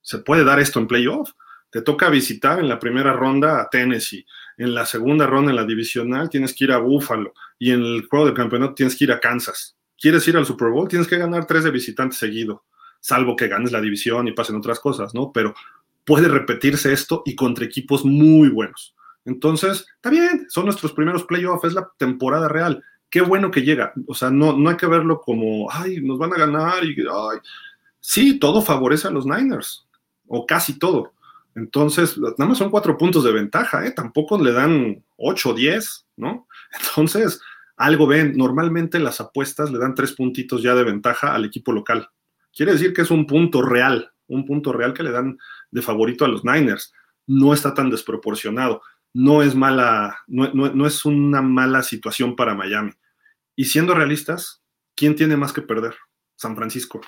Se 0.00 0.20
puede 0.20 0.44
dar 0.44 0.58
esto 0.60 0.78
en 0.78 0.86
playoff. 0.86 1.32
Te 1.68 1.82
toca 1.82 2.08
visitar 2.08 2.58
en 2.58 2.70
la 2.70 2.78
primera 2.78 3.12
ronda 3.12 3.60
a 3.60 3.68
Tennessee, 3.68 4.24
en 4.56 4.74
la 4.74 4.86
segunda 4.86 5.26
ronda 5.26 5.50
en 5.50 5.56
la 5.56 5.66
divisional 5.66 6.30
tienes 6.30 6.54
que 6.54 6.64
ir 6.64 6.72
a 6.72 6.78
Buffalo 6.78 7.34
y 7.58 7.72
en 7.72 7.82
el 7.82 8.06
juego 8.06 8.24
de 8.24 8.32
campeonato 8.32 8.72
tienes 8.72 8.96
que 8.96 9.04
ir 9.04 9.12
a 9.12 9.20
Kansas. 9.20 9.76
¿Quieres 10.00 10.26
ir 10.26 10.38
al 10.38 10.46
Super 10.46 10.70
Bowl? 10.70 10.88
Tienes 10.88 11.06
que 11.06 11.18
ganar 11.18 11.44
tres 11.44 11.64
de 11.64 11.70
visitante 11.70 12.16
seguido, 12.16 12.64
salvo 12.98 13.36
que 13.36 13.48
ganes 13.48 13.72
la 13.72 13.82
división 13.82 14.26
y 14.26 14.32
pasen 14.32 14.56
otras 14.56 14.80
cosas, 14.80 15.14
¿no? 15.14 15.32
Pero 15.34 15.54
puede 16.06 16.28
repetirse 16.28 16.94
esto 16.94 17.20
y 17.26 17.36
contra 17.36 17.66
equipos 17.66 18.06
muy 18.06 18.48
buenos. 18.48 18.94
Entonces, 19.26 19.84
está 19.96 20.08
bien, 20.08 20.46
son 20.48 20.64
nuestros 20.64 20.92
primeros 20.92 21.24
playoffs, 21.24 21.64
es 21.64 21.74
la 21.74 21.90
temporada 21.98 22.48
real 22.48 22.82
qué 23.10 23.20
bueno 23.20 23.50
que 23.50 23.62
llega. 23.62 23.92
O 24.06 24.14
sea, 24.14 24.30
no, 24.30 24.56
no 24.56 24.70
hay 24.70 24.76
que 24.76 24.86
verlo 24.86 25.20
como, 25.20 25.70
ay, 25.70 26.00
nos 26.00 26.18
van 26.18 26.32
a 26.32 26.38
ganar 26.38 26.84
y, 26.84 26.96
ay. 27.00 27.38
Sí, 28.00 28.38
todo 28.38 28.62
favorece 28.62 29.08
a 29.08 29.10
los 29.10 29.26
Niners, 29.26 29.86
o 30.26 30.46
casi 30.46 30.78
todo. 30.78 31.12
Entonces, 31.54 32.16
nada 32.16 32.46
más 32.46 32.58
son 32.58 32.70
cuatro 32.70 32.96
puntos 32.96 33.24
de 33.24 33.32
ventaja, 33.32 33.84
¿eh? 33.84 33.90
Tampoco 33.90 34.42
le 34.42 34.52
dan 34.52 35.02
ocho 35.16 35.50
o 35.50 35.54
diez, 35.54 36.06
¿no? 36.16 36.46
Entonces, 36.80 37.40
algo 37.76 38.06
ven. 38.06 38.36
Normalmente 38.36 38.98
las 38.98 39.20
apuestas 39.20 39.70
le 39.70 39.78
dan 39.78 39.94
tres 39.94 40.12
puntitos 40.12 40.62
ya 40.62 40.74
de 40.74 40.84
ventaja 40.84 41.34
al 41.34 41.44
equipo 41.44 41.72
local. 41.72 42.08
Quiere 42.54 42.72
decir 42.72 42.92
que 42.92 43.02
es 43.02 43.10
un 43.10 43.26
punto 43.26 43.62
real, 43.62 44.12
un 44.28 44.44
punto 44.46 44.72
real 44.72 44.94
que 44.94 45.02
le 45.02 45.10
dan 45.10 45.38
de 45.70 45.82
favorito 45.82 46.24
a 46.24 46.28
los 46.28 46.44
Niners. 46.44 46.92
No 47.26 47.52
está 47.52 47.74
tan 47.74 47.90
desproporcionado 47.90 48.82
no 49.18 49.42
es 49.42 49.56
mala, 49.56 50.16
no, 50.28 50.86
es 50.86 51.04
una 51.04 51.42
mala 51.42 51.82
situación 51.82 52.36
para 52.36 52.54
Miami. 52.54 52.92
Y 53.56 53.64
siendo 53.64 53.92
realistas, 53.92 54.62
¿quién 54.94 55.16
tiene 55.16 55.36
más 55.36 55.52
que 55.52 55.60
perder? 55.60 55.96
San 56.36 56.54
Francisco. 56.54 57.00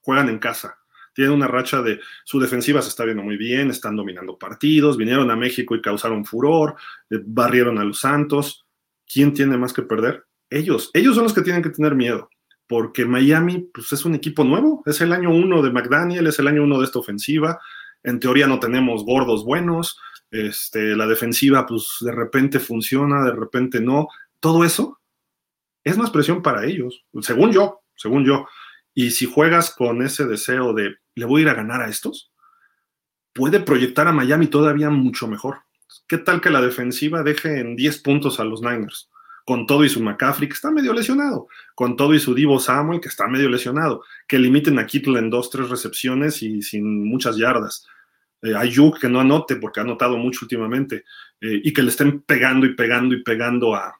Juegan 0.00 0.30
en 0.30 0.38
casa. 0.38 0.78
Tienen 1.14 1.34
una 1.34 1.48
racha 1.48 1.82
de 1.82 2.00
su 2.24 2.40
defensiva 2.40 2.80
se 2.80 2.88
está 2.88 3.04
viendo 3.04 3.22
muy 3.22 3.36
bien, 3.36 3.68
están 3.68 3.94
dominando 3.94 4.38
partidos, 4.38 4.96
vinieron 4.96 5.30
a 5.30 5.36
México 5.36 5.74
y 5.74 5.82
causaron 5.82 6.24
furor, 6.24 6.76
eh, 7.10 7.20
barrieron 7.22 7.78
a 7.78 7.84
los 7.84 8.00
Santos. 8.00 8.64
¿Quién 9.06 9.34
tiene 9.34 9.58
más 9.58 9.74
que 9.74 9.82
perder? 9.82 10.24
Ellos. 10.48 10.90
Ellos 10.94 11.14
son 11.14 11.24
los 11.24 11.34
que 11.34 11.42
tienen 11.42 11.62
que 11.62 11.68
tener 11.68 11.94
miedo, 11.94 12.30
porque 12.66 13.04
Miami 13.04 13.68
pues, 13.74 13.92
es 13.92 14.06
un 14.06 14.14
equipo 14.14 14.44
nuevo, 14.44 14.82
es 14.86 15.02
el 15.02 15.12
año 15.12 15.28
uno 15.28 15.60
de 15.60 15.70
McDaniel, 15.70 16.26
es 16.26 16.38
el 16.38 16.48
año 16.48 16.62
uno 16.62 16.78
de 16.78 16.86
esta 16.86 17.00
ofensiva. 17.00 17.60
En 18.02 18.18
teoría 18.18 18.46
no 18.46 18.60
tenemos 18.60 19.04
gordos 19.04 19.44
buenos, 19.44 19.98
este, 20.30 20.96
la 20.96 21.06
defensiva, 21.06 21.66
pues 21.66 21.96
de 22.00 22.12
repente 22.12 22.60
funciona, 22.60 23.24
de 23.24 23.32
repente 23.32 23.80
no. 23.80 24.08
Todo 24.38 24.64
eso 24.64 25.00
es 25.84 25.98
más 25.98 26.10
presión 26.10 26.42
para 26.42 26.64
ellos, 26.66 27.04
según 27.20 27.52
yo, 27.52 27.80
según 27.96 28.24
yo. 28.24 28.46
Y 28.94 29.10
si 29.10 29.26
juegas 29.26 29.74
con 29.74 30.02
ese 30.02 30.26
deseo 30.26 30.72
de, 30.72 30.96
le 31.14 31.24
voy 31.24 31.40
a 31.40 31.44
ir 31.44 31.48
a 31.48 31.54
ganar 31.54 31.80
a 31.82 31.88
estos, 31.88 32.32
puede 33.32 33.60
proyectar 33.60 34.08
a 34.08 34.12
Miami 34.12 34.46
todavía 34.46 34.90
mucho 34.90 35.26
mejor. 35.26 35.62
¿Qué 36.06 36.18
tal 36.18 36.40
que 36.40 36.50
la 36.50 36.60
defensiva 36.60 37.22
deje 37.22 37.60
en 37.60 37.76
10 37.76 37.98
puntos 38.02 38.40
a 38.40 38.44
los 38.44 38.62
Niners? 38.62 39.08
Con 39.46 39.66
todo 39.66 39.84
y 39.84 39.88
su 39.88 40.00
McCaffrey, 40.00 40.48
que 40.48 40.54
está 40.54 40.70
medio 40.70 40.92
lesionado. 40.92 41.48
Con 41.74 41.96
todo 41.96 42.14
y 42.14 42.20
su 42.20 42.34
Divo 42.34 42.60
Samuel, 42.60 43.00
que 43.00 43.08
está 43.08 43.26
medio 43.26 43.48
lesionado. 43.48 44.04
Que 44.28 44.38
limiten 44.38 44.78
a 44.78 44.86
Kittle 44.86 45.18
en 45.18 45.30
dos, 45.30 45.50
tres 45.50 45.68
recepciones 45.68 46.42
y 46.42 46.62
sin 46.62 47.08
muchas 47.08 47.36
yardas 47.36 47.86
eh, 48.42 48.54
Ayuk 48.56 48.98
que 48.98 49.08
no 49.08 49.20
anote 49.20 49.56
porque 49.56 49.80
ha 49.80 49.82
anotado 49.82 50.16
mucho 50.16 50.40
últimamente 50.42 51.04
eh, 51.40 51.60
y 51.62 51.72
que 51.72 51.82
le 51.82 51.90
estén 51.90 52.22
pegando 52.22 52.66
y 52.66 52.74
pegando 52.74 53.14
y 53.14 53.22
pegando 53.22 53.74
a, 53.74 53.94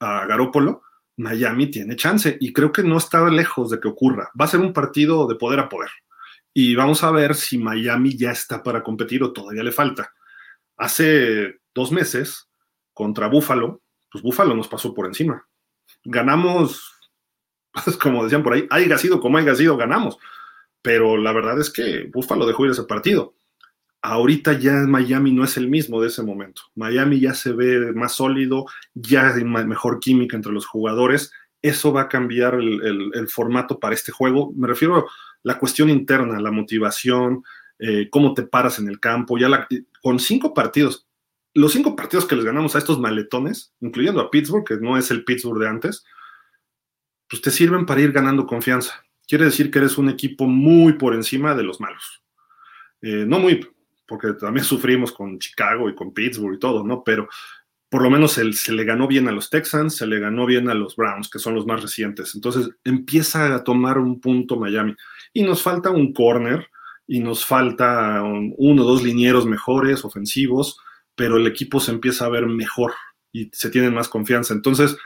a 0.00 0.26
Garópolo, 0.26 0.82
Miami 1.16 1.66
tiene 1.70 1.96
chance 1.96 2.36
y 2.40 2.52
creo 2.52 2.72
que 2.72 2.82
no 2.82 2.96
está 2.96 3.28
lejos 3.28 3.70
de 3.70 3.78
que 3.78 3.88
ocurra. 3.88 4.30
Va 4.38 4.46
a 4.46 4.48
ser 4.48 4.60
un 4.60 4.72
partido 4.72 5.26
de 5.26 5.34
poder 5.34 5.60
a 5.60 5.68
poder 5.68 5.90
y 6.54 6.74
vamos 6.74 7.04
a 7.04 7.10
ver 7.10 7.34
si 7.34 7.58
Miami 7.58 8.16
ya 8.16 8.30
está 8.30 8.62
para 8.62 8.82
competir 8.82 9.22
o 9.22 9.32
todavía 9.32 9.62
le 9.62 9.72
falta. 9.72 10.12
Hace 10.76 11.60
dos 11.74 11.92
meses 11.92 12.48
contra 12.94 13.28
Búfalo, 13.28 13.82
pues 14.10 14.22
Búfalo 14.22 14.54
nos 14.54 14.68
pasó 14.68 14.94
por 14.94 15.06
encima. 15.06 15.46
Ganamos, 16.04 16.94
como 18.02 18.24
decían 18.24 18.42
por 18.42 18.54
ahí, 18.54 18.66
haya 18.70 18.96
sido 18.96 19.20
como 19.20 19.38
haya 19.38 19.54
sido, 19.54 19.76
ganamos. 19.76 20.16
Pero 20.82 21.18
la 21.18 21.32
verdad 21.32 21.60
es 21.60 21.70
que 21.70 22.08
Búfalo 22.12 22.46
dejó 22.46 22.64
ir 22.64 22.72
ese 22.72 22.84
partido 22.84 23.34
ahorita 24.02 24.54
ya 24.54 24.72
Miami 24.86 25.32
no 25.32 25.44
es 25.44 25.56
el 25.56 25.68
mismo 25.68 26.00
de 26.00 26.08
ese 26.08 26.22
momento. 26.22 26.62
Miami 26.74 27.20
ya 27.20 27.34
se 27.34 27.52
ve 27.52 27.92
más 27.92 28.12
sólido, 28.12 28.66
ya 28.94 29.34
hay 29.34 29.44
mejor 29.44 30.00
química 30.00 30.36
entre 30.36 30.52
los 30.52 30.66
jugadores. 30.66 31.32
Eso 31.62 31.92
va 31.92 32.02
a 32.02 32.08
cambiar 32.08 32.54
el, 32.54 33.28
formato 33.28 33.78
para 33.78 33.94
este 33.94 34.12
juego. 34.12 34.52
Me 34.56 34.66
refiero 34.66 34.96
a 34.96 35.04
la 35.42 35.58
cuestión 35.58 35.90
interna, 35.90 36.40
la 36.40 36.50
motivación, 36.50 37.42
eh, 37.78 38.08
cómo 38.10 38.32
te 38.34 38.42
paras 38.42 38.78
en 38.78 38.88
el 38.88 38.98
campo. 38.98 39.36
Ya 39.36 39.68
con 40.02 40.18
cinco 40.18 40.54
partidos, 40.54 41.06
los 41.52 41.72
cinco 41.72 41.96
partidos 41.96 42.24
que 42.24 42.36
les 42.36 42.44
ganamos 42.44 42.74
a 42.74 42.78
estos 42.78 42.98
maletones, 42.98 43.74
incluyendo 43.80 44.20
a 44.20 44.30
Pittsburgh, 44.30 44.64
que 44.64 44.76
no 44.76 44.96
es 44.96 45.10
el 45.10 45.24
Pittsburgh 45.24 45.60
de 45.60 45.68
antes, 45.68 46.04
pues 47.28 47.42
te 47.42 47.50
sirven 47.50 47.84
para 47.84 48.00
ir 48.00 48.12
ganando 48.12 48.46
confianza. 48.46 49.04
Quiere 49.28 49.44
decir 49.44 49.70
que 49.70 49.78
eres 49.78 49.98
un 49.98 50.08
equipo 50.08 50.46
muy 50.46 50.94
por 50.94 51.14
encima 51.14 51.54
de 51.54 51.62
los 51.62 51.80
malos. 51.80 52.22
Eh, 53.02 53.24
no 53.26 53.38
muy, 53.38 53.66
porque 54.10 54.32
también 54.32 54.64
sufrimos 54.64 55.12
con 55.12 55.38
Chicago 55.38 55.88
y 55.88 55.94
con 55.94 56.12
Pittsburgh 56.12 56.56
y 56.56 56.58
todo, 56.58 56.84
¿no? 56.84 57.04
Pero 57.04 57.28
por 57.88 58.02
lo 58.02 58.10
menos 58.10 58.32
se, 58.32 58.72
le 58.72 58.84
ganó 58.84 59.06
bien 59.06 59.28
a 59.28 59.32
los 59.32 59.50
Texans, 59.50 59.94
se 59.94 60.06
le 60.08 60.18
ganó 60.18 60.46
bien 60.46 60.68
a 60.68 60.74
los 60.74 60.96
Browns, 60.96 61.30
que 61.30 61.38
son 61.38 61.54
los 61.54 61.64
más 61.64 61.80
recientes. 61.80 62.34
Entonces 62.34 62.70
empieza 62.82 63.54
a 63.54 63.62
tomar 63.62 63.98
un 63.98 64.20
punto 64.20 64.56
Miami. 64.56 64.96
Y 65.32 65.44
nos 65.44 65.62
falta 65.62 65.90
un 65.90 66.12
corner 66.12 66.66
y 67.06 67.20
nos 67.20 67.44
falta 67.44 68.20
uno 68.24 68.82
o 68.82 68.84
dos 68.84 69.04
linieros 69.04 69.46
mejores, 69.46 70.04
ofensivos, 70.04 70.76
pero 71.14 71.36
el 71.36 71.46
equipo 71.46 71.78
se 71.78 71.92
empieza 71.92 72.26
a 72.26 72.30
ver 72.30 72.46
mejor 72.46 72.92
y 73.32 73.48
se 73.52 73.70
tiene 73.70 73.90
más 73.90 74.08
confianza. 74.08 74.54
Entonces, 74.54 74.96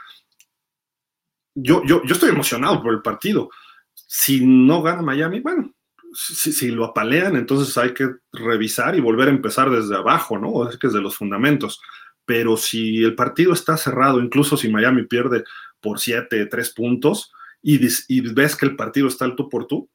yo, 1.55 1.83
yo, 1.85 2.03
yo 2.05 2.15
estoy 2.15 2.31
emocionado 2.31 2.83
por 2.83 2.95
el 2.95 3.03
partido. 3.03 3.51
Si 3.95 4.45
no 4.47 4.81
gana 4.83 5.03
Miami, 5.03 5.41
bueno, 5.41 5.74
si, 6.15 6.71
lo 6.71 6.85
apalean, 6.85 7.37
entonces 7.37 7.77
hay 7.77 7.93
que 7.93 8.09
revisar 8.33 8.97
y 8.97 9.01
volver 9.01 9.29
a 9.29 9.33
empezar 9.33 9.71
desde 9.71 9.97
abajo, 9.97 10.39
¿no? 10.39 10.69
Es 10.69 10.79
que 10.79 10.87
es 10.87 10.93
de 10.93 11.01
los 11.01 11.17
fundamentos. 11.17 11.81
Pero 12.25 12.57
si 12.57 13.03
el 13.03 13.15
partido 13.15 13.53
está 13.53 13.77
cerrado, 13.77 14.21
incluso 14.21 14.57
si 14.57 14.69
Miami 14.69 15.05
pierde 15.05 15.45
por 15.81 15.99
siete, 15.99 16.47
tres 16.47 16.71
puntos, 16.71 17.33
y, 17.63 17.79
ves 18.33 18.57
que 18.57 18.67
el 18.67 18.77
partido 18.77 19.09
está 19.09 19.25
al 19.25 19.37
tú 19.37 19.49
por 19.49 19.67
tú, 19.67 19.89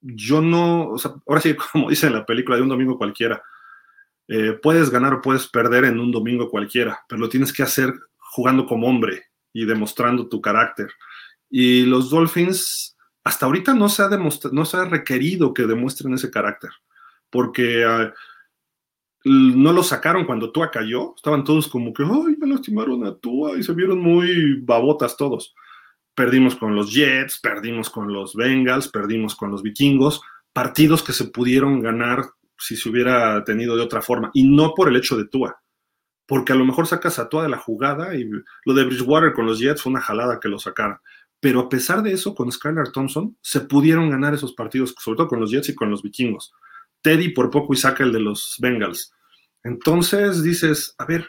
yo 0.00 0.40
no, 0.40 0.96
ahora 1.26 1.40
sí, 1.40 1.54
como 1.72 1.90
dice 1.90 2.06
en 2.06 2.14
la 2.14 2.26
película 2.26 2.56
de 2.56 2.62
un 2.62 2.68
domingo 2.68 2.98
cualquiera, 2.98 3.42
eh, 4.28 4.58
puedes 4.62 4.90
ganar 4.90 5.14
o 5.14 5.20
puedes 5.20 5.46
perder 5.48 5.84
en 5.84 6.00
un 6.00 6.10
domingo 6.12 6.48
cualquiera, 6.48 7.00
pero 7.08 7.20
lo 7.20 7.28
tienes 7.28 7.52
que 7.52 7.62
hacer 7.62 7.92
jugando 8.16 8.66
como 8.66 8.86
hombre 8.86 9.26
y 9.52 9.64
demostrando 9.64 10.28
tu 10.28 10.40
carácter. 10.40 10.90
Y 11.50 11.84
los 11.84 12.08
Dolphins, 12.08 12.91
hasta 13.24 13.46
ahorita 13.46 13.74
no 13.74 13.88
se 13.88 14.02
ha, 14.02 14.08
no 14.08 14.64
se 14.64 14.76
ha 14.76 14.84
requerido 14.84 15.54
que 15.54 15.66
demuestren 15.66 16.14
ese 16.14 16.30
carácter, 16.30 16.70
porque 17.30 17.84
ah, 17.84 18.12
no 19.24 19.72
lo 19.72 19.82
sacaron 19.82 20.24
cuando 20.24 20.50
Tua 20.50 20.70
cayó, 20.70 21.14
estaban 21.14 21.44
todos 21.44 21.68
como 21.68 21.92
que, 21.92 22.02
ay, 22.02 22.36
me 22.38 22.48
lastimaron 22.48 23.04
a 23.04 23.14
Tua 23.14 23.56
y 23.56 23.62
se 23.62 23.72
vieron 23.72 24.00
muy 24.00 24.60
babotas 24.60 25.16
todos. 25.16 25.54
Perdimos 26.14 26.56
con 26.56 26.74
los 26.74 26.92
Jets, 26.92 27.38
perdimos 27.40 27.88
con 27.88 28.12
los 28.12 28.34
Bengals, 28.34 28.88
perdimos 28.88 29.36
con 29.36 29.50
los 29.50 29.62
Vikingos, 29.62 30.20
partidos 30.52 31.02
que 31.02 31.12
se 31.12 31.26
pudieron 31.26 31.80
ganar 31.80 32.24
si 32.58 32.76
se 32.76 32.88
hubiera 32.88 33.42
tenido 33.44 33.76
de 33.76 33.82
otra 33.82 34.02
forma, 34.02 34.30
y 34.34 34.44
no 34.48 34.74
por 34.74 34.88
el 34.88 34.96
hecho 34.96 35.16
de 35.16 35.26
Tua, 35.26 35.60
porque 36.26 36.52
a 36.52 36.56
lo 36.56 36.64
mejor 36.64 36.86
sacas 36.86 37.18
a 37.18 37.28
Tua 37.28 37.44
de 37.44 37.48
la 37.48 37.58
jugada 37.58 38.14
y 38.14 38.28
lo 38.64 38.74
de 38.74 38.84
Bridgewater 38.84 39.32
con 39.32 39.46
los 39.46 39.58
Jets 39.58 39.82
fue 39.82 39.90
una 39.90 40.00
jalada 40.00 40.38
que 40.40 40.48
lo 40.48 40.58
sacaran. 40.58 40.98
Pero 41.42 41.58
a 41.58 41.68
pesar 41.68 42.04
de 42.04 42.12
eso, 42.12 42.36
con 42.36 42.52
Skylar 42.52 42.92
Thompson 42.92 43.36
se 43.40 43.62
pudieron 43.62 44.08
ganar 44.08 44.32
esos 44.32 44.52
partidos, 44.52 44.94
sobre 44.96 45.16
todo 45.16 45.26
con 45.26 45.40
los 45.40 45.50
Jets 45.50 45.70
y 45.70 45.74
con 45.74 45.90
los 45.90 46.00
Vikingos. 46.00 46.52
Teddy 47.00 47.30
por 47.30 47.50
poco 47.50 47.74
y 47.74 47.76
saca 47.76 48.04
el 48.04 48.12
de 48.12 48.20
los 48.20 48.58
Bengals. 48.60 49.12
Entonces 49.64 50.44
dices, 50.44 50.94
a 50.98 51.04
ver, 51.04 51.26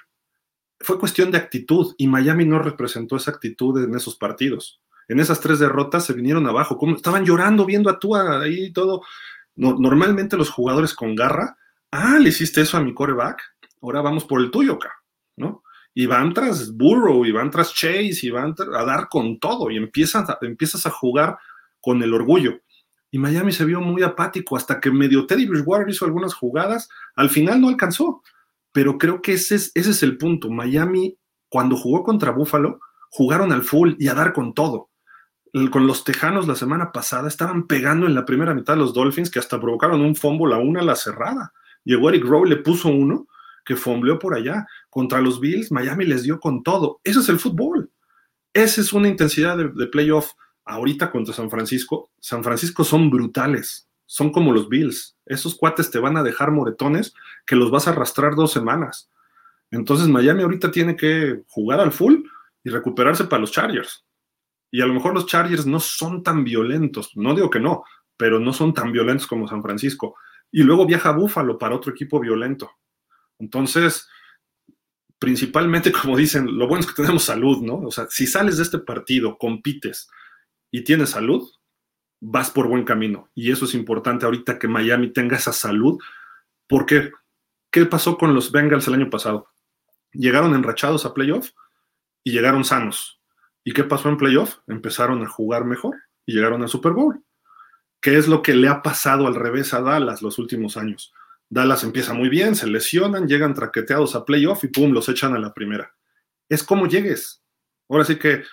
fue 0.80 1.00
cuestión 1.00 1.32
de 1.32 1.40
actitud 1.40 1.96
y 1.98 2.08
Miami 2.08 2.46
no 2.46 2.60
representó 2.60 3.16
esa 3.16 3.32
actitud 3.32 3.84
en 3.84 3.96
esos 3.96 4.16
partidos. 4.16 4.84
En 5.08 5.20
esas 5.20 5.40
tres 5.40 5.58
derrotas 5.58 6.06
se 6.06 6.14
vinieron 6.14 6.46
abajo, 6.46 6.78
estaban 6.96 7.26
llorando 7.26 7.66
viendo 7.66 7.90
a 7.90 7.98
Tua 7.98 8.40
ahí 8.40 8.66
y 8.66 8.72
todo. 8.72 9.02
normalmente 9.56 10.38
los 10.38 10.52
jugadores 10.52 10.94
con 10.94 11.16
garra, 11.16 11.58
ah, 11.90 12.20
le 12.20 12.30
hiciste 12.30 12.62
eso 12.62 12.78
a 12.78 12.82
mi 12.82 12.94
coreback, 12.94 13.42
ahora 13.82 14.02
vamos 14.02 14.26
por 14.26 14.42
el 14.42 14.52
tuyo, 14.52 14.78
¿no? 15.38 15.64
Y 15.94 16.06
van 16.06 16.34
tras 16.34 16.76
Burrow, 16.76 17.26
y 17.26 17.32
van 17.32 17.52
tras 17.52 17.74
Chase, 17.74 18.20
y 18.24 18.30
van 18.30 18.56
a 18.74 18.84
dar 18.84 19.08
con 19.10 19.40
todo, 19.40 19.70
y 19.70 19.78
empiezas 19.78 20.30
a, 20.30 20.38
empiezas 20.42 20.86
a 20.86 20.90
jugar 20.90 21.38
con 21.80 22.02
el 22.02 22.14
orgullo. 22.14 22.60
Y 23.12 23.20
Miami 23.20 23.52
se 23.52 23.66
vio 23.66 23.80
muy 23.80 24.02
apático 24.02 24.58
hasta 24.58 24.80
que 24.80 24.90
medio 24.90 25.28
Teddy 25.28 25.46
Bridgewater 25.46 25.88
hizo 25.88 26.06
algunas 26.06 26.34
jugadas, 26.34 26.90
al 27.16 27.30
final 27.30 27.62
no 27.62 27.70
alcanzó, 27.70 28.24
pero 28.72 28.98
creo 28.98 29.22
que 29.22 29.34
ese 29.34 29.56
es, 29.56 29.72
ese 29.76 29.92
es 29.92 30.02
el 30.02 30.18
punto. 30.18 30.50
Miami, 30.50 31.16
cuando 31.48 31.78
jugó 31.78 32.04
contra 32.04 32.32
Buffalo, 32.32 32.80
jugaron 33.12 33.52
al 33.52 33.62
full 33.62 33.94
y 34.00 34.08
a 34.08 34.16
dar 34.16 34.34
con 34.34 34.56
todo. 34.56 34.90
Con 35.70 35.86
los 35.86 36.04
Tejanos 36.04 36.48
la 36.48 36.56
semana 36.56 36.92
pasada 36.92 37.28
estaban 37.28 37.68
pegando 37.68 38.08
en 38.08 38.16
la 38.16 38.26
primera 38.26 38.56
mitad 38.56 38.76
los 38.76 38.92
Dolphins 38.96 39.30
que 39.30 39.38
hasta 39.38 39.62
provocaron 39.62 40.02
un 40.02 40.16
fumble 40.16 40.56
a 40.56 40.58
una 40.58 40.80
a 40.80 40.84
la 40.84 40.96
cerrada. 40.96 41.54
Llegó 41.84 42.10
Eric 42.10 42.26
Rowe, 42.26 42.48
le 42.48 42.56
puso 42.56 42.90
uno 42.90 43.28
que 43.66 43.76
fumbleó 43.76 44.20
por 44.20 44.36
allá. 44.36 44.66
Contra 44.90 45.22
los 45.22 45.40
Bills, 45.40 45.72
Miami 45.72 46.06
les 46.06 46.24
dio 46.24 46.40
con 46.40 46.64
todo. 46.64 47.00
Eso 47.04 47.20
es 47.22 47.30
el 47.30 47.40
fútbol. 47.40 47.92
Esa 48.54 48.82
es 48.82 48.94
una 48.94 49.08
intensidad 49.08 49.58
de, 49.58 49.70
de 49.70 49.88
playoff. 49.88 50.32
Ahorita 50.66 51.12
contra 51.12 51.34
San 51.34 51.50
Francisco, 51.50 52.12
San 52.20 52.44
Francisco 52.44 52.84
son 52.84 53.10
brutales 53.10 53.88
son 54.14 54.32
como 54.32 54.52
los 54.52 54.70
Bills. 54.70 55.18
Esos 55.26 55.56
cuates 55.56 55.90
te 55.90 55.98
van 55.98 56.18
a 56.18 56.24
dejar 56.24 56.52
moretones 56.52 57.16
que 57.48 57.56
los 57.56 57.72
vas 57.72 57.88
a 57.88 57.92
arrastrar 57.92 58.36
dos 58.36 58.52
semanas. 58.52 59.10
Entonces 59.72 60.08
Miami 60.08 60.44
ahorita 60.44 60.70
tiene 60.70 60.96
que 60.96 61.42
jugar 61.48 61.80
al 61.80 61.92
full 61.92 62.18
y 62.64 62.70
recuperarse 62.70 63.24
para 63.24 63.40
los 63.40 63.52
Chargers. 63.52 64.06
Y 64.70 64.82
a 64.82 64.86
lo 64.86 64.94
mejor 64.94 65.16
los 65.16 65.26
Chargers 65.26 65.66
no 65.66 65.80
son 65.80 66.22
tan 66.22 66.44
violentos, 66.44 67.16
no 67.16 67.34
digo 67.34 67.50
que 67.50 67.60
no, 67.60 67.84
pero 68.16 68.40
no 68.40 68.54
son 68.54 68.74
tan 68.74 68.92
violentos 68.92 69.26
como 69.26 69.48
San 69.48 69.64
Francisco. 69.64 70.16
Y 70.52 70.62
luego 70.62 70.86
viaja 70.86 71.10
a 71.10 71.14
Búfalo 71.14 71.58
para 71.58 71.76
otro 71.76 71.92
equipo 71.92 72.20
violento. 72.20 72.70
Entonces, 73.44 74.08
principalmente, 75.20 75.92
como 76.02 76.18
dicen, 76.18 76.58
lo 76.58 76.68
bueno 76.68 76.82
es 76.82 76.88
que 76.88 77.02
tenemos 77.02 77.24
salud, 77.24 77.62
¿no? 77.62 77.80
O 77.80 77.92
sea, 77.92 78.08
si 78.10 78.26
sales 78.26 78.58
de 78.58 78.64
este 78.64 78.80
partido, 78.80 79.38
compites 79.38 80.10
y 80.72 80.84
tienes 80.84 81.12
salud, 81.12 81.48
vas 82.22 82.50
por 82.50 82.68
buen 82.68 82.86
camino. 82.86 83.30
Y 83.36 83.52
eso 83.52 83.66
es 83.66 83.74
importante 83.74 84.26
ahorita 84.26 84.58
que 84.58 84.68
Miami 84.68 85.12
tenga 85.12 85.38
esa 85.38 85.54
salud. 85.54 86.00
porque 86.68 87.12
¿Qué 87.70 87.88
pasó 87.88 88.20
con 88.20 88.36
los 88.36 88.52
Bengals 88.52 88.88
el 88.88 88.94
año 88.94 89.10
pasado? 89.10 89.48
Llegaron 90.12 90.54
enrachados 90.54 91.06
a 91.06 91.14
playoff 91.16 91.50
y 92.24 92.32
llegaron 92.32 92.64
sanos. 92.64 93.20
¿Y 93.64 93.74
qué 93.74 93.84
pasó 93.84 94.10
en 94.10 94.18
playoff? 94.18 94.58
Empezaron 94.68 95.24
a 95.24 95.28
jugar 95.28 95.66
mejor 95.66 95.96
y 96.24 96.34
llegaron 96.36 96.62
al 96.62 96.70
Super 96.70 96.92
Bowl. 96.92 97.24
¿Qué 98.00 98.16
es 98.18 98.28
lo 98.28 98.44
que 98.44 98.54
le 98.54 98.68
ha 98.68 98.84
pasado 98.84 99.26
al 99.26 99.34
revés 99.34 99.74
a 99.74 99.82
Dallas 99.82 100.22
los 100.22 100.38
últimos 100.38 100.78
años? 100.78 101.14
Dallas 101.54 101.84
empieza 101.84 102.14
muy 102.14 102.30
bien, 102.30 102.56
se 102.56 102.68
lesionan, 102.68 103.28
llegan 103.28 103.54
traqueteados 103.54 104.16
a 104.16 104.26
playoff 104.26 104.64
y 104.64 104.68
pum, 104.68 104.92
los 104.92 105.08
echan 105.10 105.36
a 105.36 105.40
la 105.40 105.54
primera. 105.54 105.94
Es 106.50 106.64
como 106.64 106.88
llegues. 106.88 107.42
Ahora 107.88 108.06
sí 108.06 108.18
que 108.18 108.44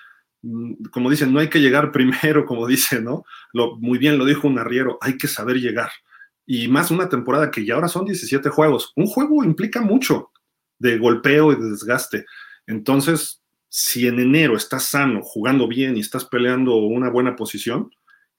Mm, 0.43 0.85
como 0.91 1.11
dicen, 1.11 1.33
no 1.33 1.41
hay 1.41 1.49
que 1.49 1.61
llegar 1.61 1.93
primero, 1.93 2.47
como 2.47 2.67
dice, 2.67 3.01
¿no? 3.01 3.25
Lo, 3.53 3.77
muy 3.77 3.99
bien 3.99 4.19
lo 4.19 4.25
dijo 4.25 4.49
un 4.49 4.59
arriero, 4.59 4.99
hay 5.01 5.17
que 5.17 5.29
saber 5.29 5.57
llegar. 5.57 5.91
Y 6.47 6.69
más 6.69 6.91
una 6.91 7.09
temporada 7.09 7.51
que 7.51 7.65
ya 7.65 7.75
ahora 7.75 7.89
son 7.89 8.05
17 8.05 8.49
juegos. 8.51 8.93
Un 8.97 9.07
juego 9.07 9.45
implica 9.45 9.81
mucho 9.81 10.31
de 10.79 10.99
golpeo 10.99 11.53
y 11.53 11.57
de 11.57 11.71
desgaste. 11.71 12.27
Entonces, 12.67 13.43
si 13.69 14.09
en 14.09 14.19
enero 14.19 14.57
estás 14.57 14.85
sano, 14.85 15.21
jugando 15.23 15.69
bien 15.69 15.97
y 15.97 16.01
estás 16.01 16.25
peleando 16.25 16.77
una 16.77 17.09
buena 17.11 17.37
posición, 17.37 17.91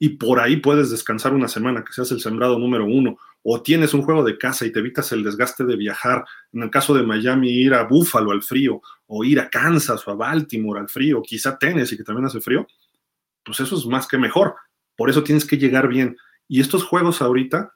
y 0.03 0.09
por 0.09 0.39
ahí 0.39 0.57
puedes 0.57 0.89
descansar 0.89 1.31
una 1.31 1.47
semana, 1.47 1.83
que 1.83 1.93
seas 1.93 2.11
el 2.11 2.19
sembrado 2.19 2.57
número 2.57 2.85
uno, 2.85 3.19
o 3.43 3.61
tienes 3.61 3.93
un 3.93 4.01
juego 4.01 4.23
de 4.23 4.35
casa 4.35 4.65
y 4.65 4.71
te 4.71 4.79
evitas 4.79 5.11
el 5.11 5.23
desgaste 5.23 5.63
de 5.63 5.75
viajar, 5.75 6.25
en 6.51 6.63
el 6.63 6.71
caso 6.71 6.95
de 6.95 7.03
Miami, 7.03 7.51
ir 7.51 7.75
a 7.75 7.83
Buffalo 7.83 8.31
al 8.31 8.41
frío, 8.41 8.81
o 9.05 9.23
ir 9.23 9.39
a 9.39 9.47
Kansas 9.47 10.07
o 10.07 10.11
a 10.11 10.15
Baltimore 10.15 10.79
al 10.79 10.89
frío, 10.89 11.21
quizá 11.21 11.55
Tennessee 11.55 11.97
que 11.97 12.03
también 12.03 12.25
hace 12.25 12.41
frío, 12.41 12.65
pues 13.45 13.59
eso 13.59 13.77
es 13.77 13.85
más 13.85 14.07
que 14.07 14.17
mejor. 14.17 14.55
Por 14.95 15.11
eso 15.11 15.21
tienes 15.23 15.45
que 15.45 15.59
llegar 15.59 15.87
bien. 15.87 16.17
Y 16.47 16.61
estos 16.61 16.83
juegos 16.83 17.21
ahorita 17.21 17.75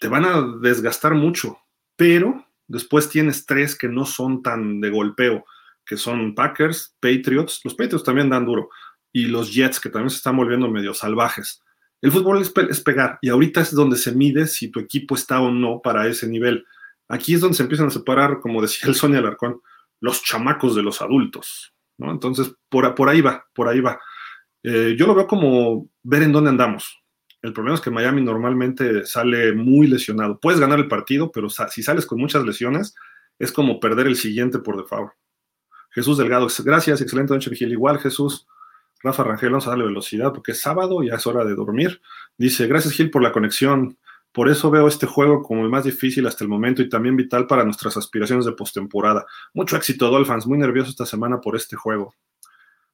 te 0.00 0.08
van 0.08 0.24
a 0.24 0.42
desgastar 0.62 1.12
mucho, 1.12 1.58
pero 1.94 2.46
después 2.68 3.10
tienes 3.10 3.44
tres 3.44 3.76
que 3.76 3.88
no 3.88 4.06
son 4.06 4.42
tan 4.42 4.80
de 4.80 4.88
golpeo, 4.88 5.44
que 5.84 5.98
son 5.98 6.34
Packers, 6.34 6.96
Patriots, 7.00 7.60
los 7.64 7.74
Patriots 7.74 8.04
también 8.04 8.30
dan 8.30 8.46
duro, 8.46 8.70
y 9.12 9.26
los 9.26 9.52
Jets, 9.54 9.80
que 9.80 9.90
también 9.90 10.10
se 10.10 10.16
están 10.16 10.36
volviendo 10.36 10.70
medio 10.70 10.94
salvajes. 10.94 11.62
El 12.00 12.12
fútbol 12.12 12.40
es, 12.40 12.80
pegar 12.80 13.18
y 13.20 13.28
ahorita 13.28 13.60
es 13.60 13.74
donde 13.74 13.96
se 13.96 14.12
mide 14.12 14.46
si 14.46 14.70
tu 14.70 14.78
equipo 14.78 15.14
está 15.14 15.40
o 15.40 15.50
no 15.50 15.80
para 15.82 16.06
ese 16.06 16.28
nivel. 16.28 16.64
Aquí 17.08 17.34
es 17.34 17.40
donde 17.40 17.56
se 17.56 17.62
empiezan 17.64 17.88
a 17.88 17.90
separar, 17.90 18.40
como 18.40 18.62
decía 18.62 18.88
el 18.88 18.94
Sonia 18.94 19.18
Alarcón, 19.18 19.60
los 20.00 20.22
chamacos 20.22 20.76
de 20.76 20.82
los 20.82 21.02
adultos. 21.02 21.74
¿no? 21.96 22.12
Entonces, 22.12 22.52
por, 22.68 22.94
por 22.94 23.08
ahí 23.08 23.20
va, 23.20 23.46
por 23.52 23.68
ahí 23.68 23.80
va. 23.80 23.98
Eh, 24.62 24.94
yo 24.96 25.06
lo 25.06 25.14
veo 25.14 25.26
como 25.26 25.88
ver 26.02 26.22
en 26.22 26.32
dónde 26.32 26.50
andamos. 26.50 27.02
El 27.42 27.52
problema 27.52 27.76
es 27.76 27.80
que 27.80 27.90
Miami 27.90 28.22
normalmente 28.22 29.04
sale 29.04 29.52
muy 29.52 29.86
lesionado. 29.86 30.38
Puedes 30.38 30.60
ganar 30.60 30.78
el 30.78 30.88
partido, 30.88 31.30
pero 31.30 31.48
si 31.48 31.82
sales 31.82 32.04
con 32.04 32.18
muchas 32.18 32.44
lesiones, 32.44 32.94
es 33.38 33.52
como 33.52 33.78
perder 33.78 34.08
el 34.08 34.16
siguiente 34.16 34.58
por 34.58 34.76
default. 34.76 35.12
Jesús 35.90 36.18
Delgado, 36.18 36.48
gracias, 36.64 37.00
excelente 37.00 37.32
noche, 37.32 37.50
Vigil. 37.50 37.72
Igual, 37.72 37.98
Jesús. 37.98 38.46
Rafa 39.02 39.22
Rangel, 39.22 39.50
vamos 39.50 39.66
a 39.66 39.70
darle 39.70 39.84
velocidad 39.84 40.32
porque 40.32 40.52
es 40.52 40.60
sábado, 40.60 41.02
ya 41.02 41.14
es 41.14 41.26
hora 41.26 41.44
de 41.44 41.54
dormir. 41.54 42.00
Dice, 42.36 42.66
gracias 42.66 42.94
Gil 42.94 43.10
por 43.10 43.22
la 43.22 43.32
conexión. 43.32 43.96
Por 44.32 44.48
eso 44.48 44.70
veo 44.70 44.88
este 44.88 45.06
juego 45.06 45.42
como 45.42 45.62
el 45.62 45.70
más 45.70 45.84
difícil 45.84 46.26
hasta 46.26 46.44
el 46.44 46.50
momento 46.50 46.82
y 46.82 46.88
también 46.88 47.16
vital 47.16 47.46
para 47.46 47.64
nuestras 47.64 47.96
aspiraciones 47.96 48.44
de 48.44 48.52
postemporada. 48.52 49.24
Mucho 49.54 49.76
éxito, 49.76 50.10
Dolphins. 50.10 50.46
Muy 50.46 50.58
nervioso 50.58 50.90
esta 50.90 51.06
semana 51.06 51.40
por 51.40 51.56
este 51.56 51.76
juego. 51.76 52.14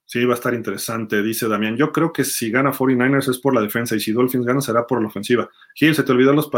Sí, 0.06 0.24
va 0.26 0.34
a 0.34 0.36
estar 0.36 0.52
interesante, 0.52 1.22
dice 1.22 1.48
Damián. 1.48 1.76
Yo 1.76 1.90
creo 1.90 2.12
que 2.12 2.24
si 2.24 2.50
gana 2.50 2.72
49ers 2.72 3.30
es 3.30 3.38
por 3.38 3.54
la 3.54 3.62
defensa 3.62 3.96
y 3.96 4.00
si 4.00 4.12
Dolphins 4.12 4.44
gana 4.44 4.60
será 4.60 4.86
por 4.86 5.00
la 5.00 5.08
ofensiva. 5.08 5.48
Gil, 5.74 5.94
se 5.94 6.02
te 6.02 6.12
olvidó 6.12 6.34
los, 6.34 6.50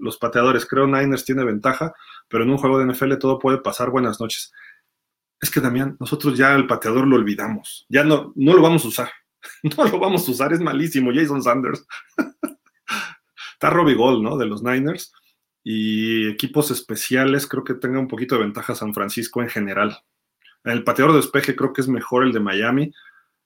los 0.00 0.18
pateadores. 0.18 0.66
Creo 0.66 0.86
Niners 0.86 1.24
tiene 1.24 1.44
ventaja, 1.44 1.92
pero 2.28 2.44
en 2.44 2.50
un 2.50 2.58
juego 2.58 2.78
de 2.78 2.86
NFL 2.86 3.16
todo 3.16 3.38
puede 3.40 3.58
pasar. 3.58 3.90
Buenas 3.90 4.20
noches 4.20 4.52
es 5.42 5.50
que 5.50 5.60
Damián, 5.60 5.96
nosotros 5.98 6.38
ya 6.38 6.54
el 6.54 6.68
pateador 6.68 7.06
lo 7.06 7.16
olvidamos, 7.16 7.84
ya 7.88 8.04
no, 8.04 8.32
no 8.36 8.54
lo 8.54 8.62
vamos 8.62 8.84
a 8.84 8.88
usar, 8.88 9.10
no 9.64 9.84
lo 9.84 9.98
vamos 9.98 10.26
a 10.26 10.30
usar, 10.30 10.52
es 10.52 10.60
malísimo, 10.60 11.10
Jason 11.12 11.42
Sanders. 11.42 11.84
Está 13.52 13.70
Robbie 13.70 13.94
Gold, 13.94 14.22
¿no? 14.22 14.36
De 14.36 14.46
los 14.46 14.62
Niners. 14.62 15.12
Y 15.64 16.28
equipos 16.28 16.72
especiales, 16.72 17.46
creo 17.46 17.62
que 17.62 17.74
tenga 17.74 18.00
un 18.00 18.08
poquito 18.08 18.34
de 18.34 18.42
ventaja 18.42 18.74
San 18.74 18.92
Francisco 18.94 19.40
en 19.42 19.48
general. 19.48 19.98
El 20.64 20.82
pateador 20.82 21.12
de 21.12 21.20
despeje 21.20 21.54
creo 21.54 21.72
que 21.72 21.80
es 21.80 21.88
mejor 21.88 22.24
el 22.24 22.32
de 22.32 22.40
Miami, 22.40 22.92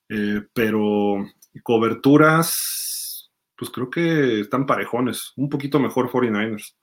eh, 0.08 0.42
pero 0.54 1.16
coberturas, 1.62 3.30
pues 3.56 3.70
creo 3.70 3.90
que 3.90 4.40
están 4.40 4.66
parejones, 4.66 5.32
un 5.36 5.48
poquito 5.48 5.80
mejor 5.80 6.10
49ers. 6.10 6.74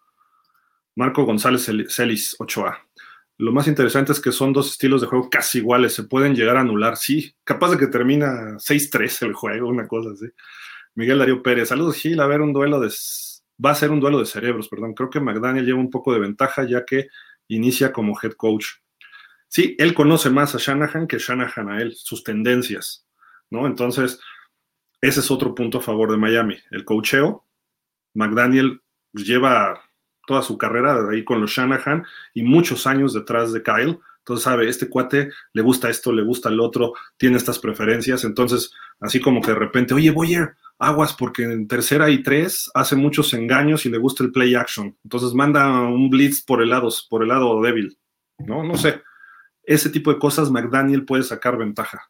Marco 0.95 1.24
González 1.24 1.70
Celis, 1.89 2.36
8A. 2.39 2.78
Lo 3.38 3.52
más 3.52 3.68
interesante 3.68 4.12
es 4.12 4.20
que 4.20 4.32
son 4.32 4.54
dos 4.54 4.72
estilos 4.72 5.02
de 5.02 5.08
juego 5.08 5.30
casi 5.30 5.58
iguales, 5.58 5.94
se 5.94 6.04
pueden 6.04 6.36
llegar 6.36 6.58
a 6.58 6.62
anular, 6.62 6.98
sí, 6.98 7.36
capaz 7.44 7.72
de 7.72 7.78
que 7.78 7.88
termina 7.88 8.58
6-3 8.60 9.26
el 9.26 9.34
juego, 9.34 9.68
una 9.68 9.88
cosa 9.88 10.12
así. 10.12 10.28
Miguel 10.96 11.20
Darío 11.20 11.42
Pérez, 11.42 11.70
saludos 11.70 11.96
Gil, 11.98 12.20
a 12.20 12.28
ver 12.28 12.42
un 12.42 12.54
duelo 12.54 12.80
de... 12.80 12.94
Va 13.64 13.72
a 13.72 13.76
ser 13.76 13.92
un 13.92 14.00
duelo 14.00 14.20
de 14.20 14.26
cerebros, 14.26 14.68
perdón. 14.68 14.94
Creo 14.94 15.10
que 15.10 15.20
McDaniel 15.20 15.66
lleva 15.66 15.80
un 15.80 15.90
poco 15.90 16.14
de 16.14 16.20
ventaja 16.20 16.64
ya 16.68 16.86
que 16.86 17.08
inicia 17.48 17.92
como 17.92 18.18
head 18.22 18.34
coach. 18.34 18.66
Sí, 19.48 19.76
él 19.78 19.94
conoce 19.94 20.30
más 20.30 20.56
a 20.56 20.58
Shanahan 20.58 21.08
que 21.08 21.20
Shanahan 21.20 21.70
a 21.70 21.82
él, 21.82 21.94
sus 21.96 22.24
tendencias, 22.24 23.08
¿no? 23.50 23.68
Entonces, 23.68 24.20
ese 25.02 25.20
es 25.20 25.32
otro 25.32 25.54
punto 25.54 25.78
a 25.80 25.82
favor 25.82 26.12
de 26.12 26.18
Miami. 26.18 26.58
El 26.72 26.86
coacheo, 26.86 27.46
McDaniel 28.14 28.82
lleva 29.14 29.84
toda 30.26 30.42
su 30.42 30.58
carrera 30.58 30.98
ahí 31.12 31.24
con 31.24 31.42
los 31.42 31.52
Shanahan 31.52 32.06
y 32.34 32.44
muchos 32.44 32.88
años 32.88 33.14
detrás 33.14 33.54
de 33.54 33.64
Kyle. 33.64 34.00
Entonces 34.20 34.44
sabe, 34.44 34.70
este 34.70 34.88
cuate 34.88 35.32
le 35.52 35.62
gusta 35.62 35.90
esto, 35.90 36.14
le 36.14 36.24
gusta 36.24 36.48
el 36.48 36.62
otro, 36.62 36.94
tiene 37.18 37.38
estas 37.38 37.60
preferencias. 37.60 38.24
Entonces, 38.24 38.72
así 39.02 39.20
como 39.20 39.42
que 39.42 39.52
de 39.52 39.60
repente, 39.60 39.94
oye, 39.94 40.12
Boyer, 40.12 40.56
aguas, 40.80 41.14
porque 41.14 41.44
en 41.44 41.68
tercera 41.68 42.10
y 42.10 42.24
tres 42.24 42.72
hace 42.74 42.96
muchos 42.96 43.34
engaños 43.34 43.86
y 43.86 43.90
le 43.90 43.98
gusta 43.98 44.24
el 44.24 44.32
play 44.32 44.56
action. 44.56 44.96
Entonces 45.04 45.34
manda 45.34 45.82
un 45.82 46.10
blitz 46.10 46.42
por 46.42 46.62
el 46.62 46.70
lado, 46.70 46.90
por 47.10 47.24
el 47.24 47.30
lado 47.30 47.62
débil. 47.62 47.98
No, 48.40 48.64
no 48.64 48.78
sé. 48.78 49.02
Ese 49.64 49.90
tipo 49.90 50.12
de 50.14 50.20
cosas 50.20 50.52
McDaniel 50.52 51.06
puede 51.06 51.24
sacar 51.24 51.58
ventaja. 51.58 52.10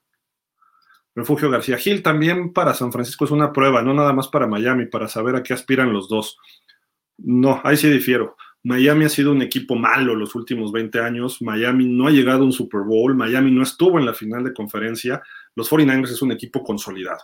Refugio 1.15 1.51
García 1.51 1.77
Gil 1.77 2.01
también 2.01 2.53
para 2.53 2.73
San 2.73 2.91
Francisco 2.91 3.25
es 3.25 3.31
una 3.31 3.53
prueba, 3.53 3.83
no 3.83 3.93
nada 3.93 4.13
más 4.13 4.27
para 4.27 4.47
Miami, 4.47 4.87
para 4.87 5.07
saber 5.07 5.35
a 5.35 5.43
qué 5.43 5.53
aspiran 5.53 5.93
los 5.93 6.09
dos. 6.09 6.37
No, 7.17 7.61
ahí 7.63 7.77
sí 7.77 7.89
difiero. 7.89 8.35
Miami 8.63 9.05
ha 9.05 9.09
sido 9.09 9.33
un 9.33 9.41
equipo 9.41 9.75
malo 9.75 10.15
los 10.15 10.35
últimos 10.35 10.71
20 10.71 10.99
años. 11.01 11.41
Miami 11.41 11.85
no 11.85 12.07
ha 12.07 12.11
llegado 12.11 12.43
a 12.43 12.45
un 12.45 12.53
Super 12.53 12.81
Bowl. 12.81 13.13
Miami 13.13 13.51
no 13.51 13.61
estuvo 13.61 13.99
en 13.99 14.05
la 14.05 14.13
final 14.13 14.43
de 14.43 14.53
conferencia. 14.53 15.21
Los 15.55 15.69
49ers 15.69 16.11
es 16.11 16.21
un 16.21 16.31
equipo 16.31 16.63
consolidado. 16.63 17.19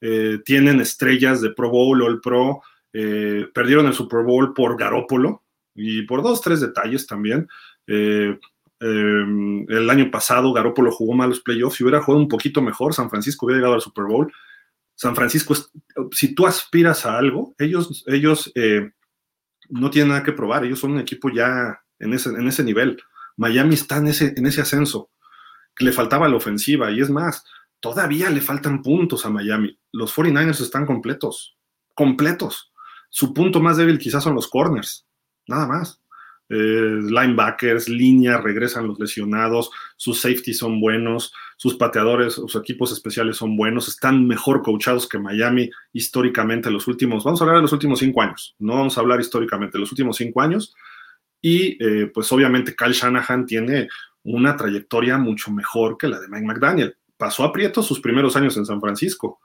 Eh, 0.00 0.40
tienen 0.44 0.80
estrellas 0.80 1.40
de 1.40 1.50
Pro 1.50 1.70
Bowl, 1.70 2.02
All 2.02 2.20
Pro. 2.20 2.62
Eh, 2.92 3.46
perdieron 3.54 3.86
el 3.86 3.94
Super 3.94 4.24
Bowl 4.24 4.52
por 4.54 4.76
Garópolo 4.76 5.44
y 5.74 6.02
por 6.02 6.22
dos, 6.22 6.40
tres 6.40 6.60
detalles 6.60 7.06
también. 7.06 7.46
Eh, 7.86 8.36
el 8.80 9.88
año 9.88 10.10
pasado 10.10 10.52
Garópolo 10.52 10.90
jugó 10.90 11.14
mal 11.14 11.28
los 11.28 11.40
playoffs. 11.40 11.76
Si 11.76 11.84
hubiera 11.84 12.02
jugado 12.02 12.22
un 12.22 12.28
poquito 12.28 12.60
mejor, 12.60 12.92
San 12.92 13.08
Francisco 13.08 13.46
hubiera 13.46 13.60
llegado 13.60 13.74
al 13.74 13.80
Super 13.80 14.04
Bowl. 14.04 14.32
San 14.96 15.14
Francisco, 15.14 15.54
si 16.10 16.34
tú 16.34 16.46
aspiras 16.46 17.06
a 17.06 17.16
algo, 17.16 17.54
ellos, 17.58 18.04
ellos 18.06 18.52
no 19.70 19.90
tienen 19.90 20.10
nada 20.10 20.22
que 20.22 20.32
probar, 20.32 20.64
ellos 20.64 20.80
son 20.80 20.92
un 20.92 21.00
equipo 21.00 21.30
ya 21.30 21.80
en 21.98 22.12
ese, 22.12 22.30
en 22.30 22.46
ese 22.46 22.64
nivel. 22.64 23.02
Miami 23.36 23.74
está 23.74 23.98
en 23.98 24.08
ese, 24.08 24.34
en 24.36 24.46
ese 24.46 24.60
ascenso, 24.60 25.10
que 25.74 25.84
le 25.84 25.92
faltaba 25.92 26.28
la 26.28 26.36
ofensiva, 26.36 26.90
y 26.90 27.00
es 27.00 27.10
más, 27.10 27.44
todavía 27.80 28.30
le 28.30 28.40
faltan 28.40 28.82
puntos 28.82 29.26
a 29.26 29.30
Miami. 29.30 29.78
Los 29.92 30.14
49ers 30.14 30.60
están 30.60 30.86
completos, 30.86 31.56
completos. 31.94 32.72
Su 33.10 33.32
punto 33.32 33.60
más 33.60 33.76
débil 33.76 33.98
quizás 33.98 34.24
son 34.24 34.34
los 34.34 34.48
corners, 34.48 35.06
nada 35.46 35.66
más. 35.66 36.00
Eh, 36.48 37.00
linebackers, 37.02 37.88
línea, 37.88 38.38
regresan 38.38 38.86
los 38.86 39.00
lesionados, 39.00 39.68
sus 39.96 40.20
safeties 40.20 40.58
son 40.58 40.80
buenos, 40.80 41.32
sus 41.56 41.74
pateadores, 41.74 42.34
sus 42.34 42.54
equipos 42.54 42.92
especiales 42.92 43.36
son 43.36 43.56
buenos, 43.56 43.88
están 43.88 44.28
mejor 44.28 44.62
coachados 44.62 45.08
que 45.08 45.18
Miami 45.18 45.68
históricamente 45.92 46.70
los 46.70 46.86
últimos, 46.86 47.24
vamos 47.24 47.40
a 47.40 47.44
hablar 47.44 47.56
de 47.56 47.62
los 47.62 47.72
últimos 47.72 47.98
cinco 47.98 48.22
años, 48.22 48.54
no 48.60 48.74
vamos 48.74 48.96
a 48.96 49.00
hablar 49.00 49.18
históricamente, 49.18 49.76
los 49.76 49.90
últimos 49.90 50.18
cinco 50.18 50.40
años, 50.40 50.72
y 51.42 51.82
eh, 51.84 52.12
pues 52.14 52.30
obviamente 52.30 52.76
Kyle 52.76 52.92
Shanahan 52.92 53.44
tiene 53.44 53.88
una 54.22 54.56
trayectoria 54.56 55.18
mucho 55.18 55.50
mejor 55.50 55.98
que 55.98 56.06
la 56.06 56.20
de 56.20 56.28
Mike 56.28 56.46
McDaniel. 56.46 56.96
Pasó 57.16 57.42
a 57.42 57.52
Prieto 57.52 57.82
sus 57.82 58.00
primeros 58.00 58.36
años 58.36 58.56
en 58.56 58.66
San 58.66 58.80
Francisco, 58.80 59.40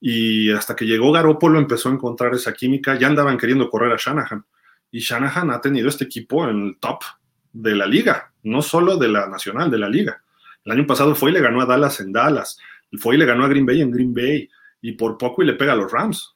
y 0.00 0.50
hasta 0.50 0.74
que 0.74 0.86
llegó 0.86 1.12
Garoppolo 1.12 1.60
empezó 1.60 1.90
a 1.90 1.92
encontrar 1.92 2.34
esa 2.34 2.52
química, 2.54 2.98
ya 2.98 3.06
andaban 3.06 3.38
queriendo 3.38 3.70
correr 3.70 3.92
a 3.92 3.96
Shanahan 3.96 4.44
y 4.90 5.00
Shanahan 5.00 5.50
ha 5.50 5.60
tenido 5.60 5.88
este 5.88 6.04
equipo 6.04 6.48
en 6.48 6.68
el 6.68 6.76
top 6.78 7.02
de 7.52 7.74
la 7.74 7.86
liga, 7.86 8.32
no 8.42 8.62
solo 8.62 8.96
de 8.96 9.08
la 9.08 9.28
nacional, 9.28 9.70
de 9.70 9.78
la 9.78 9.88
liga. 9.88 10.22
El 10.64 10.72
año 10.72 10.86
pasado 10.86 11.14
fue 11.14 11.30
y 11.30 11.34
le 11.34 11.40
ganó 11.40 11.60
a 11.60 11.66
Dallas 11.66 12.00
en 12.00 12.12
Dallas, 12.12 12.58
fue 12.98 13.14
y 13.14 13.18
le 13.18 13.26
ganó 13.26 13.44
a 13.44 13.48
Green 13.48 13.66
Bay 13.66 13.80
en 13.80 13.90
Green 13.90 14.14
Bay, 14.14 14.48
y 14.82 14.92
por 14.92 15.18
poco 15.18 15.42
y 15.42 15.46
le 15.46 15.54
pega 15.54 15.72
a 15.72 15.76
los 15.76 15.92
Rams. 15.92 16.34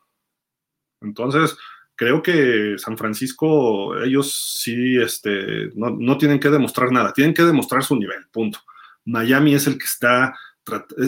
Entonces, 1.01 1.57
creo 1.97 2.23
que 2.23 2.77
San 2.79 2.97
Francisco, 2.97 3.99
ellos 4.03 4.59
sí 4.61 4.97
este, 4.99 5.71
no, 5.75 5.91
no, 5.91 6.19
tienen 6.19 6.41
que 6.41 6.51
demostrar 6.51 6.91
nada, 6.91 7.13
tienen 7.13 7.35
que 7.35 7.43
demostrar 7.43 7.83
su 7.83 7.97
nivel, 7.97 8.27
punto. 8.31 8.61
Miami 9.05 9.55
es 9.55 9.67
el 9.67 9.79
que 9.79 9.85
está, 9.85 10.35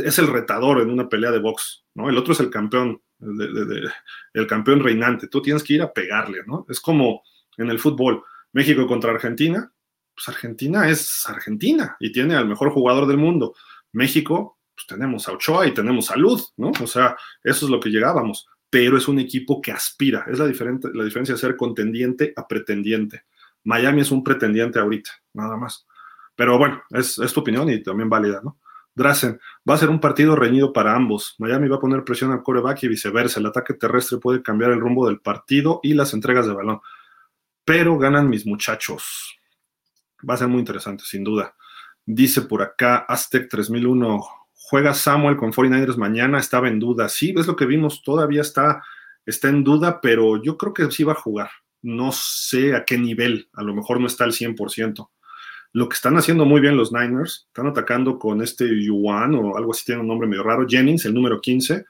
es 0.05 0.19
el 0.19 0.29
retador 0.29 0.81
en 0.81 0.91
una 0.91 1.09
pelea 1.09 1.31
de 1.31 1.39
box, 1.39 1.85
¿no? 1.95 2.09
El 2.09 2.19
otro 2.19 2.33
es 2.33 2.41
el 2.41 2.51
campeón, 2.51 3.01
el 3.21 4.47
campeón 4.47 4.81
reinante, 4.81 5.29
tú 5.29 5.41
tienes 5.41 5.63
que 5.63 5.75
ir 5.75 5.83
a 5.83 5.93
pegarle, 5.93 6.41
¿no? 6.47 6.67
Es 6.69 6.81
como 6.81 7.23
en 7.57 7.71
el 7.71 7.79
fútbol, 7.79 8.23
México 8.53 8.87
contra 8.87 9.13
Argentina, 9.13 9.71
pues 10.15 10.29
Argentina 10.29 10.89
es 10.89 11.29
Argentina 11.29 11.97
y 12.01 12.11
tiene 12.11 12.35
al 12.35 12.49
mejor 12.49 12.71
jugador 12.71 13.07
del 13.07 13.19
mundo. 13.19 13.55
México, 13.93 14.59
pues 14.75 14.87
tenemos 14.87 15.29
a 15.29 15.33
Ochoa 15.33 15.67
y 15.67 15.75
tenemos 15.75 16.11
a 16.11 16.17
Luz, 16.17 16.55
¿no? 16.57 16.73
O 16.83 16.87
sea, 16.87 17.17
eso 17.45 17.67
es 17.67 17.71
lo 17.71 17.79
que 17.79 17.91
llegábamos, 17.91 18.47
pero 18.71 18.97
es 18.97 19.09
un 19.09 19.19
equipo 19.19 19.61
que 19.61 19.73
aspira, 19.73 20.25
es 20.31 20.39
la, 20.39 20.47
diferente, 20.47 20.89
la 20.93 21.05
diferencia 21.05 21.35
de 21.35 21.41
ser 21.41 21.57
contendiente 21.57 22.33
a 22.35 22.47
pretendiente. 22.49 23.25
Miami 23.65 24.01
es 24.01 24.11
un 24.11 24.25
pretendiente 24.25 24.79
ahorita, 24.79 25.11
nada 25.35 25.57
más. 25.57 25.87
Pero 26.35 26.59
bueno, 26.59 26.83
es, 26.91 27.19
es 27.19 27.33
tu 27.33 27.41
opinión 27.41 27.69
y 27.69 27.83
también 27.83 28.09
válida, 28.09 28.41
¿no? 28.43 28.59
Drazen, 28.95 29.39
va 29.69 29.75
a 29.75 29.79
ser 29.79 29.91
un 29.91 30.01
partido 30.01 30.35
reñido 30.35 30.73
para 30.73 30.95
ambos. 30.95 31.35
Miami 31.39 31.69
va 31.69 31.77
a 31.77 31.81
poner 31.81 32.03
presión 32.03 32.33
al 32.33 32.43
coreback 32.43 32.85
y 32.85 32.89
viceversa. 32.89 33.41
El 33.41 33.47
ataque 33.47 33.75
terrestre 33.75 34.17
puede 34.17 34.43
cambiar 34.43 34.71
el 34.71 34.81
rumbo 34.81 35.07
del 35.07 35.21
partido 35.21 35.81
y 35.83 35.93
las 35.93 36.15
entregas 36.15 36.47
de 36.47 36.55
balón 36.55 36.81
pero 37.67 37.99
ganan 37.99 38.31
mis 38.31 38.47
muchachos. 38.47 39.39
Va 40.29 40.35
a 40.35 40.37
ser 40.39 40.49
muy 40.49 40.61
interesante, 40.61 41.05
sin 41.05 41.25
duda. 41.25 41.55
Dice 42.07 42.43
por 42.43 42.63
acá 42.63 42.99
Aztec 43.09 43.49
3001, 43.51 44.25
juega 44.55 44.95
Samuel 44.95 45.37
con 45.37 45.53
49ers 45.53 45.97
mañana, 45.97 46.39
estaba 46.39 46.69
en 46.69 46.79
duda. 46.79 47.09
Sí, 47.09 47.33
ves 47.33 47.49
lo 47.49 47.57
que 47.57 47.67
vimos, 47.67 48.03
todavía 48.03 48.41
está, 48.41 48.83
está 49.27 49.49
en 49.49 49.65
duda, 49.65 50.01
pero 50.01 50.41
yo 50.41 50.57
creo 50.57 50.73
que 50.73 50.91
sí 50.93 51.03
va 51.03 51.13
a 51.13 51.21
jugar. 51.21 51.51
No 51.83 52.13
sé 52.13 52.75
a 52.75 52.85
qué 52.85 52.97
nivel, 52.97 53.51
a 53.53 53.65
lo 53.65 53.75
mejor 53.75 54.01
no 54.01 54.07
está 54.07 54.25
al 54.25 54.33
100%. 54.33 55.11
Lo 55.73 55.89
que 55.89 55.95
están 55.95 56.17
haciendo 56.17 56.45
muy 56.45 56.61
bien 56.61 56.77
los 56.77 56.93
Niners, 56.93 57.47
están 57.49 57.67
atacando 57.67 58.19
con 58.19 58.41
este 58.43 58.65
Yuan 58.81 59.35
o 59.35 59.57
algo 59.57 59.73
así, 59.73 59.85
tiene 59.85 60.03
un 60.03 60.09
nombre 60.09 60.29
medio 60.29 60.45
raro, 60.45 60.67
Jennings, 60.69 61.05
el 61.05 61.15
número 61.15 61.41
15, 61.41 61.85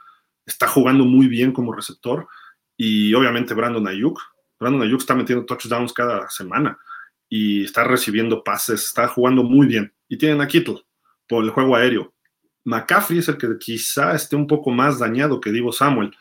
está 0.46 0.66
jugando 0.66 1.04
muy 1.04 1.28
bien 1.28 1.52
como 1.52 1.72
receptor 1.72 2.26
y 2.78 3.12
obviamente 3.12 3.54
Brandon 3.54 3.86
Ayuk, 3.86 4.18
Brandon 4.59 4.82
Ayuk 4.82 5.00
está 5.00 5.14
metiendo 5.14 5.44
touchdowns 5.44 5.92
cada 5.92 6.28
semana 6.30 6.78
y 7.28 7.64
está 7.64 7.84
recibiendo 7.84 8.42
pases, 8.42 8.84
está 8.84 9.09
jugando 9.09 9.42
muy 9.42 9.66
bien. 9.66 9.92
Y 10.09 10.16
tienen 10.16 10.40
a 10.40 10.46
Kittle 10.46 10.82
por 11.28 11.44
el 11.44 11.50
juego 11.50 11.76
aéreo. 11.76 12.14
McCaffrey 12.64 13.18
es 13.18 13.28
el 13.28 13.38
que 13.38 13.59
quizá 13.59 14.14
esté 14.14 14.36
un 14.36 14.46
poco 14.46 14.70
más 14.70 14.98
dañado 14.98 15.40
que 15.40 15.52
Divo 15.52 15.72
Samuel. 15.72 16.14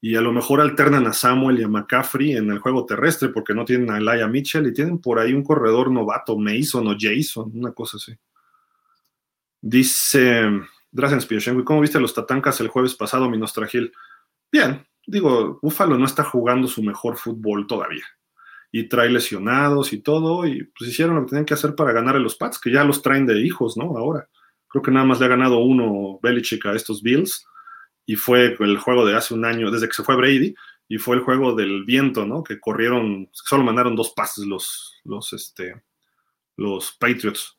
Y 0.00 0.14
a 0.14 0.20
lo 0.20 0.32
mejor 0.32 0.60
alternan 0.60 1.06
a 1.06 1.12
Samuel 1.12 1.58
y 1.58 1.62
a 1.62 1.68
McCaffrey 1.68 2.32
en 2.36 2.50
el 2.50 2.58
juego 2.58 2.84
terrestre 2.84 3.30
porque 3.30 3.54
no 3.54 3.64
tienen 3.64 3.90
a 3.90 3.98
Elijah 3.98 4.28
Mitchell 4.28 4.66
y 4.66 4.72
tienen 4.72 4.98
por 4.98 5.18
ahí 5.18 5.32
un 5.32 5.42
corredor 5.42 5.90
novato, 5.90 6.36
Mason 6.36 6.86
o 6.86 6.96
Jason, 6.98 7.50
una 7.54 7.72
cosa 7.72 7.96
así. 7.96 8.14
Dice 9.60 10.48
Drazen 10.90 11.20
Spioshenko, 11.20 11.64
¿cómo 11.64 11.80
viste 11.80 11.98
los 11.98 12.14
Tatancas 12.14 12.60
el 12.60 12.68
jueves 12.68 12.94
pasado, 12.94 13.28
Minostragil? 13.28 13.92
Bien, 14.52 14.86
digo, 15.06 15.58
Búfalo 15.62 15.98
no 15.98 16.04
está 16.04 16.24
jugando 16.24 16.68
su 16.68 16.82
mejor 16.82 17.16
fútbol 17.16 17.66
todavía. 17.66 18.04
Y 18.72 18.88
trae 18.88 19.08
lesionados 19.08 19.92
y 19.92 20.02
todo, 20.02 20.46
y 20.46 20.64
pues 20.64 20.90
hicieron 20.90 21.16
lo 21.16 21.22
que 21.22 21.30
tenían 21.30 21.46
que 21.46 21.54
hacer 21.54 21.74
para 21.74 21.92
ganar 21.92 22.16
a 22.16 22.20
los 22.20 22.36
Pats, 22.36 22.58
que 22.58 22.72
ya 22.72 22.84
los 22.84 23.02
traen 23.02 23.26
de 23.26 23.40
hijos, 23.40 23.76
¿no? 23.76 23.96
Ahora. 23.96 24.28
Creo 24.68 24.82
que 24.82 24.90
nada 24.90 25.06
más 25.06 25.20
le 25.20 25.26
ha 25.26 25.28
ganado 25.28 25.58
uno 25.58 26.18
Belichick 26.22 26.66
a 26.66 26.74
estos 26.74 27.00
Bills, 27.02 27.46
y 28.04 28.16
fue 28.16 28.56
el 28.58 28.78
juego 28.78 29.06
de 29.06 29.16
hace 29.16 29.32
un 29.32 29.44
año, 29.44 29.70
desde 29.70 29.88
que 29.88 29.94
se 29.94 30.02
fue 30.02 30.16
Brady, 30.16 30.54
y 30.88 30.98
fue 30.98 31.16
el 31.16 31.22
juego 31.22 31.54
del 31.54 31.84
viento, 31.84 32.26
¿no? 32.26 32.42
Que 32.42 32.60
corrieron, 32.60 33.28
solo 33.32 33.64
mandaron 33.64 33.96
dos 33.96 34.12
pases 34.14 34.44
los, 34.44 35.00
los, 35.04 35.32
este, 35.32 35.82
los 36.56 36.92
Patriots. 36.92 37.58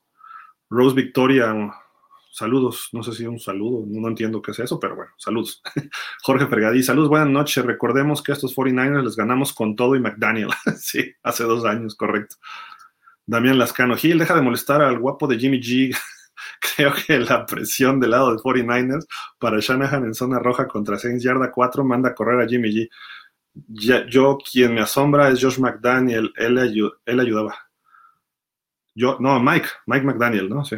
Rose 0.70 0.96
Victoria 0.96 1.54
Saludos, 2.38 2.90
no 2.92 3.02
sé 3.02 3.14
si 3.14 3.26
un 3.26 3.40
saludo, 3.40 3.84
no 3.88 4.08
entiendo 4.08 4.44
qué 4.44 4.52
es 4.52 4.60
eso, 4.60 4.80
pero 4.80 4.96
bueno, 4.96 5.12
saludos. 5.18 5.60
Jorge 6.22 6.46
Fergadí, 6.46 6.84
saludos, 6.84 7.10
buenas 7.10 7.30
noches. 7.30 7.66
Recordemos 7.66 8.22
que 8.22 8.32
a 8.32 8.36
estos 8.36 8.56
49ers 8.56 9.04
les 9.04 9.16
ganamos 9.16 9.54
con 9.54 9.76
todo 9.76 9.96
y 9.96 10.00
McDaniel. 10.00 10.50
sí, 10.78 11.16
hace 11.24 11.46
dos 11.46 11.66
años, 11.66 11.96
correcto. 11.96 12.36
Damián 13.26 13.58
Lascano, 13.58 13.96
Gil, 13.96 14.20
deja 14.20 14.36
de 14.36 14.44
molestar 14.44 14.84
al 14.84 15.00
guapo 15.00 15.26
de 15.26 15.40
Jimmy 15.40 15.60
G. 15.60 15.98
Creo 16.76 16.94
que 16.94 17.18
la 17.18 17.44
presión 17.44 18.00
del 18.00 18.12
lado 18.12 18.32
de 18.32 18.38
49ers 18.38 19.08
para 19.40 19.58
Shanahan 19.60 20.06
en 20.06 20.14
zona 20.14 20.38
roja 20.38 20.68
contra 20.68 21.00
Saints 21.00 21.24
Yarda 21.24 21.50
4 21.52 21.84
manda 21.84 22.10
a 22.10 22.14
correr 22.14 22.40
a 22.40 22.48
Jimmy 22.48 22.70
G. 22.70 22.90
Ya, 23.68 24.06
yo, 24.06 24.38
quien 24.38 24.76
me 24.76 24.82
asombra 24.82 25.30
es 25.30 25.42
Josh 25.42 25.58
McDaniel, 25.58 26.32
él, 26.36 26.92
él 27.04 27.20
ayudaba. 27.20 27.58
Yo, 28.94 29.18
no, 29.20 29.42
Mike, 29.42 29.70
Mike 29.88 30.06
McDaniel, 30.06 30.50
¿no? 30.50 30.64
Sí. 30.64 30.76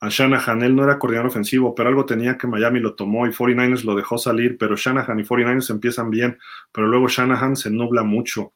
A 0.00 0.10
Shanahan, 0.10 0.62
él 0.62 0.76
no 0.76 0.84
era 0.84 0.98
coordinador 0.98 1.30
ofensivo, 1.30 1.74
pero 1.74 1.88
algo 1.88 2.06
tenía 2.06 2.38
que 2.38 2.46
Miami 2.46 2.78
lo 2.78 2.94
tomó 2.94 3.26
y 3.26 3.30
49ers 3.30 3.82
lo 3.82 3.96
dejó 3.96 4.16
salir, 4.16 4.56
pero 4.56 4.76
Shanahan 4.76 5.18
y 5.18 5.24
49ers 5.24 5.70
empiezan 5.70 6.08
bien, 6.10 6.38
pero 6.70 6.86
luego 6.86 7.08
Shanahan 7.08 7.56
se 7.56 7.70
nubla 7.70 8.04
mucho. 8.04 8.54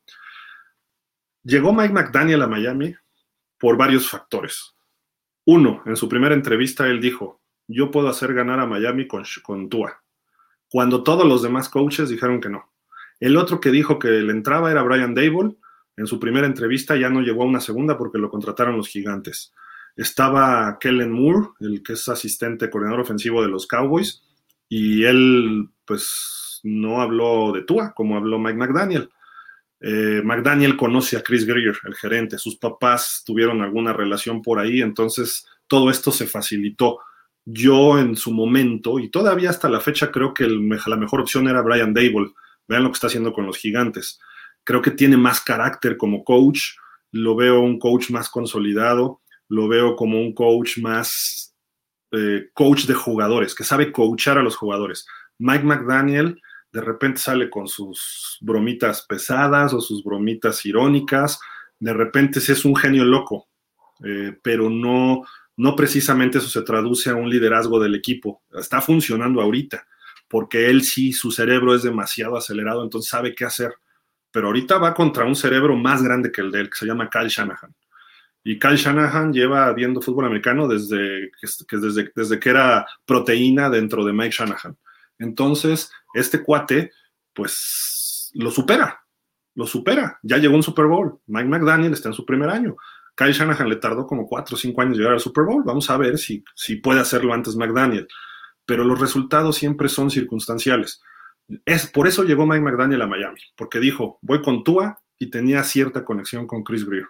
Llegó 1.43 1.73
Mike 1.73 1.93
McDaniel 1.93 2.43
a 2.43 2.47
Miami 2.47 2.95
por 3.59 3.77
varios 3.77 4.09
factores. 4.09 4.77
Uno, 5.45 5.83
en 5.87 5.97
su 5.97 6.09
primera 6.09 6.35
entrevista 6.35 6.87
él 6.87 7.01
dijo, 7.01 7.41
yo 7.67 7.91
puedo 7.91 8.09
hacer 8.09 8.33
ganar 8.35 8.61
a 8.61 8.67
Miami 8.67 9.09
con, 9.09 9.25
con 9.43 9.69
Tua, 9.69 10.01
cuando 10.71 11.03
todos 11.03 11.27
los 11.27 11.43
demás 11.43 11.69
coaches 11.69 12.09
dijeron 12.09 12.41
que 12.41 12.51
no. 12.51 12.73
El 13.19 13.37
otro 13.37 13.61
que 13.61 13.71
dijo 13.71 13.99
que 13.99 14.09
le 14.09 14.33
entraba 14.33 14.71
era 14.71 14.83
Brian 14.83 15.15
Dable, 15.15 15.57
en 15.97 16.07
su 16.07 16.21
primera 16.21 16.47
entrevista 16.47 16.97
ya 16.97 17.11
no 17.11 17.21
llegó 17.21 17.43
a 17.43 17.47
una 17.47 17.61
segunda 17.61 17.99
porque 17.99 18.19
lo 18.19 18.31
contrataron 18.31 18.77
los 18.77 18.89
gigantes. 18.89 19.53
Estaba 19.97 20.79
Kellen 20.81 21.13
Moore, 21.13 21.49
el 21.61 21.83
que 21.83 21.95
es 21.95 22.09
asistente 22.09 22.71
coordinador 22.71 23.01
ofensivo 23.01 23.43
de 23.43 23.49
los 23.49 23.67
Cowboys, 23.67 24.23
y 24.69 25.05
él 25.05 25.69
pues 25.85 26.61
no 26.63 27.01
habló 27.03 27.53
de 27.53 27.63
Tua 27.63 27.93
como 27.95 28.17
habló 28.17 28.39
Mike 28.39 28.59
McDaniel. 28.59 29.11
Eh, 29.81 30.23
McDaniel 30.25 30.77
conoce 30.77 31.17
a 31.17 31.23
Chris 31.23 31.45
Greer, 31.45 31.77
el 31.85 31.95
gerente, 31.95 32.39
sus 32.39 32.57
papás 32.57 33.23
tuvieron 33.27 33.63
alguna 33.63 33.93
relación 33.93 34.41
por 34.41 34.61
ahí, 34.61 34.81
entonces 34.81 35.47
todo 35.67 35.91
esto 35.91 36.13
se 36.13 36.27
facilitó. 36.27 37.01
Yo 37.45 37.99
en 37.99 38.15
su 38.15 38.33
momento, 38.33 39.01
y 39.01 39.11
todavía 39.11 39.51
hasta 39.51 39.69
la 39.69 39.81
fecha 39.81 40.13
creo 40.13 40.33
que 40.33 40.47
la 40.47 40.97
mejor 40.97 41.21
opción 41.21 41.49
era 41.49 41.63
Brian 41.63 41.93
Dable. 41.93 42.31
Vean 42.69 42.85
lo 42.85 42.91
que 42.91 42.95
está 42.95 43.09
haciendo 43.09 43.33
con 43.33 43.47
los 43.47 43.57
gigantes. 43.57 44.21
Creo 44.63 44.81
que 44.81 44.93
tiene 44.93 45.17
más 45.17 45.41
carácter 45.41 45.97
como 45.97 46.23
coach, 46.23 46.77
lo 47.11 47.35
veo 47.35 47.61
un 47.61 47.81
coach 47.81 48.11
más 48.11 48.31
consolidado, 48.31 49.22
lo 49.53 49.69
veo 49.69 49.95
como 49.97 50.19
un 50.19 50.33
coach 50.33 50.79
más 50.79 51.55
eh, 52.11 52.49
coach 52.55 52.87
de 52.87 52.95
jugadores, 52.95 53.55
que 53.55 53.65
sabe 53.65 53.93
coachar 53.93 54.39
a 54.39 54.43
los 54.43 54.57
jugadores. 54.57 55.07
Mike 55.39 55.65
McDaniel 55.65 56.41
de 56.73 56.81
repente 56.81 57.21
sale 57.21 57.51
con 57.51 57.69
sus 57.69 58.39
bromitas 58.41 59.05
pesadas 59.07 59.75
o 59.75 59.81
sus 59.83 60.03
bromitas 60.03 60.65
irónicas, 60.65 61.39
de 61.79 61.93
repente 61.93 62.39
es 62.39 62.65
un 62.65 62.75
genio 62.75 63.05
loco, 63.05 63.51
eh, 64.03 64.35
pero 64.43 64.71
no, 64.71 65.23
no 65.59 65.77
precisamente 65.77 66.39
eso 66.39 66.49
se 66.49 66.63
traduce 66.63 67.11
a 67.11 67.15
un 67.15 67.29
liderazgo 67.29 67.79
del 67.79 67.95
equipo. 67.95 68.43
Está 68.59 68.81
funcionando 68.81 69.43
ahorita, 69.43 69.87
porque 70.29 70.71
él 70.71 70.83
sí, 70.83 71.13
su 71.13 71.31
cerebro 71.31 71.75
es 71.75 71.83
demasiado 71.83 72.39
acelerado, 72.39 72.83
entonces 72.83 73.11
sabe 73.11 73.35
qué 73.35 73.45
hacer. 73.45 73.75
Pero 74.31 74.47
ahorita 74.47 74.79
va 74.79 74.95
contra 74.95 75.27
un 75.27 75.37
cerebro 75.37 75.77
más 75.77 76.03
grande 76.03 76.33
que 76.33 76.41
el 76.41 76.51
de 76.51 76.61
él, 76.61 76.71
que 76.71 76.77
se 76.79 76.87
llama 76.87 77.11
Kyle 77.11 77.29
Shanahan. 77.29 77.75
Y 78.45 78.59
Kyle 78.59 78.77
Shanahan 78.77 79.33
lleva 79.33 79.73
viendo 79.73 80.03
fútbol 80.03 80.27
americano 80.27 80.67
desde 80.67 81.31
que, 81.69 81.77
desde, 81.77 82.41
que 82.41 82.51
era 82.51 82.87
proteína 83.05 83.71
dentro 83.71 84.05
de 84.05 84.13
Mike 84.13 84.35
Shanahan. 84.37 84.77
Entonces, 85.19 85.93
este 86.15 86.43
cuate, 86.43 86.91
pues, 87.33 88.31
lo 88.35 88.51
supera, 88.51 89.01
lo 89.55 89.67
supera. 89.67 90.19
Ya 90.23 90.39
llegó 90.39 90.57
un 90.57 90.63
Super 90.63 90.87
Bowl. 90.87 91.21
Mike 91.27 91.49
McDaniel 91.49 91.93
está 91.93 92.09
en 92.09 92.15
su 92.15 92.27
primer 92.27 92.51
año. 92.51 92.77
Kyle 93.15 93.33
Shanahan 93.33 93.69
le 93.69 93.77
tardó 93.77 94.07
como 94.07 94.27
cuatro 94.27 94.57
o 94.57 94.59
cinco 94.59 94.83
años 94.83 94.97
llegar 94.97 95.13
al 95.13 95.21
Super 95.21 95.45
Bowl. 95.45 95.63
Vamos 95.65 95.89
a 95.91 95.97
ver 95.97 96.19
si, 96.19 96.43
si 96.55 96.77
puede 96.77 97.01
hacerlo 97.01 97.33
antes 97.33 97.55
McDaniel. 97.55 98.09
Pero 98.67 98.85
los 98.85 98.99
resultados 98.99 99.57
siempre 99.57 99.89
son 99.89 100.11
circunstanciales. 100.11 101.01
Es, 101.65 101.87
por 101.87 102.09
eso 102.09 102.25
llegó 102.25 102.47
Mike 102.47 102.63
McDaniel 102.63 103.03
a 103.03 103.07
Miami, 103.07 103.41
porque 103.57 103.79
dijo, 103.79 104.19
voy 104.23 104.41
con 104.43 104.65
Tua 104.65 105.01
y 105.19 105.31
tenía 105.31 105.63
cierta 105.63 106.05
conexión 106.05 106.47
con 106.47 106.63
Chris 106.63 106.85
Greer. 106.87 107.07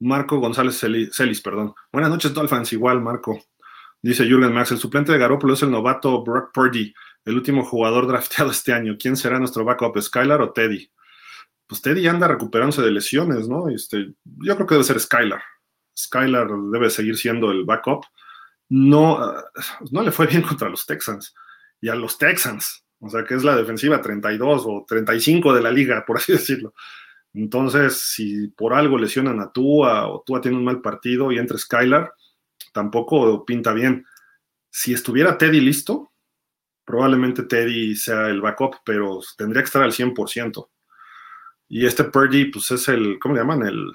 Marco 0.00 0.38
González 0.38 0.78
Celis, 0.78 1.40
perdón. 1.40 1.74
Buenas 1.92 2.10
noches, 2.10 2.34
Dolphins. 2.34 2.72
Igual, 2.72 3.00
Marco. 3.00 3.40
Dice 4.02 4.24
Jürgen 4.24 4.52
Max, 4.52 4.70
el 4.70 4.78
suplente 4.78 5.12
de 5.12 5.18
Garoppolo 5.18 5.54
es 5.54 5.62
el 5.62 5.70
novato 5.70 6.22
Brock 6.22 6.52
Purdy, 6.52 6.94
el 7.24 7.34
último 7.34 7.64
jugador 7.64 8.06
drafteado 8.08 8.50
este 8.50 8.72
año. 8.72 8.96
¿Quién 8.98 9.16
será 9.16 9.38
nuestro 9.38 9.64
backup, 9.64 10.00
Skylar 10.00 10.40
o 10.42 10.52
Teddy? 10.52 10.90
Pues 11.66 11.82
Teddy 11.82 12.06
anda 12.06 12.28
recuperándose 12.28 12.82
de 12.82 12.92
lesiones, 12.92 13.48
¿no? 13.48 13.68
Este, 13.68 14.14
yo 14.24 14.54
creo 14.54 14.66
que 14.66 14.74
debe 14.74 14.84
ser 14.84 15.00
Skylar. 15.00 15.42
Skylar 15.98 16.48
debe 16.72 16.90
seguir 16.90 17.16
siendo 17.16 17.50
el 17.50 17.64
backup. 17.64 18.04
No, 18.68 19.18
ah, 19.18 19.44
no 19.90 20.02
le 20.02 20.12
fue 20.12 20.26
bien 20.26 20.42
contra 20.48 20.68
los 20.68 20.86
Texans. 20.86 21.34
Y 21.80 21.88
a 21.88 21.94
los 21.94 22.16
Texans, 22.16 22.84
o 23.00 23.08
sea 23.10 23.24
que 23.24 23.34
es 23.34 23.44
la 23.44 23.56
defensiva 23.56 24.00
32 24.00 24.62
o 24.66 24.84
35 24.86 25.52
de 25.52 25.62
la 25.62 25.70
liga, 25.70 26.04
por 26.06 26.18
así 26.18 26.32
decirlo. 26.32 26.74
Entonces, 27.36 28.00
si 28.00 28.48
por 28.48 28.72
algo 28.72 28.96
lesionan 28.96 29.40
a 29.40 29.52
Tua 29.52 30.08
o 30.08 30.22
Tua 30.24 30.40
tiene 30.40 30.56
un 30.56 30.64
mal 30.64 30.80
partido 30.80 31.30
y 31.30 31.38
entra 31.38 31.58
Skylar, 31.58 32.14
tampoco 32.72 33.44
pinta 33.44 33.74
bien. 33.74 34.06
Si 34.70 34.94
estuviera 34.94 35.36
Teddy 35.36 35.60
listo, 35.60 36.12
probablemente 36.86 37.42
Teddy 37.42 37.94
sea 37.94 38.28
el 38.28 38.40
backup, 38.40 38.76
pero 38.86 39.20
tendría 39.36 39.60
que 39.60 39.66
estar 39.66 39.82
al 39.82 39.92
100%. 39.92 40.66
Y 41.68 41.84
este 41.84 42.04
Purdy, 42.04 42.46
pues 42.46 42.70
es 42.70 42.88
el, 42.88 43.18
¿cómo 43.18 43.34
le 43.34 43.42
llaman? 43.42 43.66
El, 43.66 43.92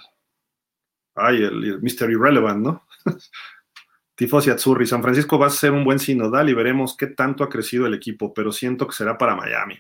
ay, 1.15 1.41
el, 1.41 1.81
Mr. 1.81 2.11
Irrelevant, 2.11 2.63
¿no? 2.63 2.87
Tifosi 4.15 4.51
Azzurri, 4.51 4.85
San 4.85 5.01
Francisco 5.01 5.39
va 5.39 5.47
a 5.47 5.49
ser 5.49 5.71
un 5.71 5.83
buen 5.83 5.97
sinodal 5.97 6.47
y 6.49 6.53
veremos 6.53 6.95
qué 6.95 7.07
tanto 7.07 7.43
ha 7.43 7.49
crecido 7.49 7.87
el 7.87 7.95
equipo, 7.95 8.35
pero 8.35 8.51
siento 8.51 8.85
que 8.85 8.93
será 8.93 9.17
para 9.17 9.35
Miami. 9.35 9.79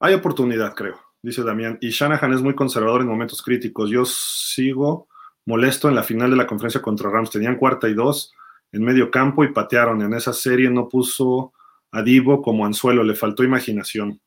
Hay 0.00 0.12
oportunidad, 0.12 0.74
creo 0.74 1.05
dice 1.26 1.42
Damián. 1.42 1.76
Y 1.80 1.90
Shanahan 1.90 2.32
es 2.32 2.40
muy 2.40 2.54
conservador 2.54 3.00
en 3.00 3.08
momentos 3.08 3.42
críticos. 3.42 3.90
Yo 3.90 4.04
sigo 4.04 5.08
molesto 5.44 5.88
en 5.88 5.96
la 5.96 6.04
final 6.04 6.30
de 6.30 6.36
la 6.36 6.46
conferencia 6.46 6.80
contra 6.80 7.10
Rams. 7.10 7.30
Tenían 7.30 7.56
cuarta 7.56 7.88
y 7.88 7.94
dos 7.94 8.32
en 8.70 8.84
medio 8.84 9.10
campo 9.10 9.42
y 9.42 9.52
patearon. 9.52 10.02
En 10.02 10.14
esa 10.14 10.32
serie 10.32 10.70
no 10.70 10.88
puso 10.88 11.52
a 11.90 12.02
Divo 12.02 12.42
como 12.42 12.64
anzuelo, 12.64 13.02
le 13.02 13.16
faltó 13.16 13.42
imaginación. 13.42 14.20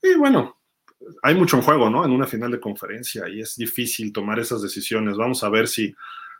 Y 0.00 0.14
bueno, 0.14 0.60
hay 1.22 1.34
mucho 1.34 1.56
en 1.56 1.62
juego, 1.62 1.90
¿no? 1.90 2.04
En 2.04 2.12
una 2.12 2.26
final 2.26 2.52
de 2.52 2.60
conferencia 2.60 3.28
y 3.28 3.40
es 3.40 3.56
difícil 3.56 4.12
tomar 4.12 4.38
esas 4.38 4.62
decisiones. 4.62 5.16
Vamos 5.16 5.42
a 5.42 5.48
ver 5.48 5.66
si, 5.66 5.92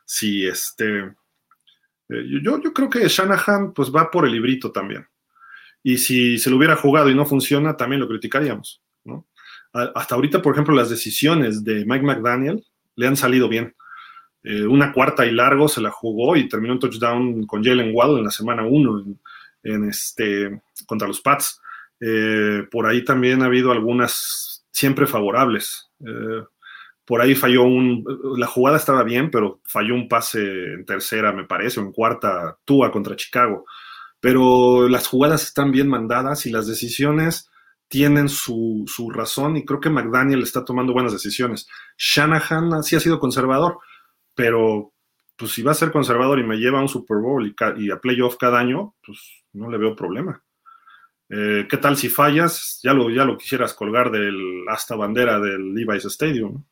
si 0.04 0.46
este... 0.46 0.98
Eh, 2.08 2.26
yo, 2.42 2.60
yo 2.62 2.72
creo 2.72 2.88
que 2.88 3.08
Shanahan 3.08 3.72
pues 3.72 3.90
va 3.90 4.08
por 4.08 4.24
el 4.24 4.32
librito 4.32 4.70
también. 4.70 5.04
Y 5.82 5.98
si 5.98 6.38
se 6.38 6.48
lo 6.48 6.58
hubiera 6.58 6.76
jugado 6.76 7.10
y 7.10 7.14
no 7.16 7.26
funciona, 7.26 7.76
también 7.76 8.00
lo 8.00 8.06
criticaríamos. 8.08 8.82
Hasta 9.72 10.14
ahorita, 10.14 10.42
por 10.42 10.54
ejemplo, 10.54 10.74
las 10.74 10.90
decisiones 10.90 11.62
de 11.64 11.84
Mike 11.86 12.04
McDaniel 12.04 12.64
le 12.96 13.06
han 13.06 13.16
salido 13.16 13.48
bien. 13.48 13.74
Eh, 14.42 14.66
una 14.66 14.92
cuarta 14.92 15.26
y 15.26 15.32
largo 15.32 15.68
se 15.68 15.80
la 15.80 15.90
jugó 15.90 16.36
y 16.36 16.48
terminó 16.48 16.74
un 16.74 16.80
touchdown 16.80 17.46
con 17.46 17.62
Jalen 17.62 17.92
Waddle 17.94 18.18
en 18.18 18.24
la 18.24 18.30
semana 18.30 18.64
1 18.64 19.04
en, 19.64 19.88
este, 19.88 20.62
contra 20.86 21.06
los 21.06 21.20
Pats. 21.20 21.60
Eh, 22.00 22.64
por 22.70 22.86
ahí 22.86 23.04
también 23.04 23.42
ha 23.42 23.46
habido 23.46 23.70
algunas 23.70 24.64
siempre 24.70 25.06
favorables. 25.06 25.90
Eh, 26.00 26.44
por 27.04 27.20
ahí 27.20 27.34
falló 27.34 27.64
un. 27.64 28.04
La 28.36 28.46
jugada 28.46 28.76
estaba 28.76 29.02
bien, 29.02 29.30
pero 29.30 29.60
falló 29.64 29.94
un 29.94 30.08
pase 30.08 30.74
en 30.74 30.84
tercera, 30.86 31.32
me 31.32 31.44
parece, 31.44 31.80
o 31.80 31.82
en 31.82 31.92
cuarta, 31.92 32.56
Tua 32.64 32.90
contra 32.90 33.16
Chicago. 33.16 33.66
Pero 34.20 34.88
las 34.88 35.06
jugadas 35.06 35.42
están 35.42 35.72
bien 35.72 35.88
mandadas 35.88 36.46
y 36.46 36.50
las 36.50 36.66
decisiones 36.66 37.49
tienen 37.90 38.28
su, 38.28 38.86
razón 39.12 39.56
y 39.56 39.64
creo 39.64 39.80
que 39.80 39.90
McDaniel 39.90 40.44
está 40.44 40.64
tomando 40.64 40.92
buenas 40.92 41.12
decisiones. 41.12 41.68
Shanahan 41.98 42.84
sí 42.84 42.94
ha 42.94 43.00
sido 43.00 43.18
conservador, 43.18 43.78
pero 44.34 44.92
pues 45.36 45.50
si 45.50 45.62
va 45.62 45.72
a 45.72 45.74
ser 45.74 45.90
conservador 45.90 46.38
y 46.38 46.44
me 46.44 46.56
lleva 46.56 46.78
a 46.78 46.82
un 46.82 46.88
Super 46.88 47.18
Bowl 47.18 47.52
y, 47.78 47.90
a 47.90 47.98
playoff 47.98 48.36
cada 48.36 48.60
año, 48.60 48.94
pues 49.04 49.42
no 49.54 49.68
le 49.68 49.76
veo 49.76 49.96
problema. 49.96 50.40
Eh, 51.28 51.66
¿Qué 51.68 51.76
tal 51.78 51.96
si 51.96 52.08
fallas? 52.08 52.78
Ya 52.84 52.94
lo, 52.94 53.10
ya 53.10 53.24
lo 53.24 53.36
quisieras 53.36 53.74
colgar 53.74 54.12
del 54.12 54.64
hasta 54.68 54.94
bandera 54.94 55.40
del 55.40 55.74
Levi's 55.74 56.04
Stadium. 56.04 56.64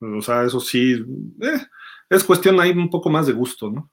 O 0.00 0.22
sea, 0.22 0.42
eso 0.42 0.58
sí, 0.58 0.94
eh, 1.40 1.66
es 2.10 2.24
cuestión 2.24 2.60
ahí 2.60 2.72
un 2.72 2.90
poco 2.90 3.10
más 3.10 3.28
de 3.28 3.32
gusto, 3.32 3.70
¿no? 3.70 3.92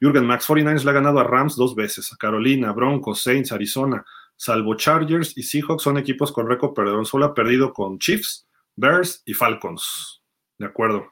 Jürgen 0.00 0.26
Max 0.26 0.48
49ers 0.48 0.82
le 0.82 0.90
ha 0.90 0.94
ganado 0.94 1.20
a 1.20 1.24
Rams 1.24 1.54
dos 1.54 1.76
veces, 1.76 2.12
a 2.12 2.16
Carolina, 2.16 2.72
Broncos, 2.72 3.22
Saints, 3.22 3.52
Arizona 3.52 4.04
salvo 4.38 4.76
Chargers 4.76 5.36
y 5.36 5.42
Seahawks, 5.42 5.82
son 5.82 5.98
equipos 5.98 6.32
con 6.32 6.48
récord 6.48 6.72
perdón, 6.72 7.04
Solo 7.04 7.26
ha 7.26 7.34
perdido 7.34 7.72
con 7.72 7.98
Chiefs, 7.98 8.48
Bears 8.76 9.22
y 9.26 9.34
Falcons. 9.34 10.22
De 10.56 10.66
acuerdo. 10.66 11.08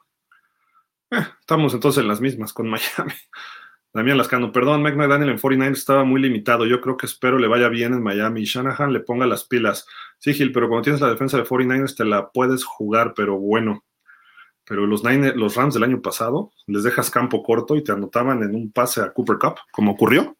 Eh, 1.10 1.26
estamos 1.40 1.74
entonces 1.74 2.02
en 2.02 2.08
las 2.08 2.20
mismas 2.20 2.52
con 2.52 2.68
Miami. 2.70 3.14
Damián 3.92 4.18
Lascano, 4.18 4.52
perdón, 4.52 4.82
Mike 4.82 4.96
McDaniel 4.96 5.30
en 5.30 5.38
49 5.38 5.72
estaba 5.72 6.04
muy 6.04 6.20
limitado. 6.20 6.66
Yo 6.66 6.80
creo 6.80 6.96
que 6.96 7.06
espero 7.06 7.38
le 7.38 7.48
vaya 7.48 7.68
bien 7.68 7.94
en 7.94 8.02
Miami. 8.02 8.42
Y 8.42 8.44
Shanahan 8.44 8.92
le 8.92 9.00
ponga 9.00 9.26
las 9.26 9.44
pilas. 9.44 9.86
Sí, 10.18 10.34
Gil, 10.34 10.52
pero 10.52 10.68
cuando 10.68 10.84
tienes 10.84 11.00
la 11.00 11.08
defensa 11.08 11.36
de 11.36 11.44
49ers 11.44 11.96
te 11.96 12.04
la 12.04 12.30
puedes 12.30 12.64
jugar, 12.64 13.14
pero 13.16 13.38
bueno. 13.38 13.84
Pero 14.64 14.86
los, 14.86 15.02
los 15.02 15.54
Rams 15.54 15.74
del 15.74 15.84
año 15.84 16.02
pasado 16.02 16.52
les 16.66 16.82
dejas 16.82 17.10
campo 17.10 17.42
corto 17.42 17.74
y 17.76 17.82
te 17.82 17.92
anotaban 17.92 18.42
en 18.42 18.54
un 18.54 18.70
pase 18.70 19.00
a 19.00 19.12
Cooper 19.12 19.38
Cup, 19.38 19.54
como 19.72 19.92
ocurrió 19.92 20.35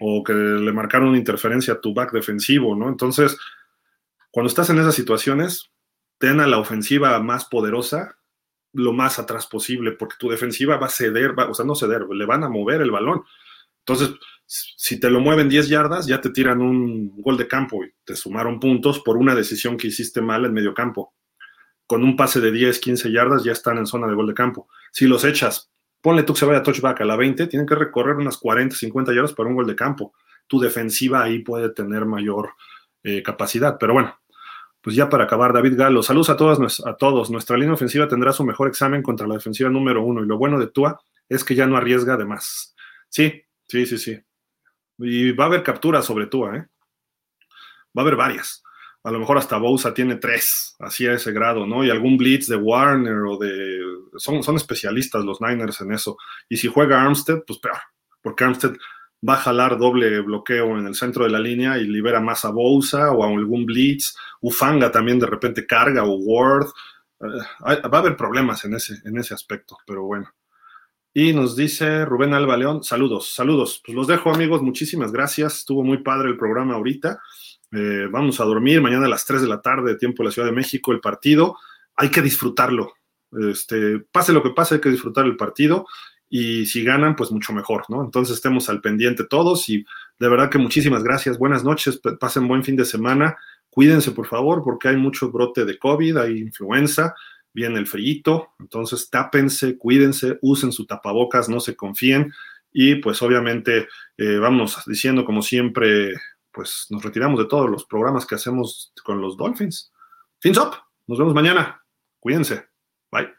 o 0.00 0.22
que 0.22 0.32
le 0.32 0.72
marcaron 0.72 1.08
una 1.08 1.18
interferencia 1.18 1.74
a 1.74 1.80
tu 1.80 1.94
back 1.94 2.12
defensivo, 2.12 2.76
¿no? 2.76 2.88
Entonces, 2.88 3.36
cuando 4.30 4.48
estás 4.48 4.70
en 4.70 4.78
esas 4.78 4.94
situaciones, 4.94 5.70
ten 6.18 6.40
a 6.40 6.46
la 6.46 6.58
ofensiva 6.58 7.18
más 7.20 7.46
poderosa 7.46 8.18
lo 8.72 8.92
más 8.92 9.18
atrás 9.18 9.46
posible, 9.46 9.92
porque 9.92 10.16
tu 10.18 10.28
defensiva 10.28 10.76
va 10.76 10.86
a 10.86 10.90
ceder, 10.90 11.38
va, 11.38 11.48
o 11.48 11.54
sea, 11.54 11.64
no 11.64 11.74
ceder, 11.74 12.06
le 12.08 12.26
van 12.26 12.44
a 12.44 12.48
mover 12.48 12.82
el 12.82 12.90
balón. 12.90 13.22
Entonces, 13.80 14.14
si 14.46 15.00
te 15.00 15.10
lo 15.10 15.20
mueven 15.20 15.48
10 15.48 15.68
yardas, 15.68 16.06
ya 16.06 16.20
te 16.20 16.30
tiran 16.30 16.60
un 16.60 17.20
gol 17.20 17.36
de 17.36 17.48
campo 17.48 17.84
y 17.84 17.92
te 18.04 18.14
sumaron 18.14 18.60
puntos 18.60 19.00
por 19.00 19.16
una 19.16 19.34
decisión 19.34 19.76
que 19.76 19.88
hiciste 19.88 20.20
mal 20.20 20.44
en 20.44 20.52
medio 20.52 20.74
campo. 20.74 21.14
Con 21.86 22.04
un 22.04 22.16
pase 22.16 22.40
de 22.40 22.52
10, 22.52 22.78
15 22.78 23.10
yardas 23.10 23.44
ya 23.44 23.52
están 23.52 23.78
en 23.78 23.86
zona 23.86 24.06
de 24.06 24.14
gol 24.14 24.26
de 24.26 24.34
campo. 24.34 24.68
Si 24.92 25.06
los 25.06 25.24
echas, 25.24 25.70
ponle 26.00 26.22
tú 26.22 26.32
que 26.32 26.40
se 26.40 26.46
vaya 26.46 26.60
a 26.60 26.62
touchback 26.62 27.00
a 27.00 27.04
la 27.04 27.16
20, 27.16 27.46
tienen 27.46 27.66
que 27.66 27.74
recorrer 27.74 28.16
unas 28.16 28.36
40, 28.38 28.76
50 28.76 29.12
yardas 29.12 29.32
para 29.32 29.48
un 29.48 29.56
gol 29.56 29.66
de 29.66 29.76
campo. 29.76 30.14
Tu 30.46 30.60
defensiva 30.60 31.22
ahí 31.22 31.40
puede 31.40 31.70
tener 31.70 32.06
mayor 32.06 32.50
eh, 33.02 33.22
capacidad. 33.22 33.76
Pero 33.78 33.92
bueno, 33.94 34.18
pues 34.80 34.96
ya 34.96 35.08
para 35.08 35.24
acabar, 35.24 35.52
David 35.52 35.76
Galo, 35.76 36.02
saludos 36.02 36.30
a 36.30 36.36
todos, 36.36 36.86
a 36.86 36.96
todos. 36.96 37.30
Nuestra 37.30 37.56
línea 37.56 37.74
ofensiva 37.74 38.08
tendrá 38.08 38.32
su 38.32 38.44
mejor 38.44 38.68
examen 38.68 39.02
contra 39.02 39.26
la 39.26 39.34
defensiva 39.34 39.68
número 39.70 40.02
uno. 40.02 40.22
Y 40.22 40.26
lo 40.26 40.38
bueno 40.38 40.58
de 40.58 40.68
Tua 40.68 41.00
es 41.28 41.44
que 41.44 41.54
ya 41.54 41.66
no 41.66 41.76
arriesga 41.76 42.16
de 42.16 42.24
más. 42.24 42.74
Sí, 43.08 43.42
sí, 43.66 43.86
sí, 43.86 43.98
sí. 43.98 44.20
Y 44.98 45.32
va 45.32 45.44
a 45.44 45.46
haber 45.48 45.62
capturas 45.62 46.04
sobre 46.04 46.26
Tua, 46.26 46.56
¿eh? 46.56 46.66
Va 47.96 48.02
a 48.02 48.04
haber 48.04 48.16
varias. 48.16 48.62
A 49.04 49.10
lo 49.10 49.18
mejor 49.18 49.38
hasta 49.38 49.58
Bousa 49.58 49.94
tiene 49.94 50.16
tres, 50.16 50.76
así 50.80 51.06
a 51.06 51.12
ese 51.12 51.32
grado, 51.32 51.66
¿no? 51.66 51.84
Y 51.84 51.90
algún 51.90 52.16
blitz 52.16 52.46
de 52.48 52.56
Warner 52.56 53.18
o 53.26 53.38
de... 53.38 53.80
Son, 54.16 54.42
son 54.42 54.56
especialistas 54.56 55.24
los 55.24 55.40
Niners 55.40 55.80
en 55.80 55.92
eso. 55.92 56.16
Y 56.48 56.56
si 56.56 56.68
juega 56.68 57.02
Armstead, 57.02 57.44
pues 57.46 57.58
peor, 57.60 57.78
porque 58.20 58.44
Armstead 58.44 58.74
va 59.26 59.34
a 59.34 59.38
jalar 59.38 59.78
doble 59.78 60.20
bloqueo 60.20 60.78
en 60.78 60.86
el 60.86 60.94
centro 60.94 61.24
de 61.24 61.30
la 61.30 61.40
línea 61.40 61.78
y 61.78 61.84
libera 61.84 62.20
más 62.20 62.44
a 62.44 62.50
Bousa 62.50 63.10
o 63.12 63.24
a 63.24 63.28
algún 63.28 63.66
blitz. 63.66 64.16
Ufanga 64.40 64.90
también 64.90 65.18
de 65.18 65.26
repente 65.26 65.66
carga 65.66 66.04
o 66.04 66.16
Ward. 66.16 66.66
Eh, 67.20 67.26
va 67.64 67.98
a 67.98 68.00
haber 68.00 68.16
problemas 68.16 68.64
en 68.64 68.74
ese, 68.74 68.96
en 69.04 69.18
ese 69.18 69.34
aspecto, 69.34 69.76
pero 69.86 70.04
bueno. 70.04 70.28
Y 71.14 71.32
nos 71.32 71.56
dice 71.56 72.04
Rubén 72.04 72.34
Alba 72.34 72.56
León, 72.56 72.84
saludos, 72.84 73.34
saludos. 73.34 73.82
Pues 73.84 73.96
los 73.96 74.06
dejo 74.06 74.30
amigos, 74.30 74.62
muchísimas 74.62 75.10
gracias. 75.10 75.58
Estuvo 75.58 75.82
muy 75.82 76.02
padre 76.02 76.28
el 76.28 76.36
programa 76.36 76.74
ahorita. 76.74 77.20
Eh, 77.72 78.08
vamos 78.10 78.40
a 78.40 78.44
dormir 78.44 78.80
mañana 78.80 79.06
a 79.06 79.10
las 79.10 79.24
3 79.24 79.42
de 79.42 79.48
la 79.48 79.60
tarde, 79.60 79.96
tiempo 79.96 80.22
de 80.22 80.28
la 80.28 80.32
Ciudad 80.32 80.48
de 80.48 80.54
México, 80.54 80.92
el 80.92 81.00
partido. 81.00 81.56
Hay 81.96 82.10
que 82.10 82.22
disfrutarlo. 82.22 82.94
Este, 83.50 83.98
pase 84.10 84.32
lo 84.32 84.42
que 84.42 84.50
pase, 84.50 84.76
hay 84.76 84.80
que 84.80 84.90
disfrutar 84.90 85.26
el 85.26 85.36
partido 85.36 85.86
y 86.30 86.66
si 86.66 86.84
ganan, 86.84 87.16
pues 87.16 87.30
mucho 87.30 87.52
mejor, 87.52 87.84
¿no? 87.88 88.02
Entonces 88.04 88.36
estemos 88.36 88.68
al 88.68 88.80
pendiente 88.80 89.24
todos 89.24 89.68
y 89.68 89.84
de 90.18 90.28
verdad 90.28 90.50
que 90.50 90.58
muchísimas 90.58 91.02
gracias, 91.02 91.38
buenas 91.38 91.64
noches, 91.64 92.00
pasen 92.20 92.48
buen 92.48 92.64
fin 92.64 92.76
de 92.76 92.84
semana, 92.84 93.36
cuídense 93.70 94.12
por 94.12 94.26
favor 94.26 94.62
porque 94.62 94.88
hay 94.88 94.96
mucho 94.96 95.30
brote 95.30 95.64
de 95.64 95.78
COVID, 95.78 96.18
hay 96.18 96.38
influenza, 96.38 97.14
viene 97.54 97.78
el 97.78 97.86
frío, 97.86 98.48
entonces 98.58 99.08
tápense, 99.10 99.78
cuídense, 99.78 100.38
usen 100.42 100.72
su 100.72 100.86
tapabocas, 100.86 101.48
no 101.48 101.60
se 101.60 101.76
confíen 101.76 102.32
y 102.72 102.96
pues 102.96 103.22
obviamente 103.22 103.88
eh, 104.18 104.36
vamos 104.36 104.82
diciendo 104.86 105.24
como 105.24 105.40
siempre, 105.42 106.12
pues 106.58 106.86
nos 106.90 107.04
retiramos 107.04 107.38
de 107.38 107.46
todos 107.46 107.70
los 107.70 107.84
programas 107.84 108.26
que 108.26 108.34
hacemos 108.34 108.92
con 109.04 109.20
los 109.20 109.36
Dolphins. 109.36 109.92
Fins 110.40 110.58
up, 110.58 110.72
nos 111.06 111.16
vemos 111.16 111.32
mañana, 111.32 111.80
cuídense, 112.18 112.66
bye. 113.12 113.37